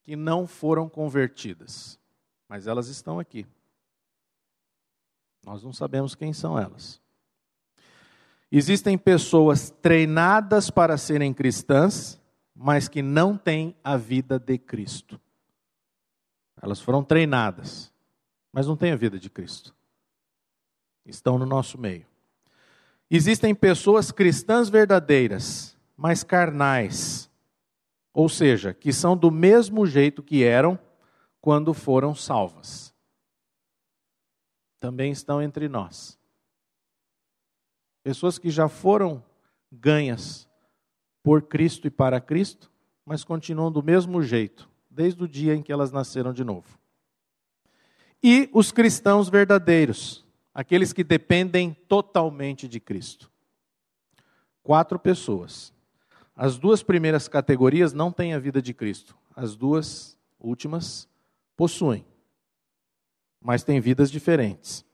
que 0.05 0.15
não 0.15 0.47
foram 0.47 0.89
convertidas, 0.89 1.99
mas 2.49 2.67
elas 2.67 2.89
estão 2.89 3.19
aqui. 3.19 3.45
Nós 5.45 5.63
não 5.63 5.73
sabemos 5.73 6.15
quem 6.15 6.33
são 6.33 6.59
elas. 6.59 7.03
Existem 8.51 8.97
pessoas 8.97 9.71
treinadas 9.83 10.71
para 10.71 10.97
serem 10.97 11.35
cristãs, 11.35 12.21
mas 12.55 12.87
que 12.87 13.03
não 13.03 13.37
têm 13.37 13.75
a 13.83 13.97
vida 13.97 14.39
de 14.39 14.57
Cristo. 14.57 15.21
Elas 16.61 16.81
foram 16.81 17.03
treinadas, 17.03 17.93
mas 18.53 18.67
não 18.67 18.77
têm 18.77 18.93
a 18.93 18.97
vida 18.97 19.19
de 19.19 19.29
Cristo. 19.29 19.75
Estão 21.05 21.39
no 21.39 21.47
nosso 21.47 21.79
meio. 21.79 22.07
Existem 23.11 23.55
pessoas 23.55 24.11
cristãs 24.11 24.69
verdadeiras, 24.69 25.77
mas 25.97 26.25
carnais. 26.25 27.31
Ou 28.13 28.29
seja, 28.29 28.73
que 28.73 28.93
são 28.93 29.17
do 29.17 29.31
mesmo 29.31 29.87
jeito 29.87 30.23
que 30.23 30.43
eram 30.43 30.79
quando 31.41 31.75
foram 31.75 32.15
salvas. 32.15 32.95
Também 34.81 35.13
estão 35.13 35.43
entre 35.43 35.69
nós. 35.69 36.19
Pessoas 38.03 38.39
que 38.39 38.51
já 38.51 38.69
foram 38.69 39.23
ganhas 39.71 40.49
por 41.23 41.43
Cristo 41.43 41.87
e 41.87 41.91
para 41.91 42.21
Cristo, 42.21 42.71
mas 43.05 43.25
continuam 43.25 43.73
do 43.73 43.83
mesmo 43.83 44.23
jeito, 44.23 44.69
desde 44.95 45.25
o 45.25 45.29
dia 45.29 45.55
em 45.55 45.63
que 45.63 45.73
elas 45.73 45.91
nasceram 45.91 46.33
de 46.33 46.45
novo. 46.45 46.79
E 48.23 48.49
os 48.53 48.71
cristãos 48.71 49.29
verdadeiros, 49.29 50.25
aqueles 50.55 50.93
que 50.93 51.03
dependem 51.03 51.75
totalmente 51.89 52.69
de 52.69 52.79
Cristo. 52.81 53.31
Quatro 54.63 54.99
pessoas. 54.99 55.73
As 56.35 56.57
duas 56.57 56.83
primeiras 56.83 57.29
categorias 57.29 57.93
não 57.93 58.11
têm 58.11 58.35
a 58.35 58.39
vida 58.39 58.63
de 58.63 58.73
Cristo, 58.73 59.17
as 59.37 59.55
duas 59.55 60.17
últimas 60.41 61.09
possuem, 61.57 62.05
mas 63.41 63.63
têm 63.63 63.81
vidas 63.81 64.11
diferentes. 64.11 64.85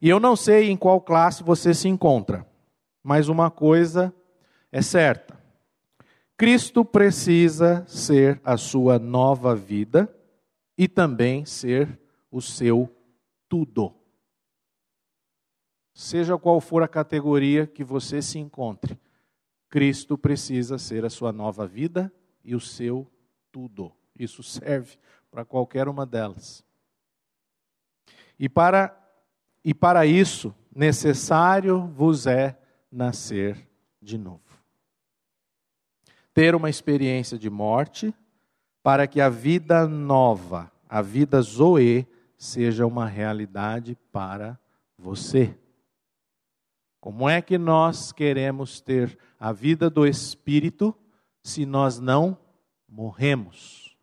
E 0.00 0.08
eu 0.08 0.18
não 0.18 0.34
sei 0.34 0.70
em 0.70 0.76
qual 0.76 1.00
classe 1.00 1.42
você 1.42 1.72
se 1.72 1.88
encontra, 1.88 2.46
mas 3.02 3.28
uma 3.28 3.50
coisa 3.50 4.12
é 4.72 4.82
certa: 4.82 5.38
Cristo 6.36 6.84
precisa 6.84 7.86
ser 7.86 8.38
a 8.44 8.58
sua 8.58 8.98
nova 8.98 9.56
vida 9.56 10.14
e 10.76 10.86
também 10.86 11.46
ser 11.46 11.98
o 12.30 12.42
seu 12.42 12.94
tudo. 13.48 13.94
Seja 15.94 16.36
qual 16.36 16.60
for 16.60 16.82
a 16.82 16.88
categoria 16.88 17.66
que 17.66 17.82
você 17.82 18.20
se 18.20 18.38
encontre, 18.38 18.98
Cristo 19.70 20.18
precisa 20.18 20.76
ser 20.76 21.06
a 21.06 21.10
sua 21.10 21.32
nova 21.32 21.66
vida 21.66 22.12
e 22.44 22.54
o 22.54 22.60
seu 22.60 23.10
tudo. 23.50 23.90
Isso 24.18 24.42
serve 24.42 24.98
para 25.30 25.42
qualquer 25.42 25.88
uma 25.88 26.04
delas. 26.04 26.62
E 28.38 28.46
para, 28.46 28.94
e 29.64 29.72
para 29.72 30.04
isso, 30.04 30.54
necessário 30.74 31.86
vos 31.86 32.26
é 32.26 32.58
nascer 32.92 33.66
de 34.02 34.18
novo 34.18 34.45
ter 36.36 36.54
uma 36.54 36.68
experiência 36.68 37.38
de 37.38 37.48
morte, 37.48 38.14
para 38.82 39.06
que 39.06 39.22
a 39.22 39.28
vida 39.30 39.88
nova, 39.88 40.70
a 40.86 41.00
vida 41.00 41.40
Zoe, 41.40 42.06
seja 42.36 42.86
uma 42.86 43.06
realidade 43.06 43.96
para 44.12 44.60
você. 44.98 45.58
Como 47.00 47.26
é 47.26 47.40
que 47.40 47.56
nós 47.56 48.12
queremos 48.12 48.82
ter 48.82 49.18
a 49.40 49.50
vida 49.50 49.88
do 49.88 50.06
Espírito 50.06 50.94
se 51.42 51.64
nós 51.64 51.98
não 51.98 52.38
morremos? 52.86 53.96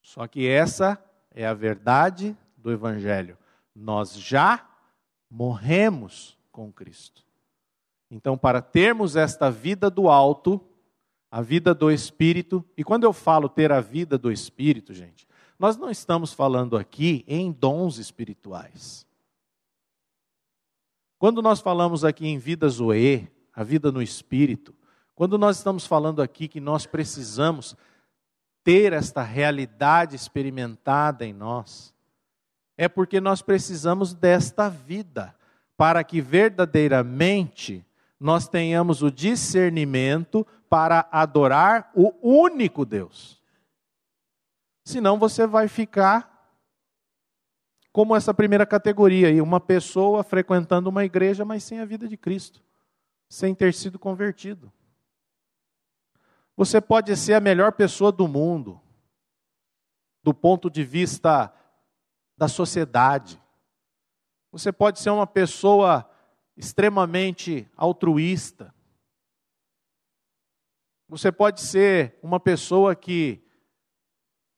Só 0.00 0.28
que 0.28 0.46
essa 0.46 0.96
é 1.28 1.44
a 1.44 1.54
verdade 1.54 2.38
do 2.56 2.70
Evangelho. 2.70 3.36
Nós 3.74 4.14
já 4.14 4.64
morremos 5.28 6.38
com 6.52 6.72
Cristo. 6.72 7.28
Então, 8.10 8.36
para 8.36 8.60
termos 8.60 9.14
esta 9.14 9.50
vida 9.50 9.88
do 9.88 10.08
alto, 10.08 10.60
a 11.30 11.40
vida 11.40 11.72
do 11.72 11.90
Espírito. 11.90 12.64
E 12.76 12.82
quando 12.82 13.04
eu 13.04 13.12
falo 13.12 13.48
ter 13.48 13.70
a 13.70 13.80
vida 13.80 14.18
do 14.18 14.32
Espírito, 14.32 14.92
gente, 14.92 15.28
nós 15.58 15.76
não 15.76 15.90
estamos 15.90 16.32
falando 16.32 16.76
aqui 16.76 17.24
em 17.28 17.52
dons 17.52 17.98
espirituais. 17.98 19.06
Quando 21.18 21.40
nós 21.40 21.60
falamos 21.60 22.04
aqui 22.04 22.26
em 22.26 22.38
vida 22.38 22.68
zoe, 22.68 23.30
a 23.54 23.62
vida 23.62 23.92
no 23.92 24.02
Espírito, 24.02 24.74
quando 25.14 25.36
nós 25.38 25.58
estamos 25.58 25.86
falando 25.86 26.22
aqui 26.22 26.48
que 26.48 26.60
nós 26.60 26.86
precisamos 26.86 27.76
ter 28.64 28.92
esta 28.92 29.22
realidade 29.22 30.16
experimentada 30.16 31.26
em 31.26 31.32
nós, 31.32 31.94
é 32.76 32.88
porque 32.88 33.20
nós 33.20 33.42
precisamos 33.42 34.14
desta 34.14 34.70
vida, 34.70 35.36
para 35.76 36.02
que 36.02 36.22
verdadeiramente 36.22 37.84
nós 38.20 38.46
tenhamos 38.46 39.02
o 39.02 39.10
discernimento 39.10 40.46
para 40.68 41.08
adorar 41.10 41.90
o 41.94 42.12
único 42.22 42.84
Deus. 42.84 43.42
Senão 44.84 45.18
você 45.18 45.46
vai 45.46 45.66
ficar 45.66 46.28
como 47.92 48.14
essa 48.14 48.32
primeira 48.32 48.66
categoria 48.66 49.28
aí, 49.28 49.40
uma 49.40 49.58
pessoa 49.58 50.22
frequentando 50.22 50.88
uma 50.88 51.04
igreja, 51.04 51.44
mas 51.44 51.64
sem 51.64 51.80
a 51.80 51.84
vida 51.84 52.06
de 52.06 52.16
Cristo, 52.16 52.62
sem 53.28 53.54
ter 53.54 53.74
sido 53.74 53.98
convertido. 53.98 54.72
Você 56.56 56.80
pode 56.80 57.16
ser 57.16 57.34
a 57.34 57.40
melhor 57.40 57.72
pessoa 57.72 58.12
do 58.12 58.28
mundo, 58.28 58.80
do 60.22 60.34
ponto 60.34 60.70
de 60.70 60.84
vista 60.84 61.52
da 62.36 62.46
sociedade. 62.46 63.42
Você 64.52 64.70
pode 64.70 65.00
ser 65.00 65.10
uma 65.10 65.26
pessoa 65.26 66.08
extremamente 66.56 67.68
altruísta. 67.76 68.74
Você 71.08 71.32
pode 71.32 71.60
ser 71.60 72.18
uma 72.22 72.38
pessoa 72.38 72.94
que 72.94 73.42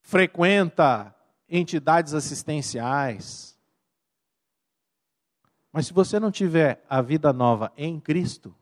frequenta 0.00 1.14
entidades 1.48 2.12
assistenciais. 2.12 3.58
Mas 5.72 5.86
se 5.86 5.92
você 5.92 6.20
não 6.20 6.30
tiver 6.30 6.84
a 6.88 7.00
vida 7.00 7.32
nova 7.32 7.72
em 7.76 7.98
Cristo, 7.98 8.54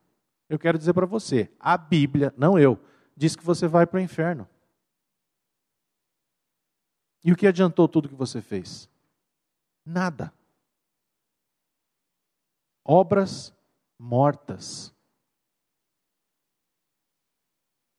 eu 0.48 0.58
quero 0.58 0.78
dizer 0.78 0.92
para 0.92 1.06
você, 1.06 1.50
a 1.58 1.76
Bíblia, 1.76 2.32
não 2.36 2.58
eu, 2.58 2.78
diz 3.16 3.34
que 3.34 3.44
você 3.44 3.66
vai 3.66 3.86
para 3.86 3.98
o 3.98 4.02
inferno. 4.02 4.48
E 7.24 7.32
o 7.32 7.36
que 7.36 7.46
adiantou 7.46 7.88
tudo 7.88 8.08
que 8.08 8.14
você 8.14 8.40
fez? 8.40 8.88
Nada. 9.84 10.32
Obras 12.92 13.54
mortas. 13.96 14.92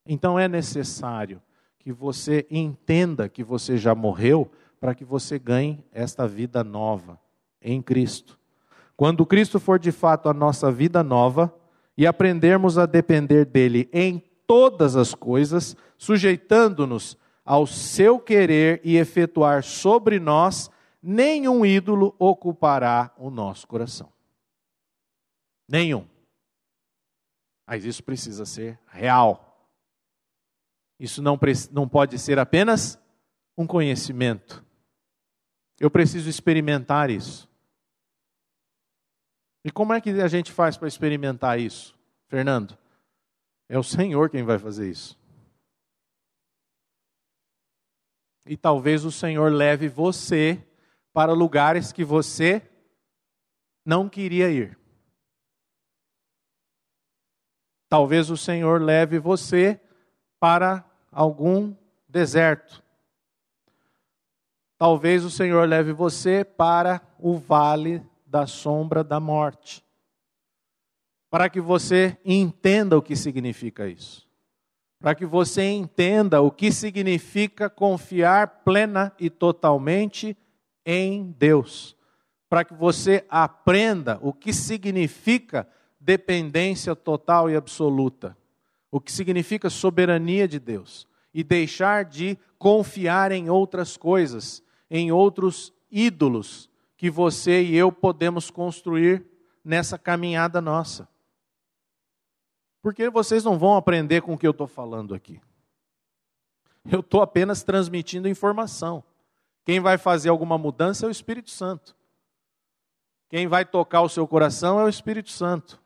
Então 0.06 0.38
é 0.38 0.50
necessário 0.50 1.42
que 1.80 1.94
você 1.94 2.46
entenda 2.52 3.30
que 3.30 3.42
você 3.42 3.78
já 3.78 3.96
morreu 3.96 4.52
para 4.82 4.94
que 4.94 5.06
você 5.06 5.40
ganhe 5.40 5.82
esta 5.94 6.28
vida 6.28 6.62
nova 6.62 7.18
em 7.62 7.82
Cristo. 7.82 8.38
Quando 8.98 9.26
Cristo 9.26 9.62
for 9.62 9.80
de 9.80 9.94
fato 9.94 10.28
a 10.28 10.34
nossa 10.34 10.70
vida 10.70 11.02
nova 11.02 11.56
e 11.96 12.06
aprendermos 12.06 12.78
a 12.78 12.86
depender 12.86 13.46
dele 13.46 13.90
em 13.94 14.22
todas 14.46 14.98
as 14.98 15.16
coisas, 15.16 15.74
sujeitando-nos 15.98 17.18
ao 17.46 17.66
seu 17.66 18.20
querer 18.20 18.82
e 18.84 18.98
efetuar 18.98 19.64
sobre 19.64 20.20
nós, 20.20 20.70
nenhum 21.02 21.66
ídolo 21.66 22.14
ocupará 22.20 23.10
o 23.18 23.30
nosso 23.30 23.66
coração. 23.66 24.12
Nenhum. 25.72 26.06
Mas 27.66 27.86
isso 27.86 28.04
precisa 28.04 28.46
ser 28.46 28.78
real. 28.88 29.70
Isso 31.00 31.22
não, 31.22 31.40
não 31.72 31.88
pode 31.88 32.20
ser 32.20 32.38
apenas 32.38 33.00
um 33.58 33.66
conhecimento. 33.66 34.66
Eu 35.80 35.90
preciso 35.90 36.30
experimentar 36.30 37.10
isso. 37.10 37.50
E 39.64 39.72
como 39.72 39.94
é 39.94 40.02
que 40.02 40.10
a 40.10 40.28
gente 40.28 40.52
faz 40.52 40.76
para 40.76 40.90
experimentar 40.90 41.58
isso, 41.58 41.98
Fernando? 42.28 42.78
É 43.70 43.80
o 43.80 43.84
Senhor 43.84 44.30
quem 44.30 44.44
vai 44.44 44.60
fazer 44.60 44.92
isso. 44.92 45.18
E 48.46 48.58
talvez 48.58 49.06
o 49.06 49.12
Senhor 49.12 49.50
leve 49.50 49.88
você 49.88 50.62
para 51.14 51.32
lugares 51.32 51.94
que 51.94 52.04
você 52.04 52.62
não 53.86 54.10
queria 54.10 54.52
ir. 54.52 54.81
Talvez 57.92 58.30
o 58.30 58.38
Senhor 58.38 58.82
leve 58.82 59.20
você 59.20 59.78
para 60.40 60.82
algum 61.12 61.76
deserto. 62.08 62.82
Talvez 64.78 65.26
o 65.26 65.30
Senhor 65.30 65.68
leve 65.68 65.92
você 65.92 66.46
para 66.46 67.02
o 67.20 67.38
vale 67.38 68.02
da 68.26 68.48
sombra 68.48 69.04
da 69.04 69.20
morte. 69.20 69.84
Para 71.30 71.50
que 71.50 71.60
você 71.60 72.18
entenda 72.24 72.98
o 72.98 73.02
que 73.02 73.14
significa 73.14 73.90
isso. 73.90 74.26
Para 74.98 75.14
que 75.14 75.26
você 75.26 75.70
entenda 75.70 76.40
o 76.40 76.50
que 76.50 76.72
significa 76.72 77.70
confiar 77.70 78.62
plena 78.64 79.12
e 79.20 79.30
totalmente 79.30 80.38
em 80.86 81.36
Deus. 81.38 81.94
Para 82.48 82.64
que 82.64 82.74
você 82.74 83.26
aprenda 83.28 84.18
o 84.22 84.32
que 84.32 84.54
significa 84.54 85.68
dependência 86.02 86.96
total 86.96 87.50
e 87.50 87.56
absoluta 87.56 88.36
o 88.92 89.00
que 89.00 89.12
significa 89.12 89.70
soberania 89.70 90.48
de 90.48 90.60
Deus, 90.60 91.08
e 91.34 91.44
deixar 91.46 92.04
de 92.04 92.38
confiar 92.60 93.32
em 93.32 93.50
outras 93.50 93.96
coisas, 93.96 94.62
em 94.90 95.14
outros 95.14 95.74
ídolos 95.90 96.70
que 96.98 97.10
você 97.10 97.64
e 97.64 97.76
eu 97.76 97.90
podemos 97.90 98.52
construir 98.52 99.26
nessa 99.64 99.98
caminhada 99.98 100.60
nossa. 100.60 101.08
Porque 102.82 103.10
vocês 103.10 103.46
não 103.46 103.58
vão 103.58 103.78
aprender 103.78 104.22
com 104.22 104.34
o 104.34 104.38
que 104.38 104.46
eu 104.46 104.52
estou 104.52 104.68
falando 104.68 105.16
aqui. 105.16 105.40
Eu 106.92 107.00
estou 107.00 107.22
apenas 107.22 107.64
transmitindo 107.64 108.28
informação. 108.28 109.04
Quem 109.64 109.80
vai 109.80 109.98
fazer 109.98 110.30
alguma 110.30 110.58
mudança 110.58 111.06
é 111.06 111.08
o 111.08 111.12
Espírito 111.12 111.50
Santo. 111.50 111.96
Quem 113.30 113.48
vai 113.48 113.64
tocar 113.64 114.02
o 114.02 114.10
seu 114.10 114.28
coração 114.28 114.80
é 114.80 114.84
o 114.84 114.90
Espírito 114.90 115.30
Santo. 115.30 115.81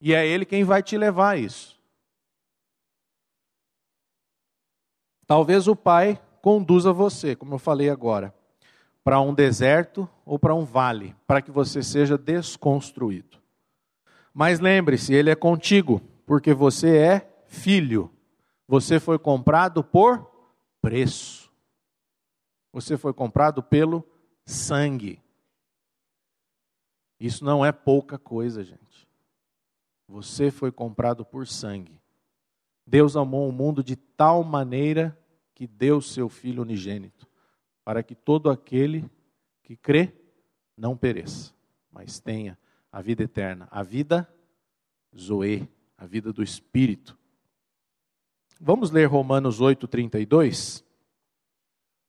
E 0.00 0.14
é 0.14 0.26
Ele 0.26 0.44
quem 0.44 0.64
vai 0.64 0.82
te 0.82 0.96
levar 0.96 1.30
a 1.30 1.36
isso. 1.36 1.78
Talvez 5.26 5.68
o 5.68 5.76
Pai 5.76 6.20
conduza 6.40 6.92
você, 6.92 7.36
como 7.36 7.54
eu 7.54 7.58
falei 7.58 7.90
agora, 7.90 8.34
para 9.04 9.20
um 9.20 9.34
deserto 9.34 10.08
ou 10.24 10.38
para 10.38 10.54
um 10.54 10.64
vale, 10.64 11.14
para 11.26 11.42
que 11.42 11.50
você 11.50 11.82
seja 11.82 12.16
desconstruído. 12.16 13.38
Mas 14.32 14.60
lembre-se, 14.60 15.12
Ele 15.12 15.30
é 15.30 15.34
contigo, 15.34 16.00
porque 16.24 16.54
você 16.54 16.96
é 16.96 17.42
filho. 17.46 18.10
Você 18.66 19.00
foi 19.00 19.18
comprado 19.18 19.82
por 19.82 20.30
preço. 20.80 21.50
Você 22.72 22.96
foi 22.96 23.12
comprado 23.12 23.62
pelo 23.62 24.04
sangue. 24.44 25.22
Isso 27.18 27.44
não 27.44 27.64
é 27.64 27.72
pouca 27.72 28.18
coisa, 28.18 28.62
gente. 28.62 29.07
Você 30.08 30.50
foi 30.50 30.72
comprado 30.72 31.24
por 31.24 31.46
sangue. 31.46 32.00
Deus 32.86 33.14
amou 33.14 33.46
o 33.46 33.52
mundo 33.52 33.84
de 33.84 33.94
tal 33.94 34.42
maneira 34.42 35.16
que 35.54 35.66
deu 35.66 36.00
seu 36.00 36.30
Filho 36.30 36.62
unigênito, 36.62 37.28
para 37.84 38.02
que 38.02 38.14
todo 38.14 38.48
aquele 38.48 39.08
que 39.62 39.76
crê 39.76 40.14
não 40.74 40.96
pereça, 40.96 41.52
mas 41.90 42.18
tenha 42.18 42.58
a 42.90 43.02
vida 43.02 43.22
eterna, 43.22 43.68
a 43.70 43.82
vida 43.82 44.26
Zoe, 45.14 45.68
a 45.96 46.06
vida 46.06 46.32
do 46.32 46.42
Espírito. 46.42 47.18
Vamos 48.60 48.90
ler 48.90 49.06
Romanos 49.06 49.60
8, 49.60 49.86
32? 49.86 50.84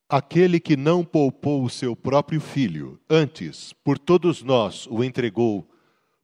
Aquele 0.08 0.60
que 0.60 0.78
não 0.78 1.04
poupou 1.04 1.64
o 1.64 1.70
seu 1.70 1.96
próprio 1.96 2.40
filho, 2.40 3.00
antes, 3.10 3.74
por 3.84 4.00
todos 4.00 4.42
nós, 4.42 4.88
o 4.88 5.04
entregou 5.04 5.70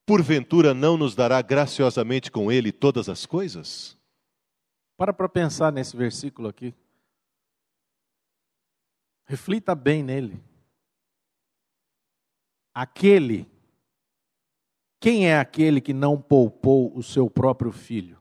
porventura 0.05 0.73
não 0.73 0.97
nos 0.97 1.15
dará 1.15 1.41
graciosamente 1.41 2.31
com 2.31 2.51
ele 2.51 2.71
todas 2.71 3.09
as 3.09 3.25
coisas? 3.25 3.97
Para 4.97 5.13
para 5.13 5.27
pensar 5.27 5.71
nesse 5.71 5.97
versículo 5.97 6.47
aqui. 6.47 6.73
Reflita 9.25 9.73
bem 9.73 10.03
nele. 10.03 10.41
Aquele, 12.73 13.49
quem 14.99 15.27
é 15.27 15.39
aquele 15.39 15.81
que 15.81 15.93
não 15.93 16.21
poupou 16.21 16.95
o 16.95 17.01
seu 17.01 17.29
próprio 17.29 17.71
filho? 17.71 18.19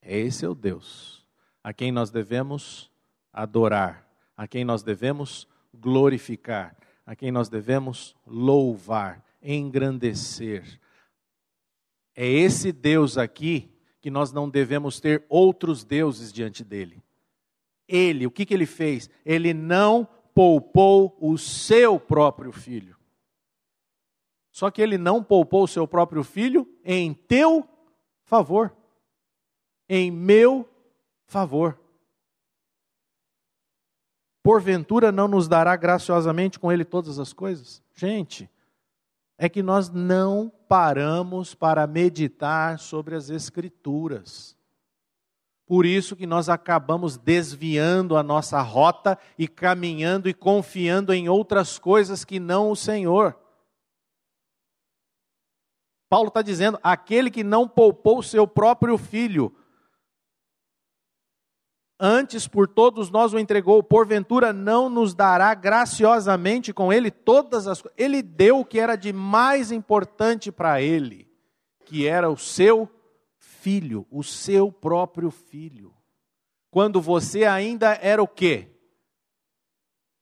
Esse 0.00 0.44
é 0.44 0.48
o 0.48 0.54
Deus 0.54 1.24
a 1.64 1.72
quem 1.72 1.90
nós 1.90 2.10
devemos 2.10 2.90
adorar, 3.32 4.06
a 4.36 4.46
quem 4.46 4.66
nós 4.66 4.82
devemos 4.82 5.48
glorificar, 5.72 6.76
a 7.06 7.16
quem 7.16 7.32
nós 7.32 7.48
devemos 7.48 8.14
louvar 8.26 9.24
engrandecer. 9.44 10.80
É 12.16 12.26
esse 12.26 12.72
Deus 12.72 13.18
aqui 13.18 13.70
que 14.00 14.10
nós 14.10 14.32
não 14.32 14.48
devemos 14.48 14.98
ter 15.00 15.24
outros 15.28 15.84
deuses 15.84 16.32
diante 16.32 16.64
dele. 16.64 17.02
Ele, 17.86 18.26
o 18.26 18.30
que, 18.30 18.46
que 18.46 18.54
ele 18.54 18.66
fez? 18.66 19.10
Ele 19.24 19.52
não 19.52 20.08
poupou 20.34 21.16
o 21.20 21.36
seu 21.36 22.00
próprio 22.00 22.50
filho. 22.50 22.96
Só 24.50 24.70
que 24.70 24.80
ele 24.80 24.96
não 24.96 25.22
poupou 25.22 25.64
o 25.64 25.68
seu 25.68 25.86
próprio 25.86 26.22
filho 26.22 26.66
em 26.84 27.12
teu 27.12 27.68
favor, 28.24 28.74
em 29.88 30.10
meu 30.10 30.68
favor. 31.26 31.78
Porventura 34.42 35.10
não 35.10 35.26
nos 35.26 35.48
dará 35.48 35.74
graciosamente 35.74 36.58
com 36.58 36.70
ele 36.70 36.84
todas 36.84 37.18
as 37.18 37.32
coisas? 37.32 37.82
Gente, 37.94 38.50
é 39.44 39.48
que 39.48 39.62
nós 39.62 39.90
não 39.90 40.50
paramos 40.68 41.54
para 41.54 41.86
meditar 41.86 42.78
sobre 42.78 43.14
as 43.14 43.28
Escrituras. 43.28 44.56
Por 45.66 45.84
isso 45.86 46.16
que 46.16 46.26
nós 46.26 46.48
acabamos 46.48 47.16
desviando 47.16 48.16
a 48.16 48.22
nossa 48.22 48.60
rota 48.60 49.18
e 49.38 49.48
caminhando 49.48 50.28
e 50.28 50.34
confiando 50.34 51.12
em 51.12 51.28
outras 51.28 51.78
coisas 51.78 52.24
que 52.24 52.38
não 52.38 52.70
o 52.70 52.76
Senhor. 52.76 53.38
Paulo 56.08 56.28
está 56.28 56.42
dizendo: 56.42 56.78
aquele 56.82 57.30
que 57.30 57.42
não 57.42 57.66
poupou 57.66 58.22
seu 58.22 58.46
próprio 58.46 58.96
filho, 58.98 59.54
antes 61.98 62.46
por 62.46 62.68
todos 62.68 63.10
nós 63.10 63.32
o 63.32 63.38
entregou, 63.38 63.82
porventura 63.82 64.52
não 64.52 64.88
nos 64.88 65.14
dará 65.14 65.54
graciosamente 65.54 66.72
com 66.72 66.92
ele 66.92 67.10
todas 67.10 67.66
as 67.66 67.80
coisas. 67.80 67.98
Ele 67.98 68.22
deu 68.22 68.60
o 68.60 68.64
que 68.64 68.78
era 68.78 68.96
de 68.96 69.12
mais 69.12 69.70
importante 69.70 70.50
para 70.50 70.80
ele, 70.80 71.28
que 71.84 72.06
era 72.06 72.30
o 72.30 72.36
seu 72.36 72.88
filho, 73.38 74.06
o 74.10 74.22
seu 74.22 74.70
próprio 74.70 75.30
filho. 75.30 75.94
Quando 76.70 77.00
você 77.00 77.44
ainda 77.44 77.98
era 78.02 78.22
o 78.22 78.28
quê? 78.28 78.68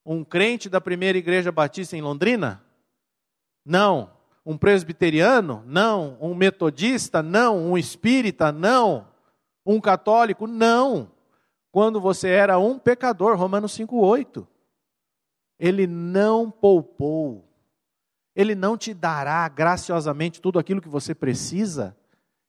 Um 0.05 0.25
crente 0.25 0.69
da 0.69 0.81
primeira 0.81 1.17
igreja 1.17 1.53
batista 1.53 1.97
em 1.97 2.03
Londrina? 2.03 2.65
Não. 3.65 4.11
Um 4.45 4.59
presbiteriano? 4.59 5.63
Não. 5.65 6.19
Um 6.21 6.35
metodista? 6.35 7.23
Não. 7.23 7.71
Um 7.71 7.79
espírita? 7.79 8.51
Não. 8.51 9.09
Um 9.65 9.81
católico? 9.81 10.47
Não. 10.47 11.12
Quando 11.73 12.01
você 12.01 12.29
era 12.29 12.57
um 12.59 12.79
pecador, 12.79 13.37
Romanos 13.37 13.77
5,8. 13.77 14.47
Ele 15.59 15.89
não 15.89 16.49
poupou. 16.49 17.49
Ele 18.37 18.55
não 18.55 18.77
te 18.77 18.95
dará 18.95 19.49
graciosamente 19.49 20.41
tudo 20.41 20.61
aquilo 20.61 20.81
que 20.81 20.89
você 20.89 21.15
precisa 21.15 21.97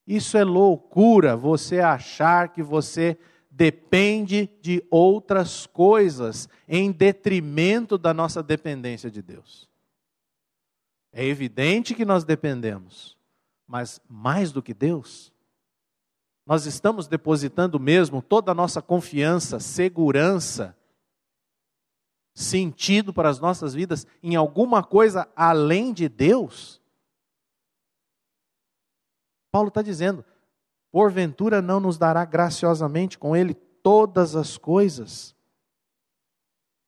isso 0.05 0.37
é 0.37 0.43
loucura, 0.43 1.35
você 1.35 1.79
achar 1.79 2.49
que 2.49 2.61
você 2.61 3.17
depende 3.49 4.49
de 4.61 4.83
outras 4.89 5.65
coisas 5.65 6.49
em 6.67 6.91
detrimento 6.91 7.97
da 7.97 8.13
nossa 8.13 8.43
dependência 8.43 9.09
de 9.09 9.21
Deus. 9.21 9.69
É 11.11 11.23
evidente 11.23 11.93
que 11.93 12.03
nós 12.03 12.23
dependemos, 12.23 13.17
mas 13.65 14.01
mais 14.09 14.51
do 14.51 14.61
que 14.61 14.73
Deus, 14.73 15.31
nós 16.45 16.65
estamos 16.65 17.07
depositando 17.07 17.79
mesmo 17.79 18.21
toda 18.21 18.51
a 18.51 18.55
nossa 18.55 18.81
confiança, 18.81 19.59
segurança, 19.59 20.77
sentido 22.35 23.13
para 23.13 23.29
as 23.29 23.39
nossas 23.39 23.73
vidas 23.73 24.05
em 24.21 24.35
alguma 24.35 24.83
coisa 24.83 25.29
além 25.35 25.93
de 25.93 26.09
Deus? 26.09 26.81
Paulo 29.51 29.69
está 29.69 29.81
dizendo: 29.81 30.25
porventura 30.91 31.61
não 31.61 31.79
nos 31.79 31.97
dará 31.97 32.25
graciosamente 32.25 33.17
com 33.17 33.35
ele 33.35 33.53
todas 33.53 34.35
as 34.35 34.57
coisas. 34.57 35.35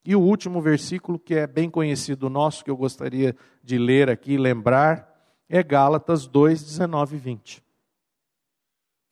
E 0.03 0.16
o 0.16 0.22
último 0.22 0.62
versículo, 0.62 1.18
que 1.18 1.34
é 1.34 1.47
bem 1.47 1.70
conhecido 1.70 2.30
nosso, 2.30 2.64
que 2.64 2.70
eu 2.70 2.78
gostaria 2.78 3.36
de 3.64 3.78
ler 3.80 4.08
aqui 4.08 4.38
lembrar, 4.38 5.12
é 5.49 5.64
Gálatas 5.64 6.28
2, 6.28 6.64
19 6.64 7.16
e 7.16 7.20
20. 7.20 7.64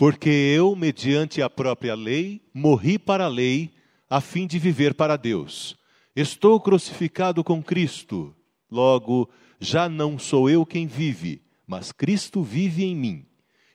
Porque 0.05 0.29
eu, 0.29 0.75
mediante 0.75 1.41
a 1.41 1.49
própria 1.49 1.95
lei, 1.95 2.41
morri 2.53 2.99
para 2.99 3.23
a 3.23 3.29
lei, 3.29 3.73
a 4.09 4.19
fim 4.19 4.45
de 4.45 4.59
viver 4.59 4.93
para 4.93 5.15
Deus. 5.15 5.77
Estou 6.13 6.59
crucificado 6.59 7.41
com 7.41 7.63
Cristo. 7.63 8.35
Logo, 8.69 9.29
já 9.61 9.87
não 9.87 10.19
sou 10.19 10.49
eu 10.49 10.65
quem 10.65 10.87
vive, 10.87 11.41
mas 11.65 11.93
Cristo 11.93 12.43
vive 12.43 12.83
em 12.83 12.93
mim. 12.93 13.25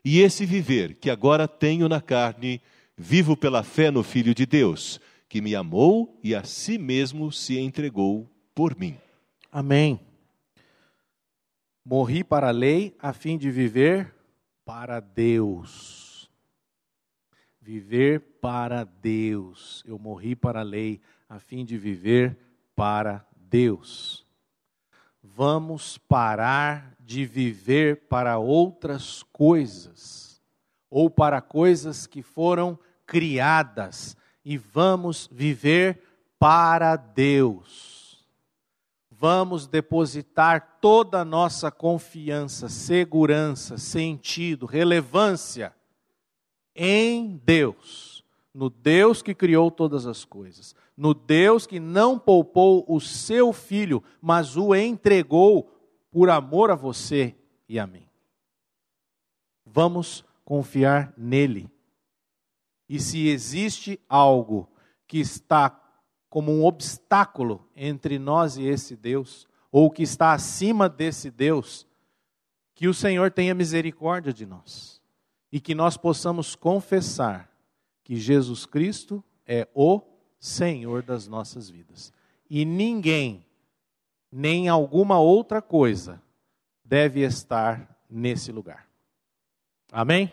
E 0.05 0.20
esse 0.20 0.45
viver 0.45 0.97
que 0.97 1.09
agora 1.09 1.49
tenho 1.49 1.89
na 1.89 1.99
carne, 1.99 2.61
vivo 2.95 3.35
pela 3.35 3.62
fé 3.62 3.91
no 3.91 4.03
Filho 4.03 4.35
de 4.35 4.45
Deus, 4.45 5.01
que 5.31 5.41
me 5.41 5.55
amou 5.55 6.20
e 6.22 6.35
a 6.35 6.45
si 6.45 6.76
mesmo 6.76 7.33
se 7.33 7.59
entregou 7.59 8.31
por 8.55 8.79
mim. 8.79 8.99
Amém. 9.51 9.99
Morri 11.83 12.22
para 12.22 12.49
a 12.49 12.51
lei 12.53 12.95
a 12.99 13.14
fim 13.14 13.39
de 13.39 13.51
viver 13.51 14.14
para 14.62 15.01
Deus. 15.01 16.08
Viver 17.69 18.21
para 18.41 18.83
Deus. 18.83 19.85
Eu 19.87 19.99
morri 19.99 20.35
para 20.35 20.61
a 20.61 20.62
lei 20.62 21.03
a 21.29 21.39
fim 21.39 21.66
de 21.66 21.77
viver 21.77 22.35
para 22.75 23.27
Deus. 23.37 24.27
Vamos 25.23 25.99
parar 25.99 26.97
de 26.99 27.27
viver 27.27 28.07
para 28.09 28.39
outras 28.39 29.23
coisas, 29.23 30.41
ou 30.89 31.11
para 31.11 31.43
coisas 31.43 32.07
que 32.07 32.23
foram 32.23 32.79
criadas, 33.05 34.16
e 34.43 34.57
vamos 34.57 35.29
viver 35.31 36.03
para 36.39 36.97
Deus. 36.97 38.27
Vamos 39.11 39.66
depositar 39.66 40.79
toda 40.81 41.21
a 41.21 41.25
nossa 41.25 41.71
confiança, 41.71 42.66
segurança, 42.71 43.77
sentido, 43.77 44.64
relevância 44.64 45.75
em 46.79 47.43
Deus, 47.45 48.24
no 48.55 48.70
Deus 48.70 49.20
que 49.20 49.35
criou 49.35 49.68
todas 49.68 50.07
as 50.07 50.24
coisas, 50.24 50.76
no 50.97 51.12
Deus 51.12 51.66
que 51.66 51.81
não 51.81 52.16
poupou 52.16 52.85
o 52.89 53.01
seu 53.01 53.53
filho, 53.53 54.03
mas 54.22 54.57
o 54.57 54.72
entregou 54.74 55.74
por 56.11 56.31
amor 56.31 56.70
a 56.70 56.76
você 56.76 57.35
e 57.68 57.81
a 57.81 57.87
mim. 57.87 58.07
Vamos 59.66 60.24
confiar 60.45 61.12
nele. 61.18 61.68
E 62.89 63.01
se 63.01 63.29
existe 63.29 64.01
algo 64.09 64.70
que 65.07 65.18
está 65.18 65.79
como 66.31 66.53
um 66.53 66.64
obstáculo 66.64 67.68
entre 67.74 68.18
nós 68.18 68.57
e 68.57 68.64
esse 68.64 68.95
Deus, 68.95 69.49
ou 69.70 69.91
que 69.91 70.03
está 70.03 70.33
acima 70.33 70.89
desse 70.89 71.31
Deus, 71.31 71.87
que 72.74 72.87
o 72.87 72.95
Senhor 72.95 73.31
tenha 73.31 73.55
misericórdia 73.55 74.33
de 74.33 74.47
nós 74.47 74.97
e 75.51 75.61
que 75.61 75.74
nós 75.74 75.96
possamos 75.96 76.55
confessar 76.55 77.51
que 78.05 78.16
Jesus 78.16 78.66
Cristo 78.66 79.22
é 79.46 79.66
o 79.74 80.03
Senhor 80.38 81.03
das 81.03 81.26
nossas 81.26 81.68
vidas. 81.68 82.12
E 82.49 82.64
ninguém 82.64 83.44
nem 84.30 84.68
alguma 84.68 85.18
outra 85.18 85.61
coisa 85.61 86.22
deve 86.84 87.20
estar 87.20 87.99
nesse 88.09 88.53
lugar. 88.53 88.88
Amém? 89.90 90.32